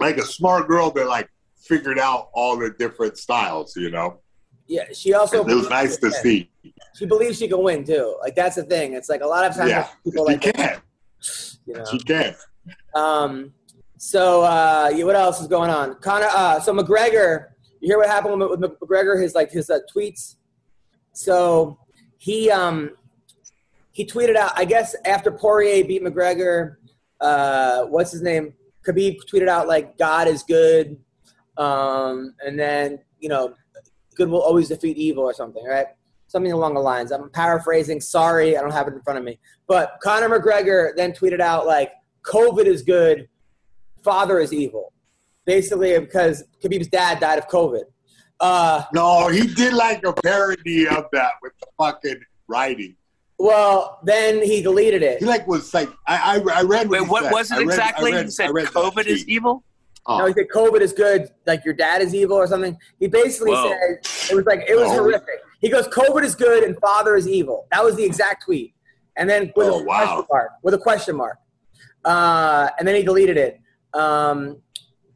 [0.00, 3.76] Like a smart girl that like figured out all the different styles.
[3.76, 4.18] You know,
[4.66, 6.50] Yeah, she also it was nice to see.
[6.96, 8.16] she believes she can win too.
[8.20, 8.94] Like that's the thing.
[8.94, 10.80] It's like a lot of times Yeah, people she like can.
[11.66, 11.84] you know.
[11.88, 12.34] She can.
[12.96, 13.52] Um,
[13.96, 15.94] so uh, yeah, what else is going on?
[16.00, 16.26] Conor.
[16.30, 17.50] Uh, so McGregor.
[17.82, 19.20] You hear what happened with, McGregor?
[19.20, 20.36] His like his uh, tweets.
[21.12, 21.78] So
[22.16, 22.92] he um
[23.90, 24.52] he tweeted out.
[24.54, 26.76] I guess after Poirier beat McGregor,
[27.20, 28.54] uh, what's his name?
[28.86, 30.96] Khabib tweeted out like God is good,
[31.56, 33.52] um, and then you know,
[34.14, 35.86] good will always defeat evil or something, right?
[36.28, 37.10] Something along the lines.
[37.10, 38.00] I'm paraphrasing.
[38.00, 39.40] Sorry, I don't have it in front of me.
[39.66, 41.90] But Conor McGregor then tweeted out like,
[42.24, 43.28] "COVID is good,
[44.04, 44.91] father is evil."
[45.44, 47.82] Basically, because Khabib's dad died of COVID.
[48.40, 52.96] Uh, No, he did like a parody of that with the fucking writing.
[53.38, 55.18] well, then he deleted it.
[55.18, 56.88] He like was like I I, I read.
[56.88, 57.32] What Wait, he what said.
[57.32, 58.12] was it I read- exactly?
[58.12, 59.64] I read- he said read COVID is evil?
[60.06, 60.18] Oh.
[60.18, 62.76] No, he said COVID is good, like your dad is evil or something.
[62.98, 63.68] He basically Whoa.
[63.68, 64.94] said it was like it was Oh.
[64.94, 65.38] horrific.
[65.60, 67.68] He goes, COVID is good and father is evil.
[67.70, 68.74] That was the exact tweet.
[69.16, 70.04] And then with Oh, a wow.
[70.04, 70.50] question mark.
[70.64, 71.38] With a question mark.
[72.04, 73.60] Uh, and then he deleted it.
[73.94, 74.60] Um,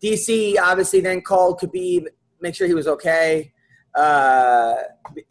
[0.06, 2.06] DC obviously then called Khabib,
[2.40, 3.52] make sure he was okay.
[3.94, 4.74] Uh,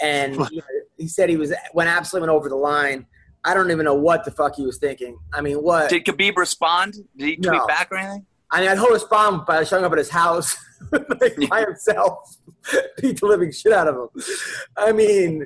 [0.01, 0.63] and you know,
[0.97, 3.05] he said he was went absolutely went over the line.
[3.43, 5.19] I don't even know what the fuck he was thinking.
[5.33, 5.89] I mean, what?
[5.89, 6.93] Did Khabib respond?
[7.15, 7.67] Did he tweet No.
[7.67, 8.25] back or anything?
[8.51, 10.55] I mean, I'd hope respond by showing up at his house
[10.91, 12.37] like, by himself,
[13.01, 14.23] beat the living shit out of him.
[14.77, 15.45] I mean,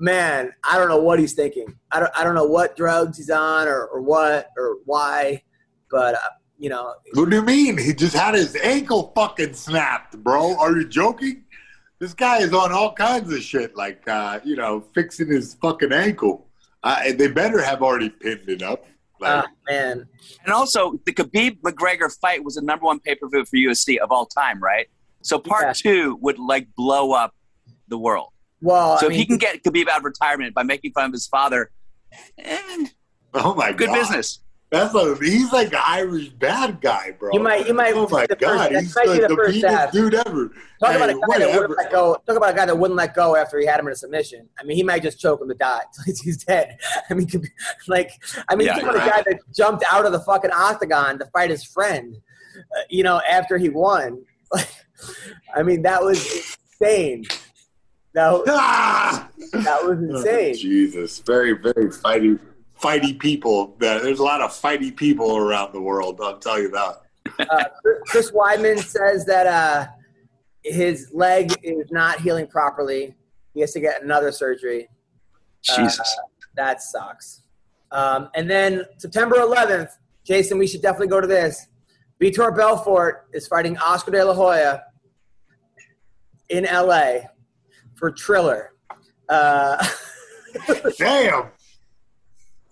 [0.00, 1.66] man, I don't know what he's thinking.
[1.90, 5.42] I don't, I don't know what drugs he's on or, or what or why,
[5.90, 6.18] but uh,
[6.58, 7.76] you know, What do you mean?
[7.78, 10.56] He just had his ankle fucking snapped, bro.
[10.58, 11.44] Are you joking?
[11.98, 15.92] This guy is on all kinds of shit, like uh, you know, fixing his fucking
[15.92, 16.46] ankle.
[16.82, 18.84] Uh, they better have already pinned it up.
[19.18, 20.06] Like, uh, man,
[20.44, 23.96] And also, the Khabib McGregor fight was the number one pay per view for UFC
[23.98, 24.86] of all time, right?
[25.22, 25.72] So part Yeah.
[25.72, 27.34] two would like blow up
[27.88, 28.28] the world.
[28.60, 31.12] well, So I mean, he can get Khabib out of retirement by making fun of
[31.12, 31.70] his father,
[32.38, 32.86] eh,
[33.34, 34.40] oh my good god, business.
[34.70, 37.30] That's like he's like an Irish bad guy, bro.
[37.32, 39.34] You might- you might Oh my be the god, first- he's might like the the
[39.36, 39.92] first meanest half.
[39.92, 40.48] dude ever.
[40.80, 42.16] Talk Hey, about a guy that wouldn't let go.
[42.26, 44.48] Talk about a guy that wouldn't let go after he had him in a submission.
[44.58, 45.82] I mean, he might just choke him to die.
[46.06, 46.78] He's dead.
[47.08, 47.28] I mean,
[47.86, 48.10] like,
[48.48, 51.26] I mean, Yeah, think about a guy that jumped out of the fucking octagon to
[51.26, 52.16] fight his friend.
[52.56, 54.24] Uh, you know, after he won.
[55.54, 56.18] I mean, that was
[56.80, 57.24] insane.
[58.14, 59.28] That, was- Ah!
[59.52, 60.54] that was Oh, insane.
[60.56, 62.38] Jesus, very, very fighty,
[62.80, 63.76] fighty people.
[63.78, 66.20] That there's a lot of fighty people around the world.
[66.22, 67.02] I'll tell you that.
[67.38, 67.64] Uh,
[68.06, 69.86] Chris Weidman says that uh,
[70.62, 73.14] his leg is not healing properly.
[73.54, 74.88] He has to get another surgery.
[75.62, 76.18] Jesus.
[76.56, 77.42] That sucks.
[77.90, 79.90] Um, and then September 11th,
[80.24, 81.68] Jason, we should definitely go to this.
[82.20, 84.82] Vitor Belfort is fighting Oscar De La Hoya
[86.48, 87.18] in LA
[87.94, 88.72] for Triller.
[89.28, 89.84] Uh,
[90.98, 91.50] Damn.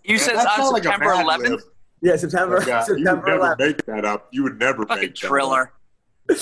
[0.05, 1.51] You said That it's on sounds like a September Mad 11th?
[1.51, 1.61] Lib.
[2.03, 3.59] yeah, September, Yeah, you would September never 11th.
[3.59, 4.29] make that up.
[4.33, 5.73] You would never Fucking make that Triller.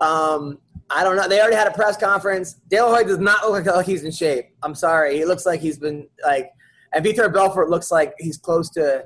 [0.00, 0.58] Um,
[0.90, 1.26] I don't know.
[1.26, 2.54] They already had a press conference.
[2.68, 4.50] De La Hoya does not look like, like he's in shape.
[4.62, 5.16] I'm sorry.
[5.16, 6.50] He looks like he's been like,
[6.92, 9.04] and Vitor Belfort looks like he's close to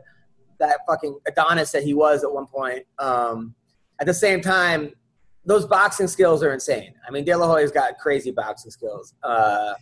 [0.58, 2.84] that fucking Adonis that he was at one point.
[2.98, 3.54] Um,
[4.00, 4.92] at the same time,
[5.44, 6.92] those boxing skills are insane.
[7.06, 9.14] I mean, De La Hoya's got crazy boxing skills.
[9.22, 9.74] Uh,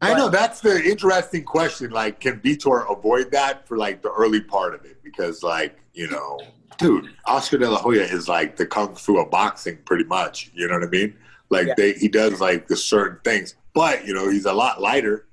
[0.00, 1.90] I know that's the interesting question.
[1.90, 5.02] Like, can Vitor avoid that for like the early part of it?
[5.02, 6.38] Because, like, you know,
[6.78, 10.50] dude, Oscar De La Hoya is like the kung fu of boxing, pretty much.
[10.54, 11.14] You know what I mean?
[11.50, 11.74] Like, Yeah.
[11.76, 15.26] they he does like the certain things, but you know, he's a lot lighter,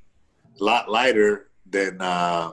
[0.59, 2.51] a lot lighter than uh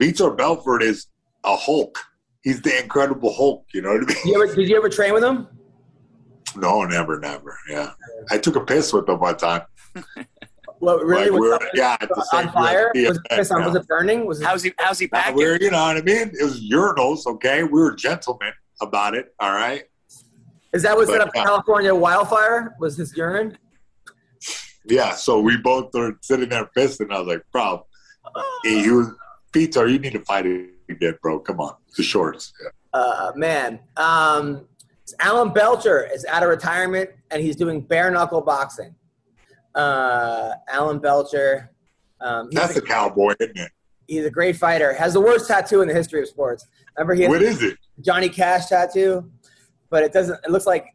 [0.00, 1.06] Vitor Belfort is
[1.44, 1.98] a Hulk.
[2.42, 3.64] He's the Incredible Hulk.
[3.72, 4.16] You know what I mean?
[4.26, 5.48] you ever, did you ever train with him?
[6.56, 7.58] No, never, never.
[7.68, 7.92] Yeah,
[8.30, 9.62] I took a piss with him one time.
[10.80, 12.92] What really Like, was we're- it yeah, the on fire?
[12.94, 13.16] UFC Was
[13.50, 13.66] it, on- yeah.
[13.68, 14.26] was it burning?
[14.26, 14.72] Was it, How's he?
[14.78, 15.36] How's he packing?
[15.36, 16.32] we're, you know what I mean?
[16.38, 17.62] It was urinals, okay?
[17.62, 18.52] We were gentlemen
[18.82, 19.84] about it, all right?
[20.72, 21.44] is that what set but, up yeah.
[21.44, 22.74] California wildfire?
[22.80, 23.56] Was his urine?
[24.86, 27.10] Yeah, so we both were sitting there pissing.
[27.12, 27.86] I was like, bro,
[28.64, 29.08] he, he was,
[29.52, 31.38] Peter, you need to fight it again, bro.
[31.38, 32.52] Come on, the shorts.
[32.62, 33.00] Yeah.
[33.00, 33.78] uh, man.
[33.96, 34.66] Um,
[35.20, 38.94] Alan Belcher is out of retirement and he's doing bare knuckle boxing.
[39.74, 41.70] Uh, Alan Belcher,
[42.20, 43.72] um, That's a, a cowboy, isn't it?
[44.06, 44.92] he's a great fighter.
[44.92, 46.66] Has the worst tattoo in the history of sports.
[46.96, 47.76] Remember, he What is it?
[48.00, 49.28] Johnny Cash tattoo,
[49.90, 50.38] but it doesn't.
[50.44, 50.86] It looks like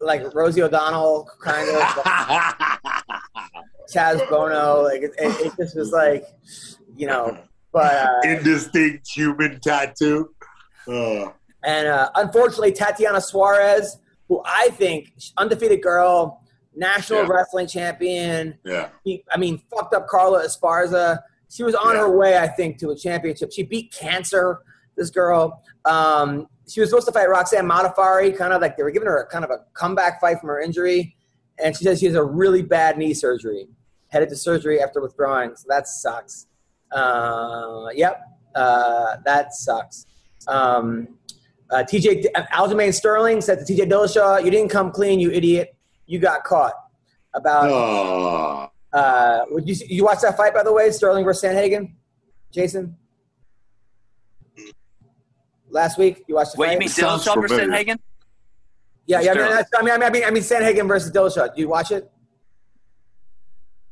[0.00, 1.82] like Rosie O'Donnell kind of
[3.94, 4.82] Chaz Bono.
[4.82, 6.24] Like it, it, it just was like,
[6.96, 7.36] you know.
[7.72, 10.30] But uh, Indistinct human tattoo.
[10.86, 11.26] Uh,
[11.64, 16.42] And uh, unfortunately, Tatiana Suarez, who I think undefeated girl,
[16.74, 17.28] national Yeah.
[17.30, 18.58] wrestling champion.
[18.64, 18.88] yeah.
[19.04, 21.20] He, I mean, fucked up Carla Esparza.
[21.50, 22.00] She was on Yeah.
[22.02, 23.52] her way, I think, to a championship.
[23.52, 24.60] She beat cancer.
[24.96, 25.62] This girl.
[25.84, 29.18] Um, she was supposed to fight Roxanne Modafferi, kind of like they were giving her
[29.22, 31.14] a kind of a comeback fight from her injury,
[31.62, 33.68] and she says she has a really bad knee surgery,
[34.08, 35.54] headed to surgery after withdrawing.
[35.54, 36.46] So that sucks.
[36.90, 38.20] Uh, yep,
[38.56, 40.04] uh, that sucks.
[40.48, 41.08] Um,
[41.70, 45.76] uh, TJ Aljamain Sterling said to TJ Dillashaw, "You didn't come clean, you idiot.
[46.08, 46.72] You got caught."
[47.34, 51.92] About Oh, uh, would you you watch that fight by the way, Sterling versus Sandhagen,
[52.50, 52.96] Jason?
[55.70, 56.72] Last week you watched the Wait, fight.
[56.72, 57.58] you mean Sounds Dillashaw versus.
[57.60, 57.98] Sandhagen?
[59.06, 59.32] yeah, yeah.
[59.32, 61.54] I mean, that's- I mean, I mean, I mean, Sandhagen versus Dillashaw.
[61.54, 62.10] Do you watch it?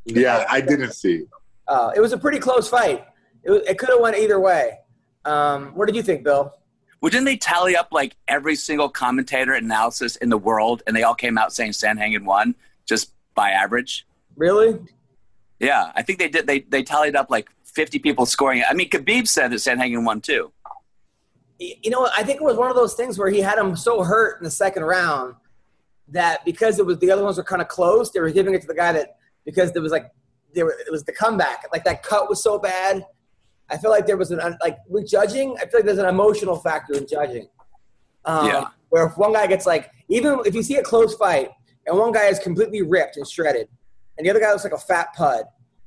[0.07, 1.27] yeah, I didn't see.
[1.69, 3.05] Uh, it was a pretty close fight.
[3.43, 4.79] It, it could have went either way.
[5.25, 6.53] Um, what did you think, Bill?
[7.07, 11.05] Well, didn't they tally up like every single commentator analysis in the world, and they
[11.05, 14.05] all came out saying Sandhagen won just by average?
[14.35, 14.77] Really?
[15.61, 16.49] Yeah, I think they did.
[16.49, 18.59] They they tallied up like fifty people scoring.
[18.59, 18.65] It.
[18.69, 20.51] I mean, Khabib said that Sandhagen won too.
[21.61, 22.09] You know.
[22.13, 24.45] I think it was one of those things where he had him so hurt in
[24.45, 25.37] the second round
[26.09, 28.63] that because it was the other ones were kind of close, they were giving it
[28.63, 30.11] to the guy that because there was like
[30.55, 31.69] there were, it was the comeback.
[31.73, 33.07] Like that cut was so bad.
[33.69, 35.57] I feel like there was an like with judging.
[35.59, 37.49] I feel like there's an emotional factor in judging.
[38.25, 38.65] Um, Yeah.
[38.91, 41.51] Where if one guy gets like even if you see a close fight
[41.87, 43.69] and one guy is completely ripped and shredded,
[44.17, 45.45] and the other guy looks like a fat pud,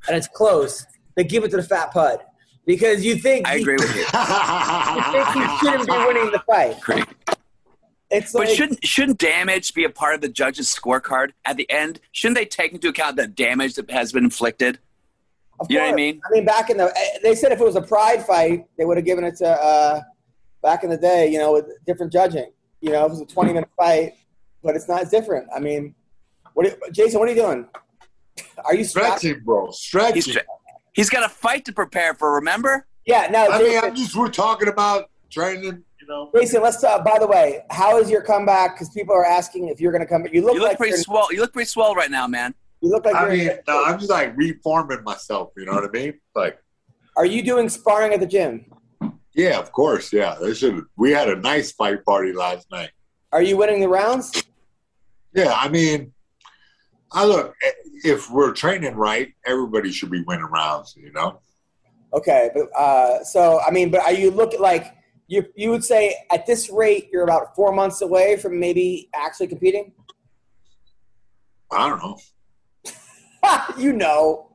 [0.07, 0.85] and it's close,
[1.15, 2.19] they give it to the fat pud
[2.65, 4.01] because you think I he- agree with you.
[4.03, 6.77] you think he shouldn't be winning the fight.
[6.77, 7.03] Agree.
[8.11, 11.69] It's like, But shouldn't shouldn't damage be a part of the judge's scorecard at the
[11.69, 11.99] end?
[12.11, 14.79] Shouldn't they take into account the damage that has been inflicted?
[15.59, 16.21] Of You know what I mean?
[16.25, 18.97] I mean, back in the they said if it was a pride fight, they would
[18.97, 20.01] have given it to uh,
[20.61, 21.27] back in the day.
[21.31, 22.51] You know, with different judging.
[22.81, 24.13] You know, it was a twenty minute fight,
[24.63, 25.47] but it's not different.
[25.55, 25.95] I mean,
[26.53, 27.19] what are, Jason?
[27.19, 27.67] What are you doing?
[28.65, 29.19] Are you strapped?
[29.19, 29.69] Stretching, bro.
[29.71, 30.15] Stretching.
[30.15, 30.43] He's tra-
[30.93, 32.35] he's got a fight to prepare for.
[32.35, 32.85] Remember?
[33.05, 33.27] Yeah.
[33.29, 35.83] No, I mean, I'm just we're talking about training.
[36.01, 37.03] You know, Jason, let's talk.
[37.03, 38.75] By the way, how is your comeback?
[38.75, 40.33] Because people are asking if you're going to come back.
[40.33, 41.27] You look You look like pretty swell.
[41.31, 42.55] You look pretty swell right now, man.
[42.81, 45.51] You look like I mean, no, I'm just like reforming myself.
[45.57, 46.13] You know what I mean?
[46.35, 46.59] Like,
[47.17, 48.65] are you doing sparring at the gym?
[49.33, 50.35] yeah, of course, yeah.
[50.39, 50.83] They should.
[50.97, 52.91] We had a nice fight party last night.
[53.31, 54.43] Are you winning the rounds?
[55.33, 56.13] Yeah, I mean,
[57.11, 57.53] I look.
[58.03, 60.95] If we're training right, everybody should be winning rounds.
[60.97, 61.39] You know?
[62.13, 64.95] Okay, but uh, so I mean, but are you looking like
[65.27, 65.45] you?
[65.55, 69.93] You would say at this rate, you're about four months away from maybe actually competing.
[71.71, 72.17] I don't know.
[73.77, 74.51] you know,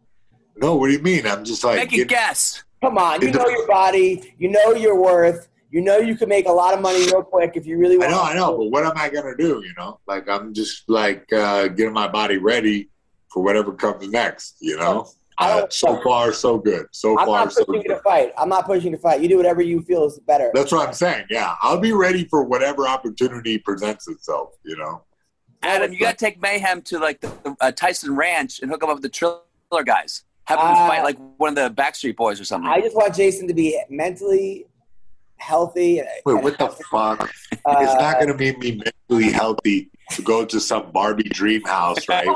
[0.57, 1.27] No, what do you mean?
[1.27, 2.63] I'm just like Make a get- guess.
[2.83, 6.47] come on, you know your body, you know your worth, you know you can make
[6.47, 8.35] a lot of money real quick if you really want to I want.
[8.37, 9.63] know, I know, but what am I gonna do?
[9.65, 12.91] You know, like I'm just like uh, getting my body ready
[13.33, 14.57] for whatever comes next.
[14.61, 15.09] You know,
[15.39, 16.87] I uh, don't- so far so good.
[16.93, 18.03] So I'm far not so pushing you to good.
[18.05, 18.33] fight.
[18.39, 19.21] I'm not pushing you to fight.
[19.23, 20.51] You do whatever you feel is better.
[20.55, 21.25] That's what I'm saying.
[21.31, 24.51] Yeah, I'll be ready for whatever opportunity presents itself.
[24.65, 25.03] You know,
[25.65, 28.83] Adam, you got to take Mayhem to like the, the uh, Tyson Ranch and hook
[28.83, 29.41] him up with the Triller
[29.85, 30.25] guys.
[30.45, 32.71] Have him Uh, fight like one of the Backstreet Boys or something.
[32.71, 34.67] I just want Jason to be mentally
[35.37, 36.03] healthy.
[36.27, 37.23] wait, and what the fuck?
[37.23, 42.07] Uh, it's not gonna make me mentally healthy to go to some Barbie dream house,
[42.09, 42.29] right?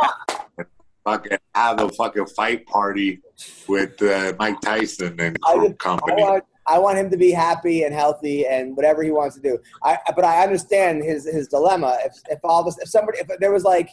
[0.56, 0.66] and
[1.04, 3.20] fucking have a fucking fight party
[3.68, 6.22] with uh, Mike Tyson and I crew just- I company.
[6.22, 9.58] want, I want him to be happy and healthy and whatever he wants to do.
[9.82, 11.98] I, but I understand his his dilemma.
[12.04, 13.90] If if all this, if somebody, if there was like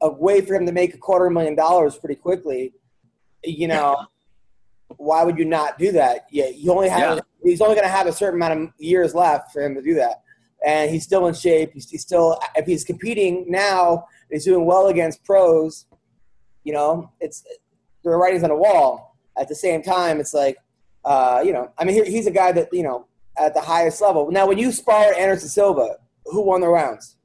[0.00, 2.72] a way for him to make a quarter million dollars pretty quickly,
[3.44, 4.06] you know,
[4.96, 6.26] why would you not do that?
[6.30, 7.20] Yeah, you only have Yeah.
[7.44, 9.94] he's only going to have a certain amount of years left for him to do
[9.94, 10.22] that,
[10.66, 11.72] and he's still in shape.
[11.74, 15.86] He's, he's still if he's competing now, he's doing well against pros.
[16.64, 17.44] You know, it's
[18.02, 19.16] the writing's on the wall.
[19.38, 20.56] At the same time, it's like,
[21.04, 23.06] uh, you know, I mean, he, he's a guy that you know
[23.38, 24.30] at the highest level.
[24.30, 25.96] Now, when you spar Anderson Silva,
[26.26, 27.16] who won the rounds?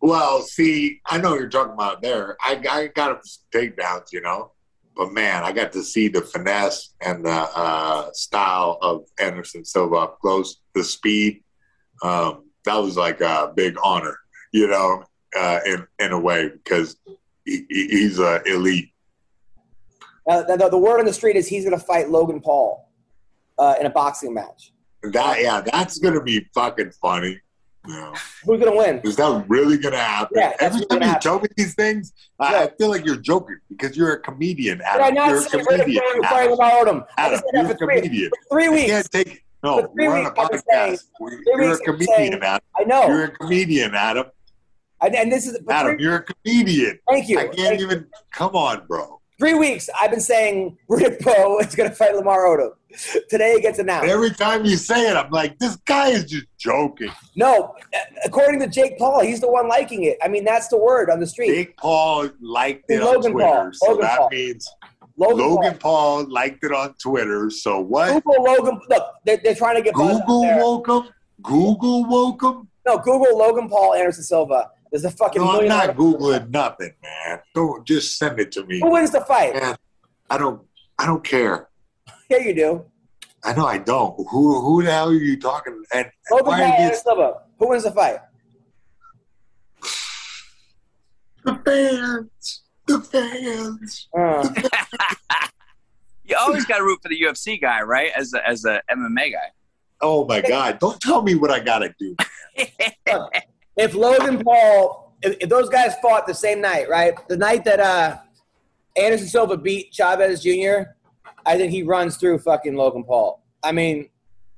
[0.00, 2.36] Well, see, I know you're talking about there.
[2.40, 3.18] I, I got him
[3.54, 4.50] takedowns, you know,
[4.96, 9.94] but man, I got to see the finesse and the uh, style of Anderson Silva
[9.96, 11.44] up close, the speed.
[12.02, 14.16] Um, that was like a big honor,
[14.52, 15.04] you know,
[15.38, 16.96] uh, in in a way because
[17.44, 18.91] he, he- he's a elite.
[20.28, 22.88] Uh, the, the word on the street is he's going to fight Logan Paul
[23.58, 24.72] uh, in a boxing match.
[25.02, 27.40] That yeah, that's gonna be fucking funny.
[27.88, 28.14] Know.
[28.44, 29.00] Who's going to win?
[29.02, 30.36] Is that really gonna happen?
[30.38, 31.20] Yeah, Every time you happen.
[31.20, 34.86] tell me these things, I, I feel like you're joking because you're a comedian, Did
[34.86, 35.14] I Adam.
[35.16, 36.02] not You're say a comedian.
[36.08, 36.22] Adam.
[36.22, 37.04] fight about him?
[37.18, 38.30] I Adam, said that you're a three, comedian.
[38.48, 38.90] three weeks.
[38.92, 39.80] can't take no.
[39.80, 41.42] For three We're on a weeks, saying- podcast.
[41.56, 42.60] You're a comedian, saying- Adam.
[42.76, 43.06] I know.
[43.08, 44.26] You're a comedian, Adam.
[45.00, 47.00] and, and this is Adam, three, you're a comedian.
[47.08, 47.40] thank you.
[47.40, 47.86] I can't Thank you.
[47.86, 48.06] even.
[48.30, 49.20] Come on, bro.
[49.42, 49.90] Three weeks.
[50.00, 52.74] I've been saying Riddick Bowe is going to fight Lamar Odom.
[53.28, 54.08] Today it gets announced.
[54.08, 57.10] Every time you say it, I'm like, this guy is just joking.
[57.34, 57.74] No,
[58.24, 60.16] according to Jake Paul, he's the one liking it.
[60.22, 61.48] I mean, that's the word on the street.
[61.48, 63.70] Jake Paul liked it Logan on Paul.
[63.72, 64.28] So Logan that Paul.
[64.30, 64.70] means
[65.16, 67.50] Logan, Logan Paul liked it on Twitter.
[67.50, 68.22] So what?
[68.22, 68.80] Google Logan.
[68.88, 70.22] Look, they're, they're trying to get Google
[70.56, 71.12] woke him.
[71.42, 72.68] Google woke him.
[72.86, 74.70] No, Google Logan Paul Anderson Silva.
[74.92, 77.40] There's a fucking No, I'm not googling nothing, man.
[77.54, 78.80] Don't just send it to me.
[78.80, 79.54] Who wins the fight?
[79.54, 79.74] Man,
[80.28, 80.60] I don't.
[80.98, 81.68] I don't care.
[82.30, 82.84] Yeah, you do.
[83.44, 84.16] I know I don't.
[84.30, 85.82] Who who the hell are you talking?
[85.92, 87.42] And Logan Paul why are you Anderson Silva.
[87.58, 88.20] Who wins the fight?
[91.44, 92.62] the fans?
[92.86, 94.08] The fans.
[94.18, 94.48] Uh,
[96.24, 98.12] you always got to root for the UFC guy, right?
[98.16, 99.50] As a, as a MMA guy.
[100.00, 100.78] Oh my God!
[100.78, 102.16] Don't tell me what I gotta do.
[103.76, 107.14] If Logan Paul, if, if those guys fought the same night, right?
[107.28, 108.18] The night that uh,
[108.96, 110.90] Anderson Silva beat Chavez Jr.,
[111.44, 113.42] I think he runs through fucking Logan Paul.
[113.62, 114.08] I mean,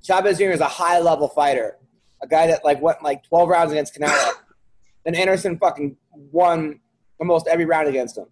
[0.03, 0.45] Chavez Jr.
[0.51, 1.79] is a high level fighter,
[2.23, 4.33] a guy that like went like 12 rounds against Canelo.
[5.05, 6.81] then Anderson fucking won
[7.19, 8.27] almost every round against him.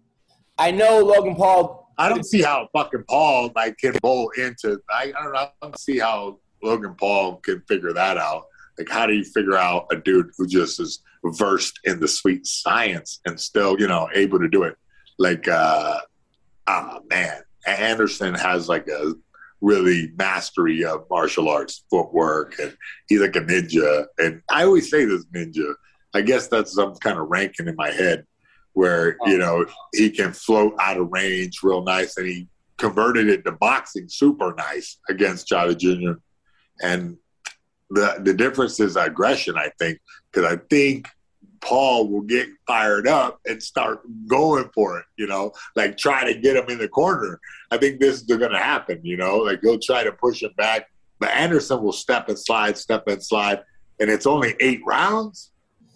[0.57, 1.91] I know Logan Paul.
[1.97, 4.79] I don't see how fucking Paul like can bowl into.
[4.91, 5.39] I, I don't know.
[5.39, 8.45] I don't see how Logan Paul can figure that out.
[8.77, 12.45] Like, how do you figure out a dude who just is versed in the sweet
[12.45, 14.75] science and still, you know, able to do it?
[15.19, 15.99] like uh
[16.67, 19.13] ah man, Anderson has like a
[19.61, 22.75] really mastery of martial arts footwork and
[23.07, 25.73] he's like a ninja and I always say this ninja.
[26.13, 28.25] I guess that's some kind of ranking in my head
[28.73, 32.47] where, you know, he can float out of range real nice and he
[32.77, 36.13] converted it to boxing super nice against Chavez Jr.
[36.81, 37.17] And
[37.93, 39.99] the the difference is aggression, I think,
[40.31, 41.07] because I think
[41.61, 46.37] Paul will get fired up and start going for it, you know, like try to
[46.37, 47.39] get him in the corner.
[47.71, 50.51] I think this is going to happen, you know, like he'll try to push him
[50.57, 50.89] back,
[51.19, 53.61] but Anderson will step and slide, step and slide,
[53.99, 55.51] and it's only eight rounds.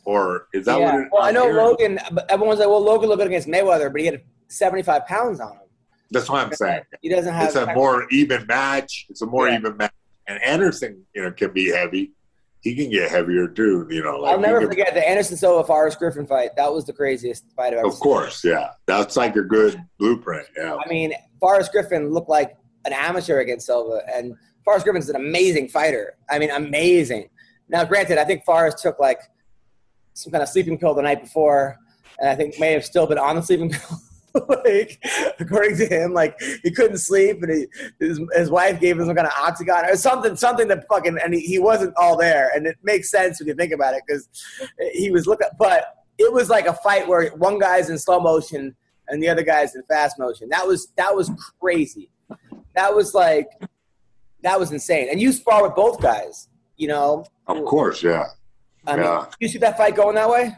[0.05, 0.93] Or is that yeah.
[0.93, 1.01] what?
[1.01, 1.57] It, well, I I'm know hearing?
[1.57, 1.99] Logan.
[2.29, 5.59] Everyone's like, well, Logan looked good against Mayweather, but he had 75 pounds on him.
[6.11, 6.83] That's what I'm saying.
[7.01, 7.47] He doesn't have.
[7.47, 9.07] It's a more even match.
[9.09, 9.57] It's a more Yeah.
[9.57, 9.91] even match.
[10.27, 12.11] And Anderson, you know, can be heavy.
[12.61, 13.87] He can get heavier too.
[13.89, 16.51] You know, like I'll never can- forget the Anderson Silva Forrest Griffin fight.
[16.57, 18.01] That was the craziest fight I've ever Of seen.
[18.01, 18.71] course, yeah.
[18.87, 20.47] That's like a good blueprint.
[20.57, 20.75] Yeah.
[20.75, 24.35] I mean, Forrest Griffin looked like an amateur against Silva, and
[24.65, 26.15] Forrest Griffin's an amazing fighter.
[26.29, 27.29] I mean, amazing.
[27.69, 29.19] Now, granted, I think Forrest took like
[30.13, 31.77] some kind of sleeping pill the night before,
[32.19, 33.97] and I think may have still been on the sleeping pill.
[34.65, 35.03] like,
[35.39, 37.67] according to him, like he couldn't sleep, and he,
[37.99, 41.33] his, his wife gave him some kind of oxycontin or something, something that fucking, and
[41.33, 44.27] he, he wasn't all there, and it makes sense when you think about it because
[44.93, 48.75] he was looking, but it was like a fight where one guy's in slow motion
[49.09, 50.49] and the other guy's in fast motion.
[50.49, 52.09] That was that was crazy.
[52.75, 53.47] That was like
[54.43, 55.09] that was insane.
[55.09, 57.25] And you spar with both guys, you know.
[57.47, 58.25] Of course, yeah.
[58.85, 60.55] I mean, you see that fight going that way?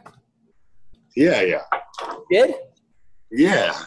[1.15, 1.61] Yeah, yeah.
[2.30, 2.56] Did?
[3.31, 3.77] Yeah.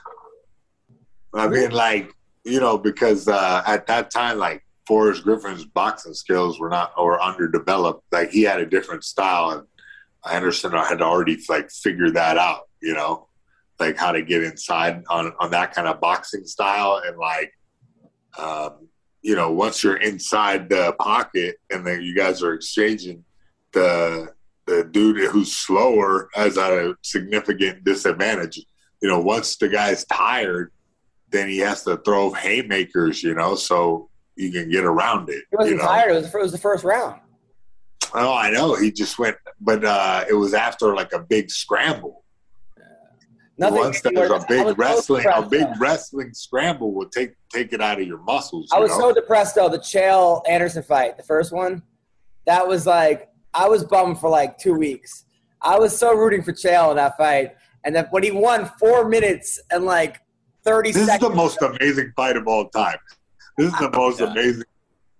[1.35, 2.13] I mean, like,
[2.45, 7.23] you know, because uh, at that time, like, Forrest Griffin's boxing skills were not or
[7.23, 8.05] underdeveloped.
[8.13, 9.67] Like, he had a different style, and
[10.31, 13.29] Anderson had already, like, figured that out, you know,
[13.81, 17.01] like how to get inside on, on that kind of boxing style.
[17.05, 17.53] And, like,
[18.39, 18.89] um,
[19.23, 23.25] you know, once you're inside the pocket and then you guys are exchanging,
[23.73, 24.35] the
[24.67, 28.65] the dude who's slower has at a significant disadvantage
[29.03, 30.73] you know, once the guy's tired,
[31.31, 35.45] then he has to throw haymakers, you know, so you can get around it.
[35.51, 35.89] He wasn't you know?
[35.89, 36.13] tired.
[36.13, 37.21] It was, the it was the first round.
[38.15, 38.75] Oh, I know.
[38.75, 42.23] He just went, but uh, it was after like a big scramble.
[43.59, 43.79] Nothing.
[43.79, 45.75] Once there's a big so wrestling, a big though.
[45.79, 48.71] wrestling scramble will take take it out of your muscles.
[48.73, 49.11] I was know?
[49.11, 49.69] so depressed though.
[49.69, 51.83] The Chael Anderson fight, the first one,
[52.47, 55.25] that was like I was bummed for like two weeks.
[55.61, 59.09] I was so rooting for Chael in that fight, and then when he won four
[59.09, 60.21] minutes and like
[60.65, 62.99] thirty this is the most amazing fight of all time.
[63.59, 64.65] This is the most amazing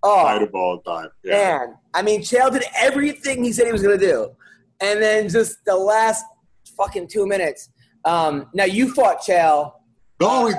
[0.03, 1.09] oh, fight of all time.
[1.25, 1.59] Yeah.
[1.59, 4.35] Man, I mean, Chael did everything he said he was going to do,
[4.81, 6.25] and then just the last
[6.77, 7.69] fucking two minutes.
[8.05, 9.75] Um, now you fought Chael.
[10.21, 10.55] No, he-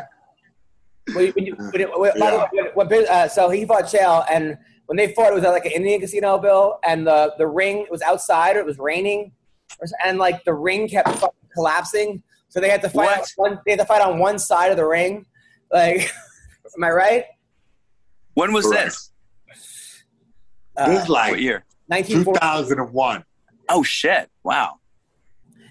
[1.13, 4.25] When, when you, when, it- when, by way, when, when, uh, so he fought Chael,
[4.31, 7.47] and when they fought, it was at like an Indian casino, Bill, and the the
[7.47, 8.55] ring was outside.
[8.55, 9.31] It was raining,
[10.05, 12.23] and like the ring kept fucking collapsing.
[12.49, 13.17] So they had to fight.
[13.17, 15.25] On one, they had to fight on one side of the ring.
[15.71, 16.11] Like,
[16.77, 17.25] am I right?
[18.35, 18.85] When was Correct.
[18.85, 19.11] this?
[20.75, 21.65] Uh, this is like What year?
[21.91, 23.23] 2001.
[23.69, 24.29] Oh shit!
[24.43, 24.79] Wow.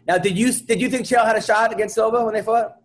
[0.07, 2.77] Now, did you did you think Chael had a shot against Silva when they fought?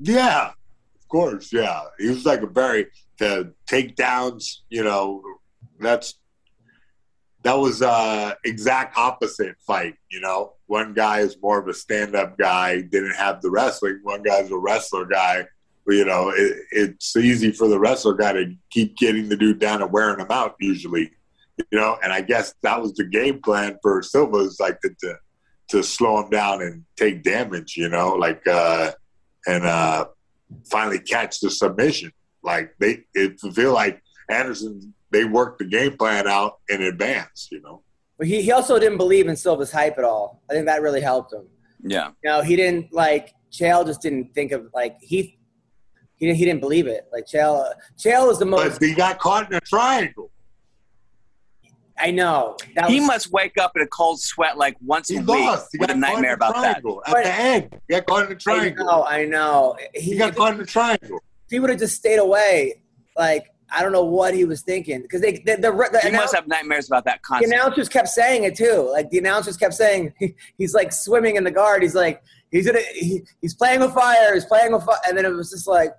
[0.00, 1.52] Yeah, of course.
[1.52, 2.86] Yeah, he was like a very
[3.18, 4.58] the takedowns.
[4.68, 5.22] You know,
[5.80, 6.14] that's
[7.48, 9.94] that was uh exact opposite fight.
[10.10, 14.00] You know, one guy is more of a stand up guy, didn't have the wrestling.
[14.02, 15.46] One guy's a wrestler guy.
[15.86, 19.80] You know, it, it's easy for the wrestler guy to keep getting the dude down
[19.82, 21.10] and wearing him out usually.
[21.72, 24.90] You know, and I guess that was the game plan for Silva is like to,
[25.00, 25.14] to
[25.68, 27.76] to slow him down and take damage.
[27.76, 28.46] You know, like.
[28.46, 28.92] uh
[29.46, 30.06] and uh,
[30.70, 32.12] finally catch the submission.
[32.42, 37.48] Like they, it feel like Anderson, they worked the game plan out in advance.
[37.50, 37.82] You know,
[38.18, 40.42] But he, he also didn't believe in Silva's hype at all.
[40.50, 41.46] I think that really helped him.
[41.82, 42.08] Yeah.
[42.22, 43.86] You know, he didn't like Chael.
[43.86, 45.38] Just didn't think of like he
[46.16, 47.06] he didn't, he didn't believe it.
[47.12, 48.80] Like Chael, Chael is the most.
[48.80, 50.30] but he got caught in a triangle.
[52.00, 55.16] I know that He was- must wake up in a cold sweat like once He
[55.16, 55.68] a week lost.
[55.72, 56.60] He with got a caught in nightmare a about that.
[56.60, 57.80] triangle at But- the end.
[57.88, 58.86] He got caught in a I triangle.
[58.86, 59.04] know.
[59.04, 59.76] I know.
[59.94, 61.18] He, He got caught in a triangle.
[61.46, 62.82] if he would have just stayed away,
[63.16, 66.34] like I don't know what he was thinking because they the, the, the, He must
[66.34, 68.88] have nightmares about that the announcers kept saying it too.
[68.90, 70.14] Like the announcers kept saying
[70.58, 71.82] he's like swimming in the guard.
[71.82, 74.34] He's like he's gonna he, he's playing with fire.
[74.34, 74.98] He's playing with fire.
[75.06, 75.90] And then it was just like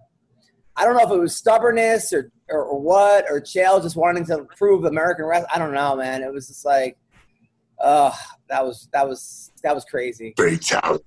[0.75, 4.25] I don't know if it was stubbornness or or, or what or Chael just wanting
[4.25, 5.51] to prove American wrestling.
[5.53, 6.23] I don't know, man.
[6.23, 6.97] It was just like,
[7.79, 8.11] uh
[8.49, 10.33] that was that was that was crazy.
[10.37, 11.03] Fatality.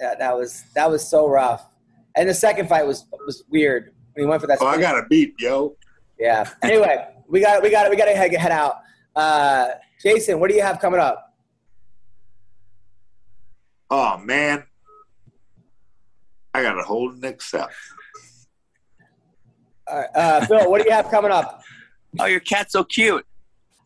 [0.00, 1.66] Yeah, that was that was so rough.
[2.14, 3.94] And the second fight was was weird.
[4.14, 4.58] When he went for that.
[4.60, 5.76] Oh, I got a beat, yo.
[6.18, 6.48] Yeah.
[6.62, 8.76] Anyway, we got we got we got to head, head out.
[9.16, 9.68] Uh,
[10.02, 11.34] Jason, what do you have coming up?
[13.90, 14.64] Oh man,
[16.54, 17.74] I got a hold and accept.
[19.86, 21.62] All right, uh, Phil, what do you have coming up?
[22.18, 23.26] Oh, your cat's so cute.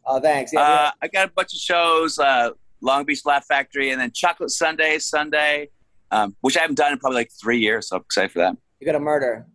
[0.04, 0.52] Oh, thanks.
[0.52, 2.50] Yeah, Uh, I got a bunch of shows, uh,
[2.80, 5.70] Long Beach Laugh Factory, and then Chocolate Sundaes Sunday,
[6.12, 7.88] um, which I haven't done in probably like three years.
[7.88, 8.56] So I'm excited for that.
[8.78, 9.46] You're gonna murder.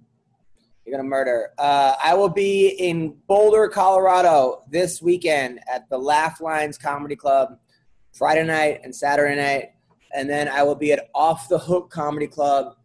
[0.86, 1.52] You're gonna murder.
[1.58, 7.58] Uh, I will be in Boulder, Colorado this weekend at the Laugh Lines Comedy Club,
[8.14, 9.70] Friday night and Saturday night,
[10.16, 12.76] and then I will be at Off the Hook Comedy Club,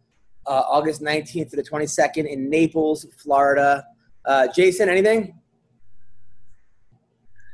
[0.45, 3.83] uh, August 19th to the 22nd in Naples, Florida.
[4.25, 5.33] Uh, Jason, anything?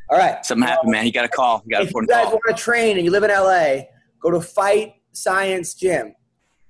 [0.09, 0.45] All right.
[0.45, 1.05] Something happened, man.
[1.05, 1.63] You got a call.
[1.65, 2.33] You got a if you guys call.
[2.33, 3.85] want to train and you live in LA,
[4.19, 6.13] go to Fight Science Gym.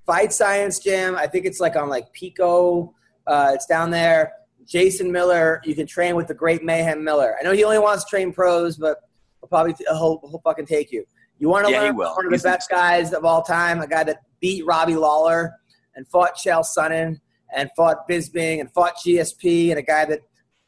[0.06, 1.16] Fight Science Gym.
[1.16, 2.94] I think it's like on like Pico.
[3.28, 4.34] Uh, it's down there.
[4.66, 5.62] Jason Miller.
[5.66, 7.36] You can train with the great Mayhem Miller.
[7.40, 9.00] I know he only wants to train pros, but
[9.42, 11.06] he'll probably he'll, he'll fucking take you.
[11.40, 13.88] You want to Yeah, learn one of the He's best guys of all time, a
[13.88, 15.54] guy that beat Robbie Lawler
[15.96, 17.20] and fought Chael Sonnen
[17.54, 20.20] and fought Bisping and fought GSP and a guy that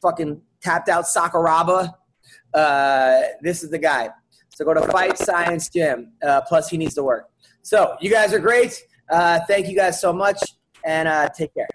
[0.02, 1.94] fucking tapped out Sakuraba.
[2.52, 4.10] Uh, this is the guy.
[4.50, 6.12] So go to Fight Science Gym.
[6.22, 7.28] Uh, plus, he needs to work.
[7.62, 8.82] So you guys are great.
[9.10, 10.40] Uh, thank you guys so much,
[10.84, 11.68] and uh, take care.